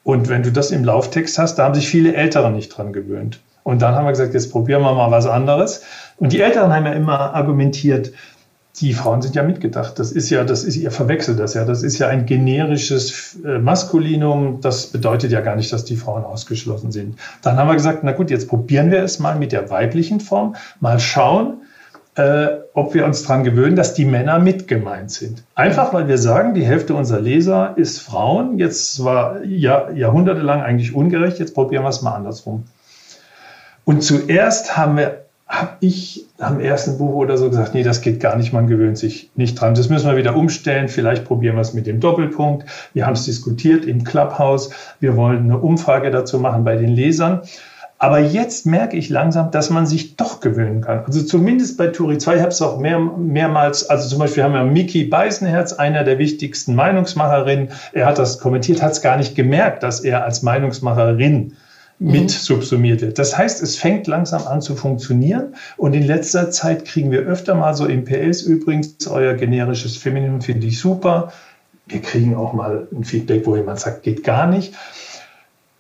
Und 0.03 0.29
wenn 0.29 0.43
du 0.43 0.51
das 0.51 0.69
im 0.69 0.85
Lauftext 0.85 1.39
hast, 1.39 1.55
da 1.55 1.63
haben 1.63 1.73
sich 1.73 1.89
viele 1.89 2.13
Ältere 2.13 2.51
nicht 2.51 2.69
dran 2.69 2.93
gewöhnt. 2.93 3.39
Und 3.67 3.81
dann 3.81 3.95
haben 3.95 4.05
wir 4.05 4.11
gesagt, 4.11 4.33
jetzt 4.33 4.53
probieren 4.53 4.81
wir 4.81 4.93
mal 4.93 5.11
was 5.11 5.27
anderes. 5.27 5.83
Und 6.15 6.31
die 6.31 6.39
Älteren 6.39 6.71
haben 6.71 6.85
ja 6.85 6.93
immer 6.93 7.35
argumentiert, 7.35 8.13
die 8.79 8.93
Frauen 8.93 9.21
sind 9.21 9.35
ja 9.35 9.43
mitgedacht. 9.43 9.99
Das 9.99 10.13
ist 10.13 10.29
ja, 10.29 10.45
das 10.45 10.63
ist, 10.63 10.77
ihr 10.77 10.89
verwechselt 10.89 11.37
das 11.37 11.53
ja. 11.53 11.65
Das 11.65 11.83
ist 11.83 11.99
ja 11.99 12.07
ein 12.07 12.25
generisches 12.25 13.37
äh, 13.43 13.59
Maskulinum. 13.59 14.61
Das 14.61 14.87
bedeutet 14.87 15.33
ja 15.33 15.41
gar 15.41 15.57
nicht, 15.57 15.73
dass 15.73 15.83
die 15.83 15.97
Frauen 15.97 16.23
ausgeschlossen 16.23 16.93
sind. 16.93 17.17
Dann 17.41 17.57
haben 17.57 17.67
wir 17.67 17.73
gesagt, 17.73 18.05
na 18.05 18.13
gut, 18.13 18.29
jetzt 18.29 18.47
probieren 18.47 18.89
wir 18.89 19.03
es 19.03 19.19
mal 19.19 19.35
mit 19.35 19.51
der 19.51 19.69
weiblichen 19.69 20.21
Form. 20.21 20.55
Mal 20.79 21.01
schauen, 21.01 21.63
äh, 22.15 22.47
ob 22.73 22.93
wir 22.93 23.03
uns 23.03 23.23
daran 23.23 23.43
gewöhnen, 23.43 23.75
dass 23.75 23.93
die 23.93 24.05
Männer 24.05 24.39
mit 24.39 24.69
gemeint 24.69 25.11
sind. 25.11 25.43
Einfach, 25.55 25.93
weil 25.93 26.07
wir 26.07 26.17
sagen, 26.17 26.53
die 26.53 26.63
Hälfte 26.63 26.93
unserer 26.93 27.19
Leser 27.19 27.73
ist 27.75 27.99
Frauen. 27.99 28.59
Jetzt 28.59 29.03
war 29.03 29.43
ja, 29.43 29.91
jahrhundertelang 29.91 30.61
eigentlich 30.61 30.95
ungerecht. 30.95 31.37
Jetzt 31.39 31.53
probieren 31.53 31.83
wir 31.83 31.89
es 31.89 32.01
mal 32.01 32.15
andersrum. 32.15 32.63
Und 33.87 34.03
zuerst 34.03 34.75
haben 34.75 34.97
wir, 34.97 35.21
habe 35.47 35.77
ich 35.79 36.25
am 36.39 36.59
ersten 36.59 36.97
Buch 36.97 37.15
oder 37.15 37.37
so 37.37 37.49
gesagt, 37.49 37.73
nee, 37.73 37.83
das 37.83 38.01
geht 38.01 38.19
gar 38.19 38.35
nicht, 38.35 38.51
man 38.51 38.67
gewöhnt 38.67 38.97
sich 38.97 39.29
nicht 39.35 39.55
dran. 39.55 39.75
Das 39.75 39.87
müssen 39.87 40.09
wir 40.09 40.17
wieder 40.17 40.35
umstellen. 40.35 40.89
Vielleicht 40.89 41.23
probieren 41.23 41.55
wir 41.55 41.61
es 41.61 41.73
mit 41.73 41.87
dem 41.87 42.01
Doppelpunkt. 42.01 42.65
Wir 42.93 43.05
haben 43.05 43.13
es 43.13 43.23
diskutiert 43.23 43.85
im 43.85 44.03
Clubhouse. 44.03 44.71
Wir 44.99 45.15
wollen 45.15 45.43
eine 45.43 45.57
Umfrage 45.59 46.11
dazu 46.11 46.37
machen 46.37 46.65
bei 46.65 46.75
den 46.75 46.89
Lesern. 46.89 47.43
Aber 47.97 48.19
jetzt 48.19 48.65
merke 48.65 48.97
ich 48.97 49.07
langsam, 49.07 49.51
dass 49.51 49.69
man 49.69 49.85
sich 49.85 50.17
doch 50.17 50.41
gewöhnen 50.41 50.81
kann. 50.81 51.05
Also 51.05 51.23
zumindest 51.23 51.77
bei 51.77 51.87
Turi 51.87 52.17
2, 52.17 52.35
ich 52.35 52.41
habe 52.41 52.51
es 52.51 52.61
auch 52.61 52.79
mehr, 52.79 52.99
mehrmals, 52.99 53.89
also 53.89 54.09
zum 54.09 54.19
Beispiel 54.19 54.43
haben 54.43 54.53
wir 54.53 54.65
Miki 54.65 55.05
Beisenherz, 55.05 55.71
einer 55.71 56.03
der 56.03 56.17
wichtigsten 56.17 56.75
Meinungsmacherinnen. 56.75 57.69
Er 57.93 58.05
hat 58.05 58.17
das 58.19 58.39
kommentiert, 58.39 58.81
hat 58.81 58.91
es 58.91 59.01
gar 59.01 59.15
nicht 59.15 59.33
gemerkt, 59.33 59.81
dass 59.81 60.01
er 60.01 60.25
als 60.25 60.43
Meinungsmacherin 60.43 61.53
mit 61.99 62.23
mhm. 62.23 62.29
subsumiert 62.29 63.01
wird. 63.01 63.17
Das 63.17 63.37
heißt, 63.37 63.61
es 63.63 63.75
fängt 63.75 64.07
langsam 64.07 64.45
an 64.45 64.61
zu 64.61 64.75
funktionieren 64.75 65.55
und 65.77 65.93
in 65.93 66.03
letzter 66.03 66.51
Zeit 66.51 66.85
kriegen 66.85 67.11
wir 67.11 67.21
öfter 67.21 67.55
mal 67.55 67.73
so 67.73 67.85
im 67.85 68.05
PS 68.05 68.43
übrigens, 68.43 69.07
euer 69.07 69.33
generisches 69.33 69.97
Femininum 69.97 70.41
finde 70.41 70.67
ich 70.67 70.79
super. 70.79 71.31
Wir 71.87 72.01
kriegen 72.01 72.35
auch 72.35 72.53
mal 72.53 72.87
ein 72.91 73.03
Feedback, 73.03 73.45
wo 73.45 73.55
jemand 73.55 73.79
sagt, 73.79 74.03
geht 74.03 74.23
gar 74.23 74.47
nicht. 74.47 74.73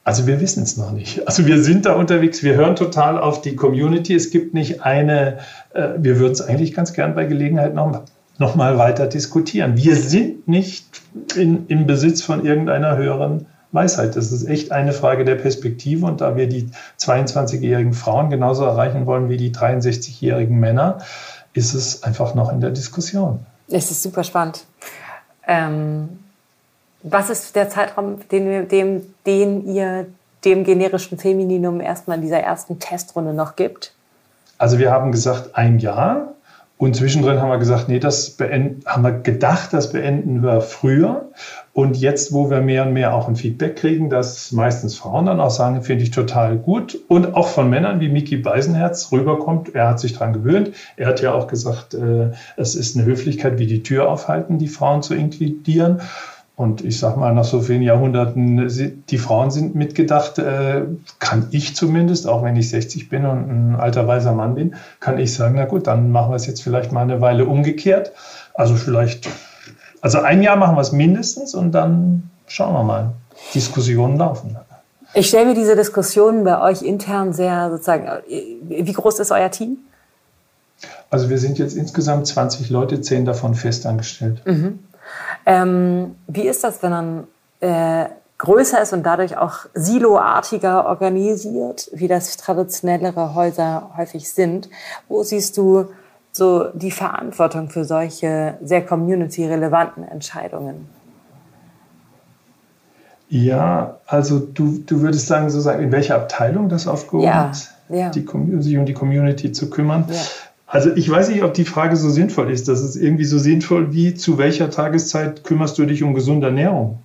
Also 0.03 0.25
wir 0.25 0.39
wissen 0.39 0.63
es 0.63 0.77
noch 0.77 0.93
nicht. 0.93 1.27
Also 1.27 1.45
wir 1.45 1.61
sind 1.61 1.85
da 1.85 1.93
unterwegs, 1.93 2.41
wir 2.41 2.55
hören 2.55 2.77
total 2.77 3.19
auf 3.19 3.41
die 3.41 3.57
Community. 3.57 4.15
Es 4.15 4.31
gibt 4.31 4.53
nicht 4.53 4.83
eine, 4.83 5.39
äh, 5.73 5.89
wir 5.97 6.17
würden 6.17 6.31
es 6.31 6.41
eigentlich 6.41 6.73
ganz 6.73 6.93
gern 6.93 7.13
bei 7.13 7.25
Gelegenheit 7.25 7.75
noch, 7.75 8.03
noch 8.37 8.55
mal 8.55 8.77
weiter 8.77 9.07
diskutieren. 9.07 9.75
Wir 9.75 9.97
sind 9.97 10.47
nicht 10.47 10.85
in, 11.35 11.67
im 11.67 11.85
Besitz 11.85 12.21
von 12.21 12.45
irgendeiner 12.45 12.95
höheren 12.95 13.47
Weisheit. 13.71 14.15
Das 14.15 14.31
ist 14.31 14.47
echt 14.47 14.71
eine 14.71 14.93
Frage 14.93 15.25
der 15.25 15.35
Perspektive. 15.35 16.05
Und 16.05 16.21
da 16.21 16.35
wir 16.35 16.47
die 16.47 16.69
22-jährigen 16.99 17.93
Frauen 17.93 18.29
genauso 18.29 18.65
erreichen 18.65 19.05
wollen 19.05 19.29
wie 19.29 19.37
die 19.37 19.51
63-jährigen 19.51 20.59
Männer, 20.59 20.99
ist 21.53 21.73
es 21.73 22.03
einfach 22.03 22.35
noch 22.35 22.51
in 22.51 22.61
der 22.61 22.71
Diskussion. 22.71 23.45
Es 23.69 23.91
ist 23.91 24.03
super 24.03 24.23
spannend. 24.23 24.65
Ähm 25.47 26.09
was 27.03 27.29
ist 27.29 27.55
der 27.55 27.69
Zeitraum, 27.69 28.27
den, 28.29 28.67
dem, 28.67 29.01
den 29.25 29.67
ihr 29.67 30.07
dem 30.45 30.63
generischen 30.63 31.17
Femininum 31.17 31.81
erstmal 31.81 32.17
in 32.17 32.23
dieser 32.23 32.39
ersten 32.39 32.79
Testrunde 32.79 33.33
noch 33.33 33.55
gibt? 33.55 33.93
Also 34.57 34.79
wir 34.79 34.91
haben 34.91 35.11
gesagt 35.11 35.55
ein 35.55 35.79
Jahr 35.79 36.33
und 36.77 36.95
zwischendrin 36.95 37.41
haben 37.41 37.49
wir 37.49 37.57
gesagt, 37.57 37.89
nee, 37.89 37.99
das 37.99 38.31
beenden, 38.31 38.83
haben 38.85 39.03
wir 39.03 39.11
gedacht, 39.11 39.73
das 39.73 39.91
beenden 39.91 40.43
wir 40.43 40.61
früher. 40.61 41.29
Und 41.77 41.95
jetzt, 41.95 42.33
wo 42.33 42.49
wir 42.49 42.59
mehr 42.61 42.87
und 42.87 42.93
mehr 42.93 43.13
auch 43.13 43.27
ein 43.27 43.35
Feedback 43.35 43.75
kriegen, 43.75 44.09
dass 44.09 44.51
meistens 44.51 44.97
Frauen 44.97 45.27
dann 45.27 45.39
auch 45.39 45.51
sagen, 45.51 45.83
finde 45.83 46.05
ich 46.05 46.09
total 46.09 46.57
gut. 46.57 46.97
Und 47.07 47.35
auch 47.35 47.49
von 47.49 47.69
Männern 47.69 47.99
wie 47.99 48.09
Miki 48.09 48.37
Beisenherz 48.37 49.11
rüberkommt, 49.11 49.75
er 49.75 49.89
hat 49.89 49.99
sich 49.99 50.13
daran 50.13 50.33
gewöhnt. 50.33 50.71
Er 50.95 51.05
hat 51.05 51.21
ja 51.21 51.35
auch 51.35 51.45
gesagt, 51.45 51.93
äh, 51.93 52.31
es 52.55 52.73
ist 52.73 52.97
eine 52.97 53.05
Höflichkeit, 53.05 53.59
wie 53.59 53.67
die 53.67 53.83
Tür 53.83 54.09
aufhalten, 54.09 54.57
die 54.57 54.69
Frauen 54.69 55.03
zu 55.03 55.13
inkludieren. 55.13 56.01
Und 56.55 56.83
ich 56.83 56.97
sage 56.97 57.19
mal, 57.19 57.31
nach 57.35 57.43
so 57.43 57.61
vielen 57.61 57.83
Jahrhunderten, 57.83 59.03
die 59.07 59.17
Frauen 59.19 59.51
sind 59.51 59.75
mitgedacht, 59.75 60.39
äh, 60.39 60.81
kann 61.19 61.45
ich 61.51 61.75
zumindest, 61.75 62.27
auch 62.27 62.43
wenn 62.43 62.55
ich 62.55 62.71
60 62.71 63.07
bin 63.07 63.27
und 63.27 63.51
ein 63.51 63.75
alter 63.75 64.07
weiser 64.07 64.33
Mann 64.33 64.55
bin, 64.55 64.73
kann 64.99 65.19
ich 65.19 65.31
sagen, 65.31 65.53
na 65.55 65.65
gut, 65.65 65.85
dann 65.85 66.11
machen 66.11 66.31
wir 66.31 66.37
es 66.37 66.47
jetzt 66.47 66.63
vielleicht 66.63 66.91
mal 66.91 67.01
eine 67.01 67.21
Weile 67.21 67.45
umgekehrt. 67.45 68.13
Also 68.55 68.73
vielleicht, 68.73 69.29
also 70.01 70.19
ein 70.19 70.41
Jahr 70.41 70.55
machen 70.55 70.75
wir 70.75 70.81
es 70.81 70.91
mindestens 70.91 71.53
und 71.53 71.71
dann 71.71 72.29
schauen 72.47 72.73
wir 72.73 72.83
mal. 72.83 73.11
Diskussionen 73.53 74.17
laufen. 74.17 74.57
Ich 75.13 75.27
stelle 75.27 75.47
mir 75.47 75.55
diese 75.55 75.75
Diskussionen 75.75 76.43
bei 76.43 76.61
euch 76.61 76.81
intern 76.81 77.33
sehr 77.33 77.69
sozusagen, 77.69 78.07
wie 78.27 78.93
groß 78.93 79.19
ist 79.19 79.31
euer 79.31 79.49
Team? 79.49 79.77
Also 81.09 81.29
wir 81.29 81.37
sind 81.37 81.57
jetzt 81.57 81.75
insgesamt 81.75 82.27
20 82.27 82.69
Leute, 82.69 83.01
10 83.01 83.25
davon 83.25 83.55
festangestellt. 83.55 84.41
Mhm. 84.45 84.79
Ähm, 85.45 86.15
wie 86.27 86.47
ist 86.47 86.63
das, 86.63 86.83
wenn 86.83 86.91
man 86.91 87.27
äh, 87.61 88.09
größer 88.37 88.81
ist 88.81 88.93
und 88.93 89.03
dadurch 89.03 89.37
auch 89.37 89.59
siloartiger 89.73 90.85
organisiert, 90.85 91.89
wie 91.93 92.07
das 92.07 92.35
traditionellere 92.37 93.33
Häuser 93.33 93.91
häufig 93.95 94.31
sind? 94.31 94.69
Wo 95.07 95.23
siehst 95.23 95.57
du 95.57 95.87
so 96.37 96.67
die 96.73 96.91
Verantwortung 96.91 97.69
für 97.69 97.83
solche 97.83 98.57
sehr 98.61 98.85
community-relevanten 98.85 100.03
Entscheidungen? 100.03 100.87
Ja, 103.29 103.97
also 104.05 104.39
du, 104.39 104.79
du 104.85 105.01
würdest 105.01 105.27
sagen, 105.27 105.49
sozusagen, 105.49 105.83
in 105.83 105.91
welcher 105.91 106.15
Abteilung 106.15 106.69
das 106.69 106.87
aufgehoben 106.87 107.25
ja, 107.25 107.51
ist, 107.51 107.73
ja. 107.89 108.09
Die, 108.09 108.25
sich 108.61 108.77
um 108.77 108.85
die 108.85 108.93
Community 108.93 109.51
zu 109.51 109.69
kümmern. 109.69 110.05
Ja. 110.09 110.15
Also 110.65 110.91
ich 110.95 111.09
weiß 111.09 111.29
nicht, 111.29 111.43
ob 111.43 111.53
die 111.53 111.65
Frage 111.65 111.95
so 111.95 112.09
sinnvoll 112.09 112.51
ist. 112.51 112.67
Das 112.67 112.81
ist 112.81 112.95
irgendwie 112.95 113.25
so 113.25 113.37
sinnvoll 113.37 113.93
wie 113.93 114.13
zu 114.13 114.37
welcher 114.37 114.69
Tageszeit 114.69 115.43
kümmerst 115.43 115.77
du 115.77 115.85
dich 115.85 116.03
um 116.03 116.13
gesunde 116.13 116.47
Ernährung? 116.47 116.99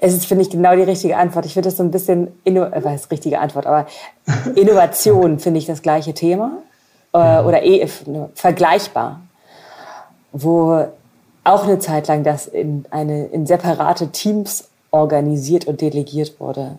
Es 0.00 0.14
ist, 0.14 0.26
finde 0.26 0.42
ich, 0.42 0.50
genau 0.50 0.74
die 0.74 0.82
richtige 0.82 1.16
Antwort. 1.16 1.44
Ich 1.44 1.52
finde 1.52 1.68
das 1.68 1.76
so 1.76 1.82
ein 1.82 1.90
bisschen, 1.90 2.28
Inno 2.44 2.64
äh, 2.64 2.82
was 2.82 3.10
richtige 3.10 3.38
Antwort, 3.38 3.66
aber 3.66 3.86
Innovation 4.54 5.38
finde 5.38 5.58
ich 5.58 5.66
das 5.66 5.82
gleiche 5.82 6.14
Thema 6.14 6.62
äh, 7.14 7.18
ja. 7.18 7.44
oder 7.44 7.64
eh, 7.64 7.86
vergleichbar, 8.34 9.20
wo 10.32 10.86
auch 11.44 11.64
eine 11.64 11.78
Zeit 11.78 12.08
lang 12.08 12.24
das 12.24 12.46
in, 12.46 12.84
eine, 12.90 13.26
in 13.26 13.46
separate 13.46 14.08
Teams 14.08 14.68
organisiert 14.90 15.66
und 15.66 15.80
delegiert 15.80 16.38
wurde. 16.40 16.78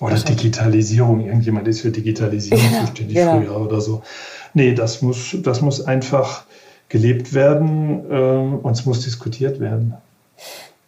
Oder 0.00 0.16
Digitalisierung. 0.16 1.24
Irgendjemand 1.24 1.68
ist 1.68 1.82
für 1.82 1.90
Digitalisierung 1.90 2.62
genau, 2.62 2.80
zuständig 2.80 3.16
genau. 3.16 3.38
früher 3.38 3.60
oder 3.60 3.80
so. 3.80 4.02
Nee, 4.52 4.74
das 4.74 5.00
muss, 5.00 5.36
das 5.42 5.60
muss 5.60 5.86
einfach 5.86 6.44
gelebt 6.88 7.32
werden 7.32 8.04
ähm, 8.10 8.58
und 8.58 8.72
es 8.72 8.84
muss 8.84 9.00
diskutiert 9.00 9.60
werden. 9.60 9.94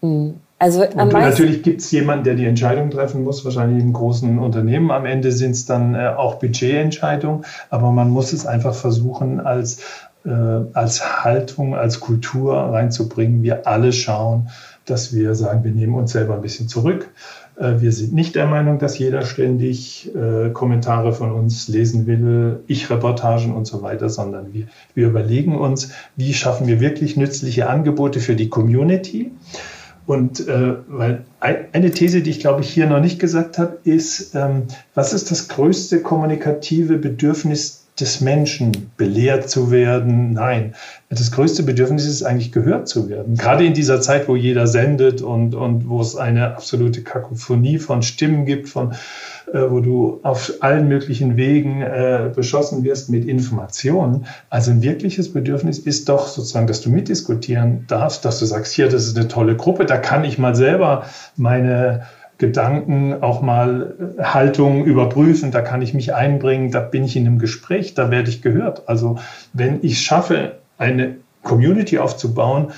Hm. 0.01 0.35
Also 0.65 0.81
und 0.81 1.13
natürlich 1.13 1.63
gibt 1.63 1.83
es 1.83 1.91
jemanden, 1.91 2.25
der 2.25 2.37
die 2.37 2.47
Entscheidung 2.47 2.91
treffen 2.91 3.23
muss, 3.23 3.45
wahrscheinlich 3.45 3.85
in 3.85 3.93
großen 3.93 4.39
Unternehmen. 4.39 4.91
Am 4.91 5.05
Ende 5.05 5.31
sind 5.31 5.51
es 5.51 5.67
dann 5.67 5.95
äh, 5.95 6.09
auch 6.17 6.37
Budgetentscheidungen, 6.37 7.45
aber 7.69 7.93
man 7.93 8.09
muss 8.09 8.33
es 8.33 8.47
einfach 8.47 8.75
versuchen, 8.75 9.41
als, 9.41 9.83
äh, 10.25 10.31
als 10.73 11.23
Haltung, 11.23 11.75
als 11.75 12.01
Kultur 12.01 12.55
reinzubringen. 12.55 13.43
Wir 13.43 13.67
alle 13.67 13.93
schauen, 13.93 14.49
dass 14.87 15.15
wir 15.15 15.35
sagen, 15.35 15.65
wir 15.65 15.73
nehmen 15.73 15.97
uns 15.97 16.13
selber 16.13 16.35
ein 16.35 16.41
bisschen 16.41 16.67
zurück 16.67 17.11
äh, 17.59 17.75
wir 17.81 17.93
sind 17.93 18.15
nicht 18.15 18.35
der 18.35 18.47
Meinung, 18.47 18.79
dass 18.79 18.99
jeder 18.99 19.21
ständig 19.23 20.11
äh, 20.15 20.49
Kommentare 20.49 21.13
von 21.13 21.31
uns 21.31 21.69
lesen 21.69 22.07
will, 22.07 22.61
Ich-Reportagen 22.69 23.55
und 23.55 23.67
so 23.67 23.83
weiter, 23.83 24.09
sondern 24.09 24.55
wir, 24.55 24.67
wir 24.95 25.09
überlegen 25.09 25.59
uns, 25.59 25.91
wie 26.17 26.33
schaffen 26.33 26.67
wir 26.67 26.81
wirklich 26.81 27.19
nützliche 27.19 27.69
Angebote 27.69 28.21
für 28.21 28.35
die 28.35 28.49
Community. 28.49 29.31
Und 30.07 30.47
äh, 30.49 30.75
weil 30.89 31.25
eine 31.41 31.91
These, 31.91 32.21
die 32.21 32.31
ich 32.31 32.41
glaube 32.41 32.61
ich 32.61 32.71
hier 32.71 32.87
noch 32.87 33.01
nicht 33.01 33.19
gesagt 33.19 33.59
habe, 33.59 33.79
ist, 33.85 34.35
ähm, 34.35 34.65
was 34.95 35.13
ist 35.13 35.31
das 35.31 35.49
größte 35.49 36.01
kommunikative 36.01 36.99
Bedürfnis 36.99 37.85
des 38.01 38.21
Menschen, 38.21 38.91
belehrt 38.97 39.49
zu 39.49 39.71
werden. 39.71 40.33
Nein, 40.33 40.75
das 41.11 41.31
größte 41.31 41.63
Bedürfnis 41.63 42.07
ist 42.07 42.25
eigentlich 42.25 42.51
gehört 42.51 42.89
zu 42.89 43.09
werden. 43.09 43.37
Gerade 43.37 43.65
in 43.65 43.73
dieser 43.73 44.01
Zeit, 44.01 44.27
wo 44.27 44.35
jeder 44.35 44.67
sendet 44.67 45.23
und, 45.23 45.55
und 45.55 45.89
wo 45.89 46.01
es 46.01 46.17
eine 46.17 46.57
absolute 46.57 47.03
Kakophonie 47.03 47.79
von 47.79 48.03
Stimmen 48.03 48.47
gibt, 48.47 48.69
von, 48.69 48.95
wo 49.53 49.81
du 49.81 50.21
auf 50.23 50.53
allen 50.61 50.89
möglichen 50.89 51.37
Wegen 51.37 51.83
äh, 51.83 52.31
beschossen 52.35 52.85
wirst 52.85 53.11
mit 53.11 53.25
Informationen. 53.27 54.27
Also 54.51 54.71
ein 54.71 54.83
wirkliches 54.83 55.33
Bedürfnis 55.33 55.79
ist 55.79 56.09
doch 56.09 56.29
sozusagen, 56.29 56.67
dass 56.67 56.81
du 56.81 56.91
mitdiskutieren 56.91 57.85
darfst, 57.87 58.25
dass 58.25 58.39
du 58.39 58.47
sagst, 58.47 58.73
hier, 58.73 58.89
das 58.89 59.07
ist 59.07 59.17
eine 59.17 59.29
tolle 59.29 59.57
Gruppe, 59.57 59.85
da 59.85 59.97
kann 59.97 60.25
ich 60.25 60.39
mal 60.39 60.55
selber 60.55 61.05
meine 61.37 62.03
Gedanken, 62.39 63.23
auch 63.23 63.43
mal 63.43 64.15
äh, 64.19 64.23
Haltung 64.23 64.85
überprüfen, 64.85 65.51
da 65.51 65.61
kann 65.61 65.83
ich 65.83 65.95
mich 65.95 66.15
einbringen, 66.15 66.71
da 66.71 66.81
bin 66.81 67.05
ich 67.05 67.17
in 67.17 67.27
einem 67.27 67.39
Gespräch, 67.39 67.95
da 67.95 68.11
werde 68.11 68.29
ich 68.29 68.43
gehört. 68.43 68.89
Also 68.89 69.19
wenn 69.53 69.79
ich 69.83 70.01
schaffe, 70.01 70.57
eine 70.77 71.17
Community 71.43 71.99
aufzubauen, 71.99 72.69
äh, 72.69 72.73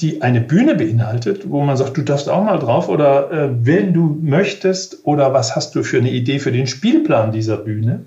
die 0.00 0.22
eine 0.22 0.40
Bühne 0.40 0.74
beinhaltet, 0.74 1.50
wo 1.50 1.60
man 1.62 1.76
sagt, 1.76 1.96
du 1.96 2.02
darfst 2.02 2.28
auch 2.28 2.42
mal 2.42 2.58
drauf 2.58 2.88
oder 2.88 3.30
äh, 3.30 3.48
wenn 3.52 3.92
du 3.92 4.18
möchtest 4.22 5.04
oder 5.04 5.32
was 5.32 5.56
hast 5.56 5.74
du 5.74 5.82
für 5.82 5.98
eine 5.98 6.10
Idee 6.10 6.38
für 6.38 6.52
den 6.52 6.66
Spielplan 6.66 7.32
dieser 7.32 7.56
Bühne. 7.56 8.04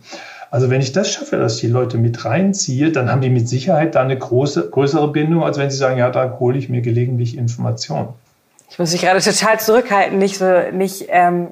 Also 0.50 0.70
wenn 0.70 0.82
ich 0.82 0.92
das 0.92 1.12
schaffe, 1.12 1.38
dass 1.38 1.56
ich 1.56 1.62
die 1.62 1.68
Leute 1.68 1.98
mit 1.98 2.26
reinziehe, 2.26 2.92
dann 2.92 3.12
haben 3.12 3.22
die 3.22 3.30
mit 3.30 3.50
Sicherheit 3.50 3.96
da 3.96 4.02
eine 4.02 4.18
große, 4.18 4.70
größere 4.70 5.12
Bindung, 5.12 5.44
als 5.44 5.58
wenn 5.58 5.70
sie 5.70 5.78
sagen, 5.78 5.98
ja, 5.98 6.10
da 6.10 6.38
hole 6.40 6.58
ich 6.58 6.70
mir 6.70 6.82
gelegentlich 6.82 7.38
Informationen. 7.38 8.10
Ich 8.70 8.80
muss 8.80 8.92
mich 8.92 9.02
gerade 9.02 9.20
total 9.20 9.60
zurückhalten, 9.60 10.18
nicht 10.18 10.38
so, 10.38 10.46
nicht, 10.72 11.08
ähm, 11.10 11.50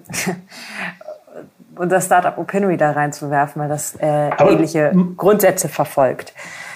unser 1.75 2.01
Startup 2.01 2.37
Opinory 2.37 2.77
da 2.77 2.91
reinzuwerfen, 2.91 3.61
weil 3.61 3.69
das 3.69 3.95
äh, 3.95 4.29
ähnliche 4.39 4.91
Grundsätze 5.17 5.67
verfolgt. 5.67 6.33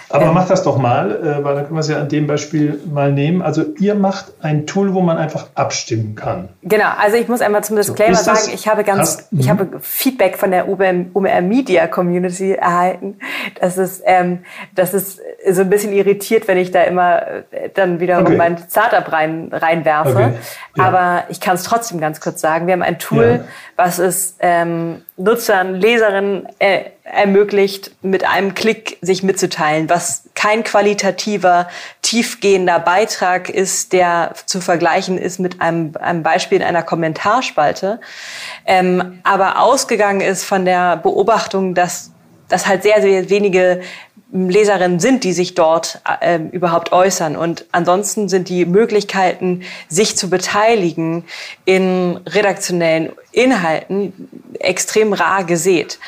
Aber 0.09 0.25
ähm, 0.25 0.33
mach 0.33 0.47
das 0.47 0.63
doch 0.63 0.77
mal, 0.77 1.11
äh, 1.11 1.43
weil 1.43 1.55
dann 1.55 1.63
können 1.65 1.75
wir 1.75 1.79
es 1.79 1.89
ja 1.89 1.99
an 1.99 2.09
dem 2.09 2.27
Beispiel 2.27 2.79
mal 2.91 3.11
nehmen. 3.11 3.41
Also 3.41 3.63
ihr 3.79 3.95
macht 3.95 4.33
ein 4.41 4.67
Tool, 4.67 4.93
wo 4.93 5.01
man 5.01 5.17
einfach 5.17 5.47
abstimmen 5.55 6.15
kann. 6.15 6.49
Genau, 6.63 6.89
also 6.99 7.17
ich 7.17 7.27
muss 7.27 7.41
einmal 7.41 7.63
zum 7.63 7.75
Disclaimer 7.75 8.15
so, 8.15 8.33
sagen, 8.33 8.51
ich 8.53 8.67
habe 8.67 8.83
ganz, 8.83 8.99
hast, 8.99 9.27
ich 9.31 9.49
habe 9.49 9.67
Feedback 9.81 10.37
von 10.37 10.51
der 10.51 10.69
UMR, 10.69 11.05
UMR 11.13 11.41
Media 11.41 11.87
Community 11.87 12.53
erhalten. 12.53 13.17
Das 13.59 13.77
ist, 13.77 14.03
ähm, 14.05 14.39
das 14.75 14.93
ist 14.93 15.19
so 15.49 15.61
ein 15.61 15.69
bisschen 15.69 15.93
irritiert, 15.93 16.47
wenn 16.47 16.57
ich 16.57 16.71
da 16.71 16.83
immer 16.83 17.21
äh, 17.51 17.69
dann 17.73 17.99
wieder 17.99 18.21
okay. 18.21 18.35
mein 18.35 18.57
Startup 18.69 19.11
rein, 19.11 19.49
reinwerfe. 19.51 20.09
Okay. 20.09 20.33
Ja. 20.77 20.83
Aber 20.85 21.23
ich 21.29 21.39
kann 21.39 21.55
es 21.55 21.63
trotzdem 21.63 21.99
ganz 21.99 22.21
kurz 22.21 22.41
sagen. 22.41 22.67
Wir 22.67 22.73
haben 22.73 22.83
ein 22.83 22.99
Tool, 22.99 23.41
ja. 23.41 23.45
was 23.75 23.99
ist 23.99 24.37
ähm, 24.39 25.01
Nutzern, 25.17 25.75
Leserinnen 25.75 26.47
äh, 26.59 26.85
ermöglicht, 27.03 27.91
mit 28.01 28.27
einem 28.27 28.53
Klick 28.53 28.97
sich 29.01 29.23
mitzuteilen, 29.23 29.89
was 29.89 30.23
kein 30.35 30.63
qualitativer, 30.63 31.69
tiefgehender 32.01 32.79
Beitrag 32.79 33.49
ist, 33.49 33.93
der 33.93 34.33
zu 34.45 34.59
vergleichen 34.59 35.17
ist 35.17 35.39
mit 35.39 35.61
einem, 35.61 35.93
einem 35.97 36.21
Beispiel 36.21 36.57
in 36.57 36.63
einer 36.63 36.83
Kommentarspalte, 36.83 38.01
ähm, 38.65 39.19
aber 39.23 39.61
ausgegangen 39.61 40.19
ist 40.19 40.43
von 40.43 40.65
der 40.65 40.97
Beobachtung, 40.97 41.75
dass, 41.75 42.11
dass 42.49 42.67
halt 42.67 42.83
sehr, 42.83 43.01
sehr 43.01 43.29
wenige 43.29 43.81
Leserinnen 44.35 44.99
sind, 44.99 45.23
die 45.23 45.33
sich 45.33 45.55
dort 45.55 46.01
äh, 46.19 46.39
überhaupt 46.51 46.91
äußern. 46.91 47.37
Und 47.37 47.65
ansonsten 47.71 48.27
sind 48.27 48.49
die 48.49 48.65
Möglichkeiten, 48.65 49.63
sich 49.87 50.17
zu 50.17 50.29
beteiligen 50.29 51.23
in 51.63 52.19
redaktionellen 52.27 53.13
Inhalten 53.31 54.13
extrem 54.59 55.13
rar 55.13 55.45
gesät. 55.45 55.99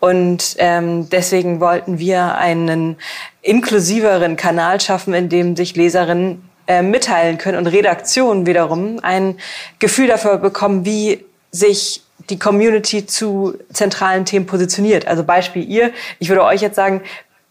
Und 0.00 0.56
ähm, 0.58 1.08
deswegen 1.10 1.60
wollten 1.60 1.98
wir 1.98 2.34
einen 2.36 2.96
inklusiveren 3.42 4.36
Kanal 4.36 4.80
schaffen, 4.80 5.14
in 5.14 5.28
dem 5.28 5.56
sich 5.56 5.76
Leserinnen 5.76 6.48
äh, 6.66 6.82
mitteilen 6.82 7.38
können 7.38 7.58
und 7.58 7.68
Redaktionen 7.68 8.46
wiederum 8.46 8.98
ein 9.02 9.38
Gefühl 9.78 10.08
dafür 10.08 10.38
bekommen, 10.38 10.84
wie 10.84 11.24
sich 11.52 12.02
die 12.28 12.38
Community 12.38 13.06
zu 13.06 13.54
zentralen 13.72 14.24
Themen 14.24 14.46
positioniert. 14.46 15.06
Also 15.06 15.22
Beispiel 15.22 15.68
ihr, 15.68 15.92
ich 16.18 16.28
würde 16.28 16.44
euch 16.44 16.60
jetzt 16.60 16.76
sagen, 16.76 17.02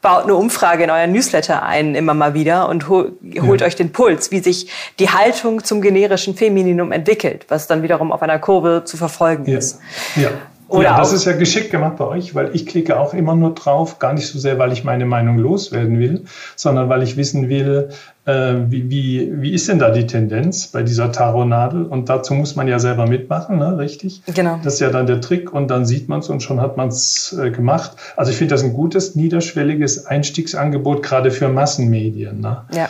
baut 0.05 0.25
eine 0.25 0.35
Umfrage 0.35 0.83
in 0.83 0.91
euren 0.91 1.11
Newsletter 1.13 1.63
ein, 1.63 1.95
immer 1.95 2.13
mal 2.13 2.35
wieder, 2.35 2.69
und 2.69 2.87
holt 2.89 3.15
ja. 3.23 3.65
euch 3.65 3.75
den 3.75 3.91
Puls, 3.91 4.29
wie 4.29 4.37
sich 4.37 4.69
die 4.99 5.09
Haltung 5.09 5.63
zum 5.63 5.81
generischen 5.81 6.35
Femininum 6.35 6.91
entwickelt, 6.91 7.47
was 7.47 7.65
dann 7.65 7.81
wiederum 7.81 8.11
auf 8.11 8.21
einer 8.21 8.37
Kurve 8.37 8.83
zu 8.85 8.97
verfolgen 8.97 9.47
ja. 9.47 9.57
ist. 9.57 9.79
Ja. 10.15 10.29
Oder 10.67 10.83
ja, 10.83 10.97
das 10.97 11.13
ist 11.13 11.25
ja 11.25 11.33
geschickt 11.33 11.69
gemacht 11.69 11.97
bei 11.97 12.05
euch, 12.05 12.33
weil 12.33 12.55
ich 12.55 12.65
klicke 12.65 12.99
auch 12.99 13.13
immer 13.13 13.35
nur 13.35 13.53
drauf, 13.53 13.99
gar 13.99 14.13
nicht 14.13 14.27
so 14.27 14.39
sehr, 14.39 14.57
weil 14.57 14.71
ich 14.71 14.83
meine 14.83 15.05
Meinung 15.05 15.37
loswerden 15.37 15.99
will, 15.99 16.23
sondern 16.55 16.89
weil 16.89 17.03
ich 17.03 17.17
wissen 17.17 17.49
will, 17.49 17.89
äh, 18.25 18.55
wie, 18.69 18.89
wie, 18.89 19.31
wie 19.41 19.53
ist 19.53 19.69
denn 19.69 19.77
da 19.77 19.91
die 19.91 20.07
Tendenz 20.07 20.67
bei 20.67 20.81
dieser 20.81 21.11
Tarot-Nadel? 21.11 21.85
Und 21.85 22.09
dazu 22.09 22.33
muss 22.33 22.55
man 22.55 22.67
ja 22.67 22.79
selber 22.79 23.05
mitmachen, 23.05 23.59
ne? 23.59 23.77
richtig? 23.77 24.23
Genau. 24.33 24.59
Das 24.63 24.75
ist 24.75 24.79
ja 24.79 24.89
dann 24.89 25.05
der 25.05 25.21
Trick 25.21 25.53
und 25.53 25.69
dann 25.69 25.85
sieht 25.85 26.09
man 26.09 26.21
es 26.21 26.29
und 26.29 26.41
schon 26.41 26.59
hat 26.59 26.77
man 26.77 26.87
es 26.87 27.37
äh, 27.39 27.51
gemacht. 27.51 27.91
Also 28.15 28.31
ich 28.31 28.37
finde 28.37 28.55
das 28.55 28.63
ein 28.63 28.73
gutes, 28.73 29.15
niederschwelliges 29.15 30.07
Einstiegsangebot, 30.07 31.03
gerade 31.03 31.29
für 31.29 31.47
Massenmedien. 31.49 32.41
Ne? 32.41 32.63
Ja. 32.73 32.89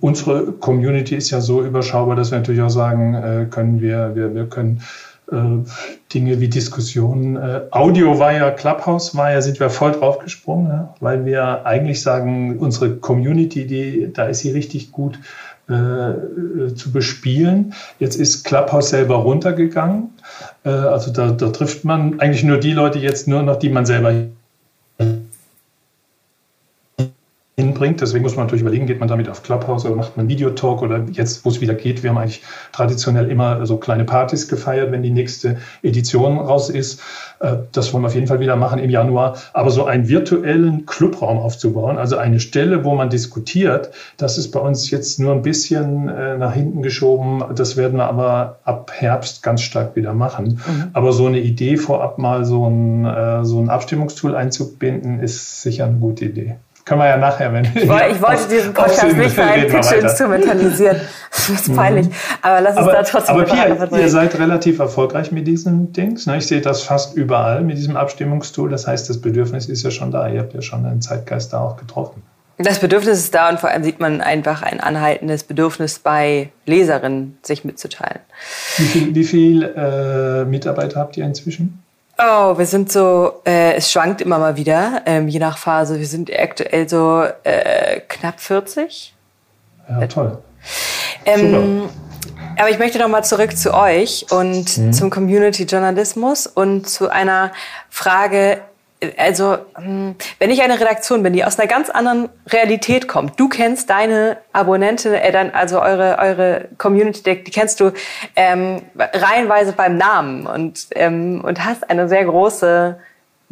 Unsere 0.00 0.52
Community 0.52 1.14
ist 1.14 1.30
ja 1.30 1.40
so 1.40 1.62
überschaubar, 1.62 2.16
dass 2.16 2.32
wir 2.32 2.38
natürlich 2.38 2.62
auch 2.62 2.70
sagen 2.70 3.14
äh, 3.14 3.46
können, 3.50 3.80
wir, 3.80 4.16
wir, 4.16 4.34
wir 4.34 4.46
können 4.46 4.80
Dinge 5.32 6.40
wie 6.40 6.48
Diskussionen. 6.48 7.36
Äh, 7.36 7.62
Audio 7.70 8.18
war 8.18 8.32
ja, 8.32 8.50
Clubhouse 8.50 9.16
war 9.16 9.32
ja, 9.32 9.40
sind 9.40 9.60
wir 9.60 9.70
voll 9.70 9.92
draufgesprungen, 9.92 10.68
ja, 10.68 10.94
weil 11.00 11.24
wir 11.24 11.64
eigentlich 11.64 12.02
sagen, 12.02 12.58
unsere 12.58 12.96
Community, 12.96 13.66
die, 13.66 14.12
da 14.12 14.26
ist 14.26 14.40
sie 14.40 14.50
richtig 14.50 14.92
gut 14.92 15.18
äh, 15.68 16.74
zu 16.74 16.92
bespielen. 16.92 17.72
Jetzt 17.98 18.16
ist 18.16 18.44
Clubhouse 18.44 18.90
selber 18.90 19.16
runtergegangen. 19.16 20.10
Äh, 20.64 20.70
also 20.70 21.12
da, 21.12 21.30
da 21.30 21.48
trifft 21.48 21.84
man 21.84 22.20
eigentlich 22.20 22.44
nur 22.44 22.58
die 22.58 22.72
Leute 22.72 22.98
jetzt 22.98 23.26
nur 23.26 23.42
noch, 23.42 23.56
die 23.56 23.70
man 23.70 23.86
selber 23.86 24.12
hinbringt. 27.82 28.00
Deswegen 28.00 28.22
muss 28.22 28.36
man 28.36 28.46
natürlich 28.46 28.62
überlegen, 28.62 28.86
geht 28.86 29.00
man 29.00 29.08
damit 29.08 29.28
auf 29.28 29.42
Clubhouse 29.42 29.84
oder 29.84 29.96
macht 29.96 30.16
man 30.16 30.28
Videotalk 30.28 30.82
oder 30.82 31.04
jetzt, 31.10 31.44
wo 31.44 31.50
es 31.50 31.60
wieder 31.60 31.74
geht, 31.74 32.02
wir 32.02 32.10
haben 32.10 32.18
eigentlich 32.18 32.42
traditionell 32.72 33.30
immer 33.30 33.64
so 33.66 33.76
kleine 33.76 34.04
Partys 34.04 34.48
gefeiert, 34.48 34.92
wenn 34.92 35.02
die 35.02 35.10
nächste 35.10 35.58
Edition 35.82 36.38
raus 36.38 36.70
ist. 36.70 37.00
Äh, 37.40 37.56
das 37.72 37.92
wollen 37.92 38.04
wir 38.04 38.08
auf 38.08 38.14
jeden 38.14 38.26
Fall 38.26 38.40
wieder 38.40 38.56
machen 38.56 38.78
im 38.78 38.90
Januar. 38.90 39.36
Aber 39.52 39.70
so 39.70 39.84
einen 39.84 40.08
virtuellen 40.08 40.86
Clubraum 40.86 41.38
aufzubauen, 41.38 41.98
also 41.98 42.16
eine 42.16 42.40
Stelle, 42.40 42.84
wo 42.84 42.94
man 42.94 43.10
diskutiert, 43.10 43.90
das 44.16 44.38
ist 44.38 44.50
bei 44.50 44.60
uns 44.60 44.90
jetzt 44.90 45.18
nur 45.18 45.32
ein 45.32 45.42
bisschen 45.42 46.08
äh, 46.08 46.38
nach 46.38 46.54
hinten 46.54 46.82
geschoben. 46.82 47.42
Das 47.54 47.76
werden 47.76 47.98
wir 47.98 48.06
aber 48.06 48.58
ab 48.64 48.92
Herbst 48.94 49.42
ganz 49.42 49.62
stark 49.62 49.96
wieder 49.96 50.14
machen. 50.14 50.60
Mhm. 50.66 50.90
Aber 50.92 51.12
so 51.12 51.26
eine 51.26 51.40
Idee 51.40 51.76
vorab 51.76 52.18
mal 52.18 52.44
so 52.44 52.66
ein, 52.66 53.04
äh, 53.04 53.44
so 53.44 53.60
ein 53.60 53.68
Abstimmungstool 53.68 54.34
einzubinden, 54.34 55.20
ist 55.20 55.62
sicher 55.62 55.86
eine 55.86 55.96
gute 55.96 56.26
Idee. 56.26 56.56
Können 56.84 57.00
wir 57.00 57.08
ja 57.08 57.16
nachher, 57.16 57.52
wenn 57.52 57.64
Ich, 57.64 57.88
wollte, 57.88 58.08
ich 58.10 58.22
wollte 58.22 58.48
diesen 58.48 58.74
Podcast 58.74 59.16
nicht 59.16 59.34
für 59.34 59.44
einen 59.44 59.68
Pitch 59.68 59.92
instrumentalisieren. 59.92 61.00
Das 61.34 61.48
ist 61.48 61.74
peinlich. 61.74 62.08
Aber 62.42 62.60
lass 62.60 62.76
uns 62.76 62.86
aber, 62.86 62.92
da 62.92 63.02
trotzdem 63.02 63.34
Aber 63.34 63.44
Pia, 63.44 63.98
ihr 63.98 64.08
seid 64.10 64.38
relativ 64.38 64.78
erfolgreich 64.78 65.32
mit 65.32 65.46
diesen 65.46 65.92
Dings. 65.92 66.26
Ne? 66.26 66.36
Ich 66.36 66.46
sehe 66.46 66.60
das 66.60 66.82
fast 66.82 67.16
überall 67.16 67.62
mit 67.62 67.78
diesem 67.78 67.96
Abstimmungstool. 67.96 68.68
Das 68.68 68.86
heißt, 68.86 69.08
das 69.08 69.20
Bedürfnis 69.20 69.66
ist 69.66 69.82
ja 69.82 69.90
schon 69.90 70.10
da. 70.12 70.28
Ihr 70.28 70.40
habt 70.40 70.52
ja 70.52 70.60
schon 70.60 70.84
einen 70.84 71.00
Zeitgeist 71.00 71.52
da 71.52 71.60
auch 71.60 71.78
getroffen. 71.78 72.22
Das 72.58 72.78
Bedürfnis 72.78 73.18
ist 73.18 73.34
da 73.34 73.48
und 73.48 73.60
vor 73.60 73.70
allem 73.70 73.82
sieht 73.82 73.98
man 73.98 74.20
einfach 74.20 74.62
ein 74.62 74.78
anhaltendes 74.78 75.42
Bedürfnis 75.42 75.98
bei 75.98 76.50
Leserinnen, 76.66 77.38
sich 77.42 77.64
mitzuteilen. 77.64 78.20
Wie 78.76 78.84
viele 78.84 79.24
viel, 79.24 79.62
äh, 79.74 80.44
Mitarbeiter 80.44 81.00
habt 81.00 81.16
ihr 81.16 81.24
inzwischen? 81.24 81.82
Oh, 82.24 82.56
wir 82.56 82.66
sind 82.66 82.92
so, 82.92 83.40
äh, 83.44 83.74
es 83.74 83.90
schwankt 83.90 84.20
immer 84.20 84.38
mal 84.38 84.56
wieder, 84.56 85.02
ähm, 85.06 85.26
je 85.26 85.40
nach 85.40 85.58
Phase. 85.58 85.98
Wir 85.98 86.06
sind 86.06 86.30
aktuell 86.32 86.88
so 86.88 87.24
äh, 87.42 88.00
knapp 88.06 88.38
40. 88.38 89.12
Ja, 89.88 90.06
toll. 90.06 90.38
Ähm, 91.26 91.88
aber 92.56 92.70
ich 92.70 92.78
möchte 92.78 93.00
noch 93.00 93.08
mal 93.08 93.24
zurück 93.24 93.56
zu 93.56 93.74
euch 93.74 94.26
und 94.30 94.78
mhm. 94.78 94.92
zum 94.92 95.10
Community-Journalismus 95.10 96.46
und 96.46 96.88
zu 96.88 97.08
einer 97.08 97.50
Frage, 97.90 98.60
also 99.16 99.58
hm, 99.74 100.14
wenn 100.38 100.50
ich 100.50 100.62
eine 100.62 100.78
Redaktion 100.78 101.22
bin, 101.22 101.32
die 101.32 101.44
aus 101.44 101.58
einer 101.58 101.68
ganz 101.68 101.90
anderen 101.90 102.28
Realität 102.48 103.08
kommt, 103.08 103.38
du 103.38 103.48
kennst 103.48 103.90
deine 103.90 104.38
Abonnenten, 104.52 105.14
äh, 105.14 105.32
dann, 105.32 105.50
also 105.50 105.80
eure, 105.80 106.18
eure 106.18 106.68
Community, 106.78 107.42
die 107.42 107.50
kennst 107.50 107.80
du 107.80 107.92
ähm, 108.36 108.82
reihenweise 108.96 109.72
beim 109.72 109.96
Namen 109.96 110.46
und, 110.46 110.88
ähm, 110.94 111.42
und 111.44 111.64
hast 111.64 111.88
eine 111.90 112.08
sehr 112.08 112.24
große 112.24 112.98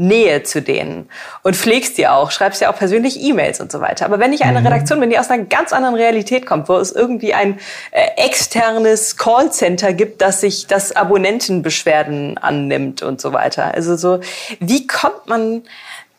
Nähe 0.01 0.42
zu 0.44 0.62
denen 0.62 1.11
und 1.42 1.55
pflegst 1.55 1.98
die 1.98 2.09
auch, 2.09 2.30
schreibst 2.30 2.62
ja 2.62 2.72
auch 2.72 2.76
persönlich 2.76 3.20
E-Mails 3.22 3.61
und 3.61 3.70
so 3.70 3.82
weiter. 3.82 4.07
Aber 4.07 4.18
wenn 4.18 4.32
ich 4.32 4.44
eine 4.44 4.61
mhm. 4.61 4.66
Redaktion 4.66 4.98
bin, 4.98 5.11
die 5.11 5.18
aus 5.18 5.28
einer 5.28 5.44
ganz 5.44 5.74
anderen 5.74 5.94
Realität 5.94 6.46
kommt, 6.46 6.70
wo 6.70 6.76
es 6.76 6.90
irgendwie 6.90 7.34
ein 7.34 7.61
äh, 7.90 8.07
externes 8.16 9.18
Callcenter 9.18 9.92
gibt, 9.92 10.22
das 10.22 10.40
sich 10.40 10.66
das 10.66 10.96
Abonnentenbeschwerden 10.96 12.38
annimmt 12.38 13.03
und 13.03 13.20
so 13.20 13.34
weiter. 13.34 13.74
Also 13.74 13.94
so, 13.94 14.20
wie 14.59 14.86
kommt 14.86 15.26
man, 15.26 15.64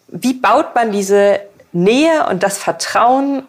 wie 0.09 0.33
baut 0.33 0.75
man 0.75 0.91
diese 0.91 1.39
Nähe 1.71 2.27
und 2.27 2.43
das 2.43 2.59
Vertrauen 2.59 3.47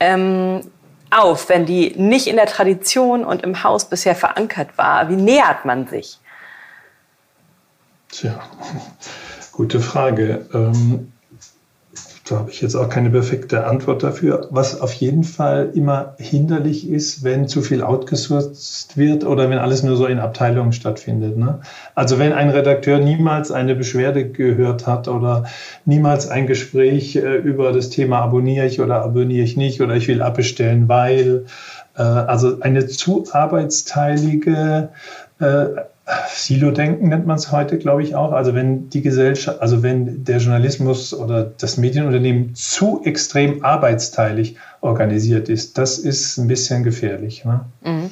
ähm, 0.00 0.62
auf, 1.10 1.50
wenn 1.50 1.66
die 1.66 1.92
nicht 1.96 2.26
in 2.26 2.36
der 2.36 2.46
Tradition 2.46 3.22
und 3.22 3.42
im 3.42 3.62
Haus 3.62 3.84
bisher 3.84 4.14
verankert 4.14 4.78
war? 4.78 5.10
Wie 5.10 5.16
nähert 5.16 5.66
man 5.66 5.86
sich? 5.86 6.18
Tja, 8.10 8.40
Gute 9.56 9.78
Frage. 9.78 10.46
Ähm, 10.52 11.12
da 12.28 12.38
habe 12.38 12.50
ich 12.50 12.60
jetzt 12.60 12.74
auch 12.74 12.88
keine 12.88 13.10
perfekte 13.10 13.66
Antwort 13.66 14.02
dafür. 14.02 14.48
Was 14.50 14.80
auf 14.80 14.92
jeden 14.94 15.22
Fall 15.22 15.70
immer 15.74 16.16
hinderlich 16.18 16.88
ist, 16.88 17.22
wenn 17.22 17.46
zu 17.46 17.62
viel 17.62 17.80
outgesourced 17.80 18.96
wird 18.96 19.24
oder 19.24 19.50
wenn 19.50 19.58
alles 19.58 19.84
nur 19.84 19.96
so 19.96 20.06
in 20.06 20.18
Abteilungen 20.18 20.72
stattfindet. 20.72 21.36
Ne? 21.36 21.60
Also 21.94 22.18
wenn 22.18 22.32
ein 22.32 22.50
Redakteur 22.50 22.98
niemals 22.98 23.52
eine 23.52 23.76
Beschwerde 23.76 24.28
gehört 24.28 24.88
hat 24.88 25.06
oder 25.06 25.44
niemals 25.84 26.26
ein 26.26 26.48
Gespräch 26.48 27.14
äh, 27.14 27.36
über 27.36 27.70
das 27.72 27.90
Thema 27.90 28.22
abonniere 28.22 28.66
ich 28.66 28.80
oder 28.80 29.02
abonniere 29.02 29.44
ich 29.44 29.56
nicht 29.56 29.80
oder 29.80 29.94
ich 29.94 30.08
will 30.08 30.20
abbestellen, 30.20 30.88
weil 30.88 31.44
äh, 31.96 32.02
also 32.02 32.58
eine 32.60 32.88
zu 32.88 33.24
arbeitsteilige 33.30 34.88
äh, 35.38 35.66
Silo-Denken 36.28 37.08
nennt 37.08 37.26
man 37.26 37.36
es 37.36 37.50
heute, 37.50 37.78
glaube 37.78 38.02
ich, 38.02 38.14
auch. 38.14 38.32
Also 38.32 38.54
wenn 38.54 38.90
die 38.90 39.00
Gesellschaft, 39.00 39.62
also 39.62 39.82
wenn 39.82 40.24
der 40.24 40.38
Journalismus 40.38 41.14
oder 41.14 41.44
das 41.44 41.78
Medienunternehmen 41.78 42.54
zu 42.54 43.00
extrem 43.04 43.64
arbeitsteilig 43.64 44.56
organisiert 44.82 45.48
ist, 45.48 45.78
das 45.78 45.98
ist 45.98 46.36
ein 46.36 46.46
bisschen 46.46 46.84
gefährlich. 46.84 47.44
Ne? 47.44 47.64
Mhm. 47.82 48.10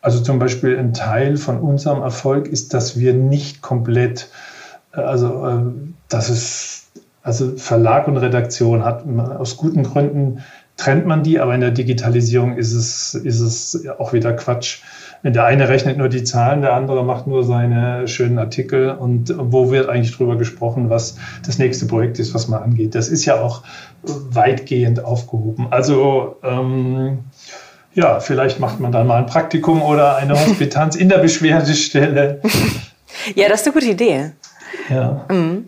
Also 0.00 0.20
zum 0.20 0.38
Beispiel 0.38 0.78
ein 0.78 0.94
Teil 0.94 1.36
von 1.36 1.58
unserem 1.58 2.02
Erfolg 2.02 2.48
ist, 2.48 2.72
dass 2.72 2.98
wir 2.98 3.12
nicht 3.12 3.60
komplett, 3.60 4.30
äh, 4.94 5.00
also 5.00 5.46
äh, 5.46 5.62
dass 6.08 6.30
es, 6.30 6.86
also 7.22 7.56
Verlag 7.56 8.08
und 8.08 8.16
Redaktion 8.16 8.84
hat 8.84 9.04
aus 9.06 9.56
guten 9.56 9.82
Gründen 9.82 10.42
trennt 10.76 11.06
man 11.06 11.22
die, 11.22 11.40
aber 11.40 11.54
in 11.54 11.60
der 11.60 11.70
Digitalisierung 11.70 12.56
ist 12.56 12.72
es, 12.72 13.14
ist 13.14 13.40
es 13.40 13.88
auch 13.98 14.12
wieder 14.12 14.32
Quatsch 14.34 14.82
der 15.22 15.44
eine 15.44 15.68
rechnet 15.68 15.98
nur 15.98 16.08
die 16.08 16.24
Zahlen, 16.24 16.62
der 16.62 16.74
andere 16.74 17.04
macht 17.04 17.26
nur 17.26 17.44
seine 17.44 18.06
schönen 18.08 18.38
Artikel 18.38 18.90
und 18.90 19.34
wo 19.36 19.70
wird 19.70 19.88
eigentlich 19.88 20.16
drüber 20.16 20.36
gesprochen, 20.36 20.90
was 20.90 21.16
das 21.44 21.58
nächste 21.58 21.86
Projekt 21.86 22.18
ist, 22.18 22.34
was 22.34 22.48
man 22.48 22.62
angeht. 22.62 22.94
Das 22.94 23.08
ist 23.08 23.24
ja 23.24 23.40
auch 23.40 23.62
weitgehend 24.02 25.04
aufgehoben. 25.04 25.68
Also 25.70 26.36
ähm, 26.42 27.18
ja, 27.94 28.20
vielleicht 28.20 28.60
macht 28.60 28.78
man 28.78 28.92
dann 28.92 29.06
mal 29.06 29.16
ein 29.16 29.26
Praktikum 29.26 29.82
oder 29.82 30.16
eine 30.16 30.34
Hospitanz 30.46 30.96
in 30.96 31.08
der 31.08 31.18
Beschwerdestelle. 31.18 32.40
Ja, 33.34 33.48
das 33.48 33.60
ist 33.62 33.66
eine 33.66 33.74
gute 33.74 33.86
Idee. 33.86 34.32
Ja. 34.90 35.24
Mhm. 35.30 35.64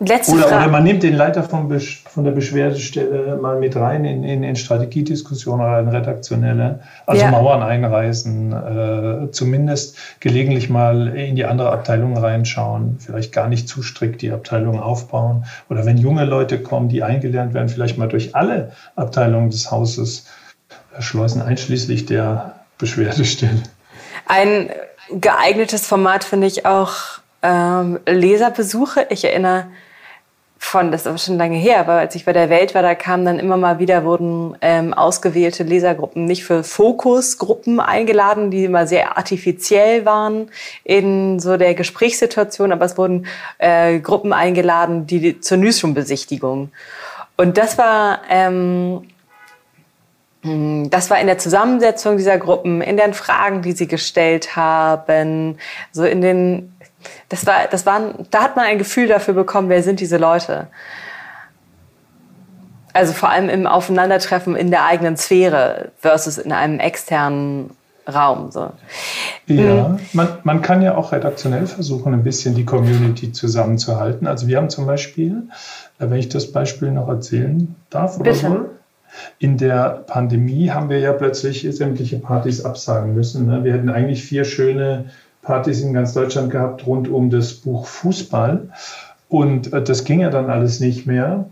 Letzte 0.00 0.34
oder, 0.34 0.42
Frage. 0.42 0.56
oder 0.56 0.68
man 0.68 0.84
nimmt 0.84 1.02
den 1.02 1.14
Leiter 1.14 1.42
von, 1.42 1.80
von 1.80 2.24
der 2.24 2.30
Beschwerdestelle 2.30 3.36
mal 3.42 3.58
mit 3.58 3.74
rein 3.74 4.04
in, 4.04 4.22
in, 4.22 4.44
in 4.44 4.54
Strategiediskussionen 4.54 5.66
oder 5.66 5.80
in 5.80 5.88
redaktionelle. 5.88 6.80
Also 7.04 7.24
ja. 7.24 7.30
Mauern 7.32 7.64
einreißen, 7.64 8.52
äh, 8.52 9.30
zumindest 9.32 9.96
gelegentlich 10.20 10.70
mal 10.70 11.08
in 11.08 11.34
die 11.34 11.44
andere 11.44 11.72
Abteilung 11.72 12.16
reinschauen, 12.16 12.98
vielleicht 13.00 13.32
gar 13.32 13.48
nicht 13.48 13.68
zu 13.68 13.82
strikt 13.82 14.22
die 14.22 14.30
Abteilung 14.30 14.80
aufbauen. 14.80 15.46
Oder 15.68 15.84
wenn 15.84 15.98
junge 15.98 16.24
Leute 16.24 16.62
kommen, 16.62 16.88
die 16.88 17.02
eingelernt 17.02 17.52
werden, 17.52 17.68
vielleicht 17.68 17.98
mal 17.98 18.08
durch 18.08 18.36
alle 18.36 18.70
Abteilungen 18.94 19.50
des 19.50 19.72
Hauses 19.72 20.26
schleusen, 21.00 21.42
einschließlich 21.42 22.06
der 22.06 22.54
Beschwerdestelle. 22.78 23.62
Ein 24.26 24.70
geeignetes 25.10 25.86
Format 25.88 26.22
finde 26.22 26.46
ich 26.46 26.66
auch 26.66 26.94
ähm, 27.42 27.98
Leserbesuche. 28.06 29.06
Ich 29.10 29.24
erinnere 29.24 29.66
von, 30.58 30.90
das 30.90 31.02
ist 31.02 31.06
aber 31.06 31.18
schon 31.18 31.38
lange 31.38 31.56
her, 31.56 31.78
aber 31.80 31.92
als 31.92 32.14
ich 32.16 32.24
bei 32.24 32.32
der 32.32 32.50
Welt 32.50 32.74
war, 32.74 32.82
da 32.82 32.94
kamen 32.94 33.24
dann 33.24 33.38
immer 33.38 33.56
mal 33.56 33.78
wieder, 33.78 34.04
wurden 34.04 34.56
ähm, 34.60 34.92
ausgewählte 34.92 35.62
Lesergruppen 35.62 36.24
nicht 36.24 36.44
für 36.44 36.64
Fokusgruppen 36.64 37.78
eingeladen, 37.78 38.50
die 38.50 38.64
immer 38.64 38.86
sehr 38.86 39.16
artifiziell 39.16 40.04
waren 40.04 40.50
in 40.82 41.38
so 41.38 41.56
der 41.56 41.74
Gesprächssituation, 41.74 42.72
aber 42.72 42.84
es 42.84 42.98
wurden 42.98 43.26
äh, 43.58 44.00
Gruppen 44.00 44.32
eingeladen, 44.32 45.06
die 45.06 45.40
zur 45.40 45.58
Newsroom-Besichtigung. 45.58 46.70
Und 47.36 47.56
das 47.56 47.78
war, 47.78 48.20
ähm, 48.28 49.02
hm, 49.02 49.06
das 50.42 51.10
war 51.10 51.18
in 51.18 51.26
der 51.26 51.38
Zusammensetzung 51.38 52.16
dieser 52.16 52.38
Gruppen, 52.38 52.80
in 52.80 52.96
den 52.96 53.12
Fragen, 53.12 53.62
die 53.62 53.72
sie 53.72 53.88
gestellt 53.88 54.54
haben, 54.54 55.58
so 55.92 56.04
in 56.04 56.20
den 56.20 56.72
das 57.28 57.46
war, 57.46 57.66
das 57.70 57.86
waren, 57.86 58.26
da 58.30 58.42
hat 58.42 58.56
man 58.56 58.64
ein 58.66 58.78
Gefühl 58.78 59.06
dafür 59.06 59.34
bekommen, 59.34 59.68
wer 59.68 59.82
sind 59.82 60.00
diese 60.00 60.16
Leute. 60.16 60.68
Also 62.92 63.12
vor 63.12 63.30
allem 63.30 63.48
im 63.48 63.66
Aufeinandertreffen 63.66 64.56
in 64.56 64.70
der 64.70 64.84
eigenen 64.84 65.16
Sphäre 65.16 65.92
versus 65.98 66.38
in 66.38 66.52
einem 66.52 66.80
externen 66.80 67.70
Raum. 68.12 68.50
So. 68.50 68.70
Ja, 69.46 69.88
mhm. 69.88 70.00
man, 70.14 70.28
man 70.42 70.62
kann 70.62 70.82
ja 70.82 70.96
auch 70.96 71.12
redaktionell 71.12 71.66
versuchen, 71.66 72.14
ein 72.14 72.24
bisschen 72.24 72.54
die 72.54 72.64
Community 72.64 73.32
zusammenzuhalten. 73.32 74.26
Also 74.26 74.46
wir 74.46 74.56
haben 74.56 74.70
zum 74.70 74.86
Beispiel, 74.86 75.42
äh, 75.98 76.08
wenn 76.08 76.18
ich 76.18 76.30
das 76.30 76.50
Beispiel 76.50 76.90
noch 76.90 77.08
erzählen 77.08 77.76
darf, 77.90 78.18
oder 78.18 78.34
so, 78.34 78.70
in 79.38 79.56
der 79.56 80.04
Pandemie 80.06 80.70
haben 80.70 80.88
wir 80.90 80.98
ja 80.98 81.12
plötzlich 81.12 81.66
sämtliche 81.70 82.18
Partys 82.18 82.64
absagen 82.64 83.14
müssen. 83.14 83.46
Ne? 83.46 83.64
Wir 83.64 83.74
hätten 83.74 83.90
eigentlich 83.90 84.24
vier 84.24 84.44
schöne 84.44 85.06
Partys 85.42 85.80
in 85.80 85.92
ganz 85.92 86.12
Deutschland 86.14 86.50
gehabt 86.50 86.86
rund 86.86 87.08
um 87.08 87.30
das 87.30 87.54
Buch 87.54 87.86
Fußball. 87.86 88.68
Und 89.28 89.72
äh, 89.72 89.82
das 89.82 90.04
ging 90.04 90.20
ja 90.20 90.30
dann 90.30 90.50
alles 90.50 90.80
nicht 90.80 91.06
mehr. 91.06 91.46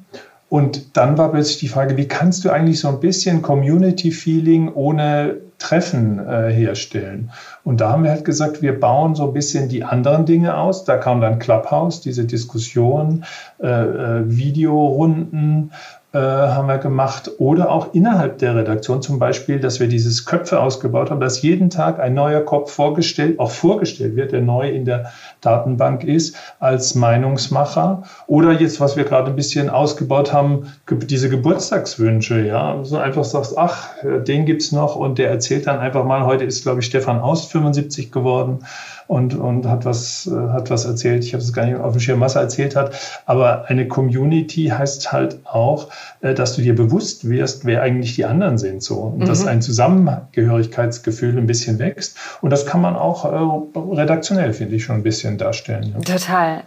Und 0.49 0.97
dann 0.97 1.19
war 1.19 1.33
plötzlich 1.33 1.59
die 1.59 1.69
Frage, 1.69 1.97
wie 1.97 2.07
kannst 2.07 2.45
du 2.45 2.51
eigentlich 2.51 2.79
so 2.79 2.89
ein 2.89 3.01
bisschen 3.01 3.43
Community-Feeling 3.43 4.73
ohne 4.73 5.39
Treffen 5.59 6.21
äh, 6.21 6.53
herstellen? 6.53 7.33
Und 7.65 7.81
da 7.81 7.91
haben 7.91 8.05
wir 8.05 8.11
halt 8.11 8.25
gesagt, 8.25 8.63
wir 8.63 8.79
bauen 8.79 9.17
so 9.17 9.27
ein 9.27 9.33
bisschen 9.33 9.69
die 9.69 9.83
anderen 9.83 10.25
Dinge 10.25 10.57
aus. 10.57 10.85
Da 10.85 10.99
kam 10.99 11.21
dann 11.21 11.41
Clubhouse, 11.41 12.01
diese 12.01 12.27
Diskussion, 12.27 13.25
äh, 13.61 13.67
äh, 13.67 14.23
Videorunden, 14.27 15.73
haben 16.17 16.69
wir 16.69 16.79
gemacht. 16.79 17.31
Oder 17.39 17.71
auch 17.71 17.93
innerhalb 17.95 18.39
der 18.39 18.57
Redaktion 18.57 19.03
zum 19.03 19.19
Beispiel, 19.19 19.61
dass 19.61 19.81
wir 19.81 19.89
dieses 19.89 20.25
Köpfe 20.25 20.61
ausgebaut 20.61 21.11
haben, 21.11 21.21
dass 21.21 21.43
jeden 21.43 21.71
Tag 21.71 22.01
ein 22.01 22.15
neuer 22.15 22.41
Kopf 22.41 22.73
vorgestellt, 22.73 23.39
auch 23.39 23.51
vorgestellt 23.51 24.17
wird, 24.17 24.33
der 24.33 24.41
neu 24.41 24.71
in 24.71 24.85
der 24.85 25.13
Datenbank 25.41 26.05
ist, 26.05 26.37
als 26.59 26.95
Meinungsmacher. 26.95 28.05
Oder 28.27 28.53
jetzt, 28.53 28.81
was 28.81 28.97
wir 28.97 29.05
gerade 29.05 29.31
ein 29.31 29.37
bisschen 29.37 29.71
ausgebaut 29.71 30.33
haben, 30.33 30.73
diese 30.91 31.29
Geburtstagswünsche, 31.29 32.41
ja, 32.41 32.79
so 32.83 32.97
einfach 32.97 33.25
sagst, 33.25 33.59
ach, 33.59 33.89
den 34.03 34.47
gibt's 34.47 34.73
noch. 34.73 34.97
Und 34.97 35.19
der 35.19 35.31
erzählt 35.31 35.67
dann 35.67 35.79
einfach 35.79 36.05
mal, 36.05 36.25
heute 36.25 36.45
ist, 36.45 36.63
glaube 36.63 36.81
ich, 36.81 36.87
Stefan 36.87 37.21
Aust 37.21 37.51
75 37.53 38.11
geworden 38.11 38.61
und, 39.07 39.35
und 39.35 39.67
hat, 39.67 39.85
was, 39.85 40.27
äh, 40.27 40.53
hat 40.53 40.71
was 40.71 40.85
erzählt. 40.85 41.25
Ich 41.25 41.33
habe 41.33 41.43
es 41.43 41.53
gar 41.53 41.67
nicht 41.67 41.77
auf 41.77 41.93
dem 41.93 42.01
Schirm, 42.01 42.21
was 42.21 42.35
er 42.35 42.43
erzählt 42.43 42.77
hat. 42.77 42.93
Aber 43.25 43.67
eine 43.67 43.87
Community 43.87 44.67
heißt 44.67 45.13
halt 45.13 45.39
auch, 45.45 45.89
äh, 46.21 46.35
dass 46.35 46.57
du 46.57 46.63
dir 46.63 46.75
bewusst 46.75 47.29
wirst, 47.29 47.65
wer 47.65 47.83
eigentlich 47.83 48.15
die 48.15 48.25
anderen 48.25 48.59
sind. 48.59 48.83
So. 48.83 48.97
Und 48.97 49.19
mhm. 49.19 49.27
dass 49.27 49.47
ein 49.47 49.63
Zusammengehörigkeitsgefühl 49.63 51.39
ein 51.39 51.47
bisschen 51.47 51.79
wächst. 51.79 52.17
Und 52.41 52.51
das 52.51 52.67
kann 52.67 52.81
man 52.81 52.97
auch 52.97 53.25
äh, 53.25 53.79
redaktionell, 53.95 54.53
finde 54.53 54.77
ich, 54.77 54.85
schon 54.85 54.97
ein 54.97 55.03
bisschen 55.03 55.39
darstellen. 55.39 55.95
Ja. 55.95 56.19
Total. 56.19 56.63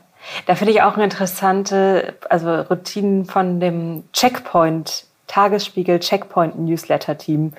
Da 0.45 0.55
finde 0.55 0.73
ich 0.73 0.81
auch 0.81 0.95
eine 0.95 1.05
interessante, 1.05 2.13
also 2.29 2.61
Routinen 2.61 3.25
von 3.25 3.59
dem 3.59 4.03
Checkpoint, 4.13 5.05
Tagesspiegel 5.27 5.99
Checkpoint 5.99 6.59
Newsletter 6.59 7.17
Team. 7.17 7.41
Mhm. 7.43 7.51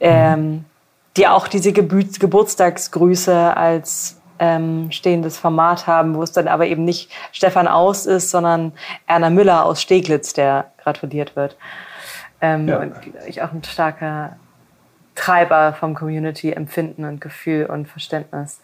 Ähm, 0.00 0.64
die 1.16 1.28
auch 1.28 1.48
diese 1.48 1.72
Geburtstagsgrüße 1.72 3.56
als 3.56 4.20
ähm, 4.38 4.90
stehendes 4.90 5.38
Format 5.38 5.86
haben, 5.86 6.14
wo 6.14 6.22
es 6.22 6.32
dann 6.32 6.48
aber 6.48 6.66
eben 6.66 6.84
nicht 6.84 7.10
Stefan 7.32 7.68
Aus 7.68 8.06
ist, 8.06 8.30
sondern 8.30 8.72
Erna 9.06 9.30
Müller 9.30 9.64
aus 9.64 9.80
Steglitz, 9.80 10.32
der 10.32 10.72
gratuliert 10.82 11.36
wird. 11.36 11.56
Ähm, 12.40 12.68
ja. 12.68 12.78
Und 12.78 12.94
ich 13.26 13.42
auch 13.42 13.52
ein 13.52 13.62
starker 13.62 14.36
Treiber 15.14 15.72
vom 15.72 15.94
Community-Empfinden 15.94 17.04
und 17.04 17.20
Gefühl 17.20 17.66
und 17.66 17.86
Verständnis. 17.86 18.60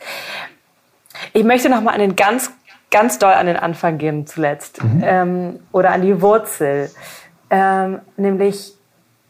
Ich 1.33 1.45
möchte 1.45 1.69
noch 1.69 1.81
mal 1.81 1.93
an 1.93 2.01
den 2.01 2.17
ganz, 2.17 2.51
ganz 2.91 3.19
doll 3.19 3.33
an 3.33 3.47
den 3.47 3.57
Anfang 3.57 3.99
gehen 3.99 4.27
zuletzt 4.27 4.83
mhm. 4.83 5.03
ähm, 5.05 5.61
oder 5.71 5.91
an 5.93 6.03
die 6.03 6.21
Wurzel, 6.21 6.91
ähm, 7.51 8.01
nämlich 8.17 8.75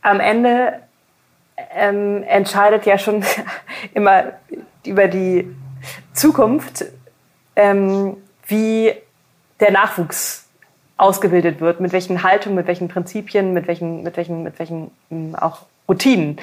am 0.02 0.20
Ende 0.20 0.80
ähm, 1.74 2.22
entscheidet 2.24 2.86
ja 2.86 2.98
schon 2.98 3.24
immer 3.94 4.32
über 4.84 5.08
die 5.08 5.54
Zukunft, 6.12 6.84
ähm, 7.56 8.16
wie 8.46 8.92
der 9.60 9.70
Nachwuchs 9.70 10.46
ausgebildet 10.96 11.60
wird, 11.60 11.80
mit 11.80 11.92
welchen 11.92 12.22
Haltungen, 12.22 12.56
mit 12.56 12.66
welchen 12.66 12.88
Prinzipien, 12.88 13.52
mit 13.52 13.66
welchen, 13.66 14.02
mit 14.02 14.16
welchen, 14.16 14.42
mit 14.42 14.58
welchen 14.58 14.90
ähm, 15.10 15.34
auch 15.34 15.66
Routinen, 15.88 16.38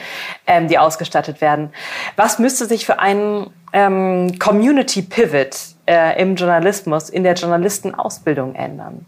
ähm, 0.46 0.68
die 0.68 0.78
ausgestattet 0.78 1.42
werden. 1.42 1.72
Was 2.16 2.38
müsste 2.38 2.66
sich 2.66 2.86
für 2.86 3.00
einen 3.00 3.52
ähm, 3.72 4.38
Community 4.40 5.02
Pivot 5.02 5.58
äh, 5.86 6.22
im 6.22 6.36
Journalismus, 6.36 7.10
in 7.10 7.24
der 7.24 7.34
Journalistenausbildung 7.34 8.56
ändern? 8.56 9.06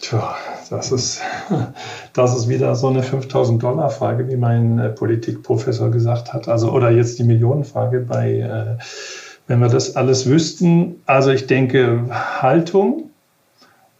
Tja, 0.00 0.36
das 0.76 0.92
ist, 0.92 1.20
das 2.12 2.36
ist 2.36 2.48
wieder 2.48 2.74
so 2.74 2.88
eine 2.88 3.02
5000 3.02 3.62
Dollar 3.62 3.90
Frage, 3.90 4.28
wie 4.28 4.36
mein 4.36 4.78
äh, 4.78 4.90
Politikprofessor 4.90 5.90
gesagt 5.90 6.32
hat. 6.32 6.48
Also, 6.48 6.70
oder 6.70 6.90
jetzt 6.90 7.18
die 7.18 7.24
Millionenfrage 7.24 8.00
bei, 8.00 8.40
äh, 8.40 8.82
wenn 9.46 9.60
wir 9.60 9.68
das 9.68 9.96
alles 9.96 10.26
wüssten. 10.26 11.02
Also, 11.06 11.30
ich 11.30 11.46
denke, 11.46 12.06
Haltung 12.10 13.10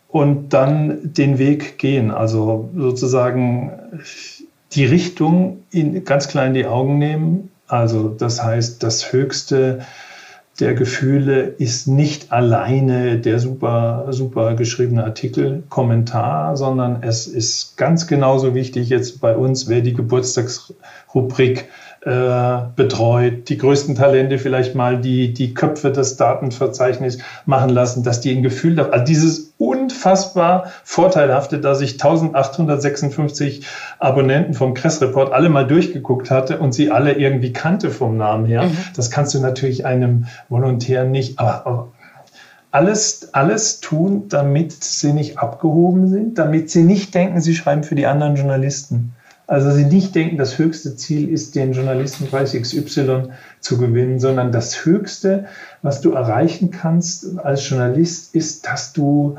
und 0.09 0.51
dann 0.51 1.13
den 1.13 1.39
Weg 1.39 1.79
gehen. 1.79 2.11
Also, 2.11 2.71
sozusagen 2.77 3.73
die 4.73 4.85
Richtung 4.85 5.65
in, 5.71 6.05
ganz 6.05 6.29
klein 6.29 6.49
in 6.49 6.55
die 6.55 6.67
Augen 6.67 6.99
nehmen. 6.99 7.51
Also, 7.69 8.09
das 8.09 8.43
heißt, 8.43 8.83
das 8.83 9.13
höchste, 9.13 9.81
der 10.61 10.75
Gefühle 10.75 11.43
ist 11.43 11.89
nicht 11.89 12.31
alleine 12.31 13.19
der 13.19 13.41
super, 13.41 14.07
super 14.11 14.55
geschriebene 14.55 15.05
Artikel, 15.05 15.65
Kommentar, 15.69 16.57
sondern 16.57 17.03
es 17.03 17.27
ist 17.27 17.77
ganz 17.77 18.07
genauso 18.07 18.55
wichtig 18.55 18.89
jetzt 18.89 19.21
bei 19.21 19.37
uns, 19.37 19.69
wer 19.69 19.81
die 19.81 19.95
Geburtstagsrubrik 19.95 21.69
äh, 22.05 22.59
betreut, 22.77 23.49
die 23.49 23.57
größten 23.57 23.95
Talente 23.95 24.39
vielleicht 24.39 24.75
mal 24.75 25.01
die, 25.01 25.33
die 25.33 25.55
Köpfe 25.55 25.91
des 25.91 26.17
Datenverzeichnisses 26.17 27.23
machen 27.47 27.71
lassen, 27.71 28.03
dass 28.03 28.21
die 28.21 28.35
ein 28.35 28.43
Gefühl 28.43 28.79
haben. 28.79 28.93
Also 28.93 29.07
dieses 29.07 29.55
unfassbar 29.57 30.71
Vorteilhafte, 30.85 31.61
dass 31.61 31.81
ich 31.81 31.93
1856 31.95 33.67
Abonnenten 33.99 34.53
vom 34.53 34.75
Kress-Report 34.75 35.33
alle 35.33 35.49
mal 35.49 35.67
durchgeguckt 35.67 36.31
hatte 36.31 36.59
und 36.59 36.75
sie 36.75 36.91
alle 36.91 37.13
irgendwie 37.13 37.55
kannte 37.55 37.91
vom 37.91 38.19
Namen 38.19 38.45
her. 38.45 38.65
Mhm. 38.65 38.77
Das 38.95 39.11
kannst 39.11 39.33
du 39.33 39.41
natürlich 39.41 39.87
einem 39.87 40.27
Volontär 40.51 41.05
nicht, 41.05 41.39
aber, 41.39 41.67
aber 41.67 41.89
alles, 42.71 43.33
alles 43.33 43.81
tun, 43.81 44.25
damit 44.29 44.73
sie 44.73 45.13
nicht 45.13 45.39
abgehoben 45.39 46.09
sind, 46.09 46.39
damit 46.39 46.69
sie 46.69 46.83
nicht 46.83 47.15
denken, 47.15 47.41
sie 47.41 47.55
schreiben 47.55 47.85
für 47.85 47.95
die 47.95 48.07
anderen 48.07 48.35
Journalisten. 48.35 49.13
Also 49.47 49.71
Sie 49.71 49.85
nicht 49.85 50.15
denken, 50.15 50.39
das 50.39 50.59
höchste 50.59 50.97
Ziel 50.97 51.29
ist, 51.29 51.55
den 51.55 51.73
Journalistenpreis 51.73 52.53
XY 52.53 53.29
zu 53.61 53.77
gewinnen, 53.77 54.19
sondern 54.19 54.53
das 54.53 54.87
höchste, 54.87 55.47
was 55.83 56.01
du 56.01 56.13
erreichen 56.13 56.71
kannst 56.71 57.39
als 57.39 57.69
Journalist, 57.69 58.35
ist, 58.35 58.67
dass 58.67 58.95
du, 58.95 59.37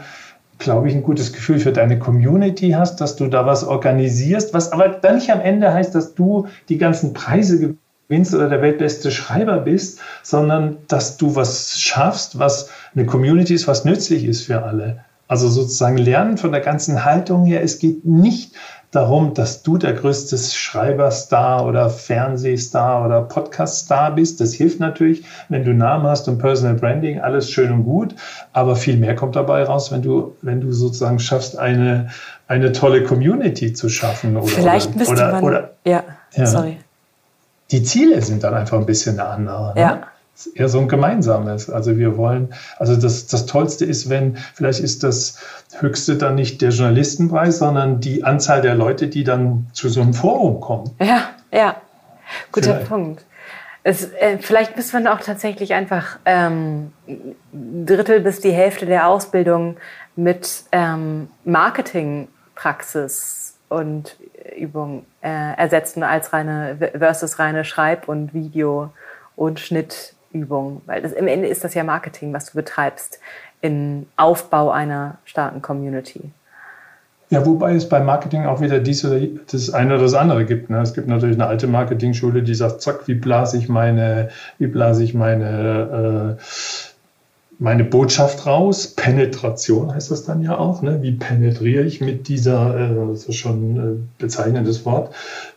glaube 0.60 0.89
ich, 0.89 0.95
ein 0.95 1.01
gutes 1.01 1.34
Gefühl 1.34 1.60
für 1.60 1.72
deine 1.72 1.97
Community 1.97 2.72
hast, 2.72 3.01
dass 3.01 3.16
du 3.16 3.28
da 3.28 3.47
was 3.47 3.64
organisierst, 3.64 4.53
was 4.53 4.72
aber 4.72 4.89
dann 4.89 5.16
nicht 5.16 5.32
am 5.32 5.41
Ende 5.41 5.74
heißt, 5.74 5.95
dass 5.95 6.14
du 6.14 6.47
die 6.70 6.78
ganzen 6.78 7.14
Preise 7.14 7.76
gewinnst 8.08 8.36
oder 8.36 8.47
der 8.47 8.62
weltbeste 8.62 9.10
Schreiber 9.10 9.58
bist, 9.58 9.99
sondern 10.22 10.78
dass 10.88 11.18
du 11.18 11.36
was 11.36 11.80
schaffst, 11.80 12.38
was 12.38 12.70
eine 12.93 13.08
Community 13.08 13.56
ist, 13.56 13.68
was 13.68 13.86
nützlich 13.86 14.24
ist 14.26 14.43
für 14.43 14.62
alle. 14.62 15.03
Also 15.28 15.49
sozusagen 15.49 15.97
lernen 15.97 16.38
von 16.38 16.51
der 16.51 16.62
ganzen 16.62 17.03
Haltung 17.03 17.45
her. 17.45 17.64
Es 17.64 17.80
geht 17.80 18.06
nicht 18.06 18.53
darum, 18.96 19.34
dass 19.34 19.62
du 19.62 19.78
der 19.78 19.93
größte 19.93 20.38
Schreiberstar 20.38 21.66
oder 21.66 21.89
Fernsehstar 21.89 23.06
oder 23.06 23.22
Podcaststar 23.22 24.16
bist. 24.16 24.39
Das 24.39 24.54
hilft 24.54 24.80
natürlich, 24.80 25.26
wenn 25.50 25.64
du 25.64 25.74
Namen 25.74 26.06
hast 26.08 26.28
und 26.28 26.38
Personal 26.38 26.76
Branding, 26.76 27.20
alles 27.20 27.50
schön 27.50 27.72
und 27.72 27.84
gut. 27.84 28.16
Aber 28.54 28.76
viel 28.76 28.98
mehr 28.98 29.16
kommt 29.16 29.36
dabei 29.36 29.64
raus, 29.64 29.91
wenn 29.91 30.02
du, 30.02 30.36
wenn 30.41 30.62
du 30.62 30.72
sozusagen 30.72 31.20
schaffst, 31.20 31.58
eine, 31.58 32.10
eine 32.48 32.72
tolle 32.72 33.04
Community 33.04 33.74
zu 33.74 33.89
schaffen. 33.89 34.38
Oder, 34.38 34.48
Vielleicht 34.48 34.96
müsste 34.96 35.14
oder, 35.14 35.32
man, 35.32 35.43
oder, 35.43 35.72
ja, 35.84 36.04
ja, 36.34 36.46
sorry. 36.46 36.78
Die 37.72 37.84
Ziele 37.84 38.22
sind 38.22 38.43
dann 38.43 38.54
einfach 38.54 38.78
ein 38.78 38.86
bisschen 38.86 39.20
andere. 39.20 39.74
Ne? 39.76 39.82
Ja 39.82 40.02
eher 40.53 40.69
so 40.69 40.79
ein 40.79 40.88
gemeinsames. 40.88 41.69
Also 41.69 41.97
wir 41.97 42.17
wollen, 42.17 42.53
also 42.77 42.95
das, 42.95 43.27
das 43.27 43.45
Tollste 43.45 43.86
ist, 43.86 44.09
wenn, 44.09 44.38
vielleicht 44.53 44.79
ist 44.79 45.03
das 45.03 45.39
Höchste 45.79 46.17
dann 46.17 46.36
nicht 46.36 46.61
der 46.61 46.69
Journalistenpreis, 46.69 47.59
sondern 47.59 47.99
die 47.99 48.23
Anzahl 48.23 48.61
der 48.61 48.75
Leute, 48.75 49.07
die 49.07 49.23
dann 49.23 49.67
zu 49.73 49.89
so 49.89 50.01
einem 50.01 50.13
Forum 50.13 50.59
kommen. 50.59 50.91
Ja, 50.99 51.29
ja. 51.51 51.75
Guter 52.51 52.73
vielleicht. 52.73 52.89
Punkt. 52.89 53.25
Es, 53.83 54.11
äh, 54.13 54.39
vielleicht 54.39 54.75
müssen 54.75 55.03
wir 55.03 55.13
auch 55.13 55.19
tatsächlich 55.19 55.73
einfach 55.73 56.17
ähm, 56.25 56.91
Drittel 57.53 58.21
bis 58.21 58.41
die 58.41 58.51
Hälfte 58.51 58.88
der 58.88 59.07
Ausbildung 59.07 59.77
mit 60.15 60.63
ähm, 60.71 61.29
Marketingpraxis 61.43 63.57
und 63.69 64.17
Übung 64.57 65.05
äh, 65.21 65.55
ersetzen 65.55 66.01
als 66.01 66.33
reine 66.33 66.77
versus 66.97 67.38
reine 67.38 67.63
Schreib- 67.63 68.07
und 68.07 68.33
Video- 68.33 68.91
und 69.36 69.59
Schnitt 69.59 70.14
Übung, 70.36 70.81
weil 70.86 71.01
das, 71.01 71.13
im 71.13 71.27
Ende 71.27 71.47
ist 71.47 71.63
das 71.63 71.73
ja 71.73 71.83
Marketing, 71.83 72.33
was 72.33 72.51
du 72.51 72.53
betreibst 72.55 73.19
im 73.61 74.05
Aufbau 74.17 74.69
einer 74.69 75.17
starken 75.25 75.61
Community. 75.61 76.31
Ja, 77.31 77.43
wobei 77.45 77.73
es 77.73 77.89
beim 77.89 78.05
Marketing 78.05 78.45
auch 78.45 78.61
wieder 78.61 78.79
dies 78.79 79.03
oder 79.03 79.19
das 79.51 79.71
eine 79.71 79.95
oder 79.95 80.03
das 80.03 80.13
andere 80.13 80.45
gibt. 80.45 80.69
Ne? 80.69 80.79
Es 80.81 80.93
gibt 80.93 81.07
natürlich 81.07 81.36
eine 81.36 81.47
alte 81.47 81.65
Marketing-Schule, 81.65 82.43
die 82.43 82.53
sagt, 82.53 82.81
zack, 82.81 83.07
wie 83.07 83.15
blase 83.15 83.57
ich 83.57 83.67
meine, 83.67 84.29
wie 84.59 84.67
blase 84.67 85.03
ich 85.03 85.15
meine, 85.15 86.38
äh, 86.38 86.43
meine 87.57 87.83
Botschaft 87.83 88.45
raus? 88.45 88.88
Penetration 88.88 89.93
heißt 89.93 90.11
das 90.11 90.23
dann 90.25 90.43
ja 90.43 90.55
auch. 90.57 90.83
Ne? 90.83 91.01
Wie 91.01 91.13
penetriere 91.13 91.83
ich 91.83 91.99
mit 91.99 92.27
dieser, 92.27 92.77
äh, 92.77 93.07
das 93.11 93.23
ist 93.23 93.38
schon 93.38 93.73
ein 93.73 93.77
äh, 93.77 94.21
bezeichnendes 94.21 94.86
Wort, 94.86 95.15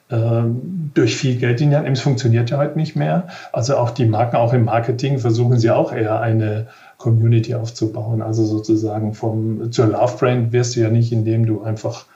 durch 0.09 1.17
viel 1.17 1.37
Geld 1.37 1.61
in 1.61 1.71
die 1.71 1.77
Hand 1.77 1.85
nehmen. 1.85 1.97
Es 1.97 2.03
funktioniert 2.03 2.51
ja 2.51 2.59
heute 2.59 2.79
nicht 2.79 2.97
mehr. 2.97 3.29
Also 3.53 3.77
auch 3.77 3.91
die 3.91 4.07
Marken, 4.07 4.37
auch 4.37 4.55
im 4.55 4.65
Marketing 4.65 5.19
versuchen 5.19 5.59
sie 5.59 5.71
auch 5.71 5.93
eher 5.93 6.21
eine 6.21 6.69
Community 6.97 7.55
aufzubauen. 7.55 8.23
Also 8.23 8.45
sozusagen 8.45 9.13
vom, 9.13 9.71
zur 9.71 9.87
Love 9.87 10.17
Brand 10.19 10.53
wirst 10.53 10.77
du 10.77 10.81
ja 10.81 10.89
nicht, 10.89 11.13
indem 11.13 11.47
du 11.47 11.63
einfach 11.63 12.07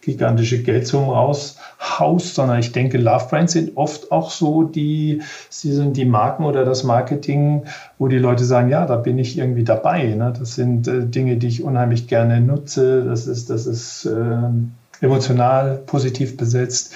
gigantische 0.00 0.62
Geldsummen 0.62 1.10
raushaust, 1.10 2.34
sondern 2.34 2.58
ich 2.58 2.72
denke, 2.72 2.98
Love 2.98 3.26
Brands 3.30 3.52
sind 3.52 3.76
oft 3.76 4.10
auch 4.10 4.30
so 4.30 4.64
die, 4.64 5.22
sie 5.48 5.72
sind 5.72 5.96
die 5.96 6.04
Marken 6.04 6.44
oder 6.44 6.64
das 6.64 6.82
Marketing, 6.82 7.64
wo 7.98 8.08
die 8.08 8.18
Leute 8.18 8.44
sagen, 8.44 8.68
ja, 8.68 8.84
da 8.84 8.96
bin 8.96 9.18
ich 9.18 9.38
irgendwie 9.38 9.62
dabei. 9.62 10.06
Ne? 10.14 10.32
Das 10.36 10.56
sind 10.56 10.88
äh, 10.88 11.06
Dinge, 11.06 11.36
die 11.36 11.46
ich 11.46 11.62
unheimlich 11.62 12.08
gerne 12.08 12.40
nutze. 12.40 13.04
Das 13.04 13.28
ist, 13.28 13.48
das 13.48 13.66
ist 13.66 14.06
äh, 14.06 15.04
emotional 15.04 15.76
positiv 15.86 16.36
besetzt. 16.36 16.94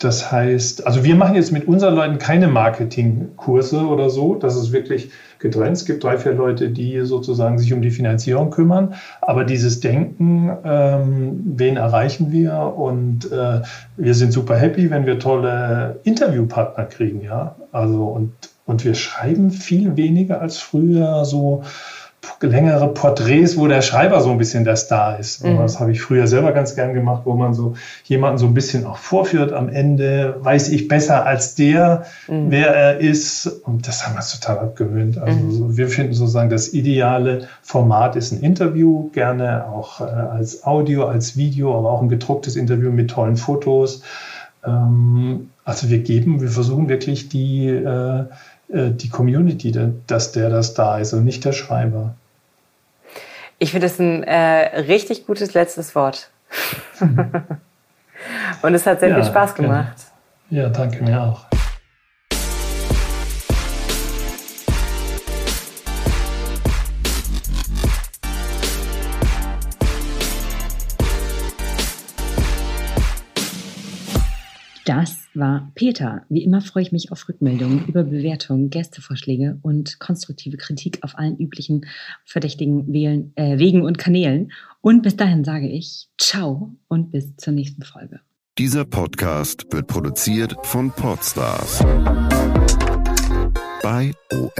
Das 0.00 0.32
heißt, 0.32 0.86
also 0.86 1.04
wir 1.04 1.14
machen 1.14 1.36
jetzt 1.36 1.52
mit 1.52 1.68
unseren 1.68 1.94
Leuten 1.94 2.18
keine 2.18 2.48
Marketingkurse 2.48 3.86
oder 3.86 4.10
so. 4.10 4.34
Das 4.34 4.56
ist 4.56 4.72
wirklich 4.72 5.10
getrennt. 5.38 5.76
Es 5.76 5.84
gibt 5.84 6.02
drei, 6.02 6.18
vier 6.18 6.32
Leute, 6.32 6.70
die 6.70 7.00
sozusagen 7.02 7.58
sich 7.58 7.72
um 7.72 7.80
die 7.80 7.90
Finanzierung 7.90 8.50
kümmern. 8.50 8.94
Aber 9.20 9.44
dieses 9.44 9.80
Denken, 9.80 10.50
ähm, 10.64 11.42
wen 11.56 11.76
erreichen 11.76 12.32
wir? 12.32 12.74
Und 12.76 13.30
äh, 13.30 13.60
wir 13.96 14.14
sind 14.14 14.32
super 14.32 14.56
happy, 14.56 14.90
wenn 14.90 15.06
wir 15.06 15.18
tolle 15.18 16.00
Interviewpartner 16.02 16.84
kriegen, 16.84 17.22
ja. 17.22 17.54
Also 17.70 18.04
und, 18.04 18.32
und 18.66 18.84
wir 18.84 18.94
schreiben 18.94 19.50
viel 19.50 19.96
weniger 19.96 20.40
als 20.40 20.58
früher 20.58 21.24
so 21.24 21.62
längere 22.40 22.88
Porträts, 22.88 23.56
wo 23.56 23.66
der 23.66 23.82
Schreiber 23.82 24.20
so 24.20 24.30
ein 24.30 24.38
bisschen 24.38 24.64
der 24.64 24.76
Star 24.76 25.18
ist. 25.18 25.44
Mhm. 25.44 25.58
Das 25.58 25.80
habe 25.80 25.92
ich 25.92 26.00
früher 26.00 26.26
selber 26.26 26.52
ganz 26.52 26.74
gern 26.74 26.94
gemacht, 26.94 27.22
wo 27.24 27.34
man 27.34 27.54
so 27.54 27.74
jemanden 28.04 28.38
so 28.38 28.46
ein 28.46 28.54
bisschen 28.54 28.86
auch 28.86 28.96
vorführt. 28.96 29.52
Am 29.52 29.68
Ende 29.68 30.36
weiß 30.40 30.68
ich 30.70 30.88
besser 30.88 31.26
als 31.26 31.54
der, 31.54 32.04
mhm. 32.28 32.50
wer 32.50 32.74
er 32.74 32.98
ist. 32.98 33.46
Und 33.46 33.88
das 33.88 34.06
haben 34.06 34.14
wir 34.14 34.22
total 34.22 34.58
abgewöhnt. 34.58 35.18
Also 35.18 35.38
mhm. 35.38 35.76
wir 35.76 35.88
finden 35.88 36.14
sozusagen, 36.14 36.50
das 36.50 36.72
ideale 36.72 37.48
Format 37.62 38.16
ist 38.16 38.32
ein 38.32 38.40
Interview, 38.40 39.10
gerne 39.10 39.66
auch 39.66 40.00
äh, 40.00 40.04
als 40.04 40.64
Audio, 40.64 41.06
als 41.06 41.36
Video, 41.36 41.76
aber 41.76 41.90
auch 41.90 42.02
ein 42.02 42.08
gedrucktes 42.08 42.56
Interview 42.56 42.90
mit 42.90 43.10
tollen 43.10 43.36
Fotos. 43.36 44.02
Ähm, 44.66 45.50
also 45.64 45.88
wir 45.88 45.98
geben, 45.98 46.40
wir 46.40 46.48
versuchen 46.48 46.88
wirklich 46.88 47.28
die 47.28 47.68
äh, 47.68 48.24
äh, 48.68 48.90
die 48.90 49.08
Community, 49.08 49.72
dass 50.06 50.32
der 50.32 50.50
das 50.50 50.74
da 50.74 50.98
ist 50.98 51.12
und 51.12 51.24
nicht 51.24 51.44
der 51.44 51.52
Schreiber. 51.52 52.14
Ich 53.58 53.70
finde 53.70 53.86
das 53.86 53.98
ein 53.98 54.22
äh, 54.24 54.80
richtig 54.80 55.26
gutes 55.26 55.54
letztes 55.54 55.94
Wort. 55.94 56.30
und 57.00 58.74
es 58.74 58.86
hat 58.86 59.00
sehr 59.00 59.10
ja, 59.10 59.16
viel 59.16 59.24
Spaß 59.24 59.54
gemacht. 59.54 59.96
Ja, 60.50 60.68
danke 60.68 61.02
mir 61.02 61.22
auch. 61.22 61.46
Das 74.84 75.23
war 75.36 75.72
Peter. 75.74 76.24
Wie 76.28 76.44
immer 76.44 76.60
freue 76.60 76.82
ich 76.82 76.92
mich 76.92 77.12
auf 77.12 77.28
Rückmeldungen 77.28 77.86
über 77.86 78.04
Bewertungen, 78.04 78.70
Gästevorschläge 78.70 79.58
und 79.62 79.98
konstruktive 79.98 80.56
Kritik 80.56 80.98
auf 81.02 81.18
allen 81.18 81.36
üblichen 81.38 81.86
verdächtigen 82.24 82.92
Wählen, 82.92 83.32
äh, 83.36 83.58
Wegen 83.58 83.82
und 83.82 83.98
Kanälen. 83.98 84.52
Und 84.80 85.02
bis 85.02 85.16
dahin 85.16 85.44
sage 85.44 85.68
ich 85.68 86.08
Ciao 86.18 86.74
und 86.88 87.10
bis 87.10 87.36
zur 87.36 87.52
nächsten 87.52 87.82
Folge. 87.82 88.20
Dieser 88.58 88.84
Podcast 88.84 89.66
wird 89.72 89.88
produziert 89.88 90.54
von 90.62 90.90
Podstars 90.92 91.80
bei 93.82 94.12
OM. 94.32 94.54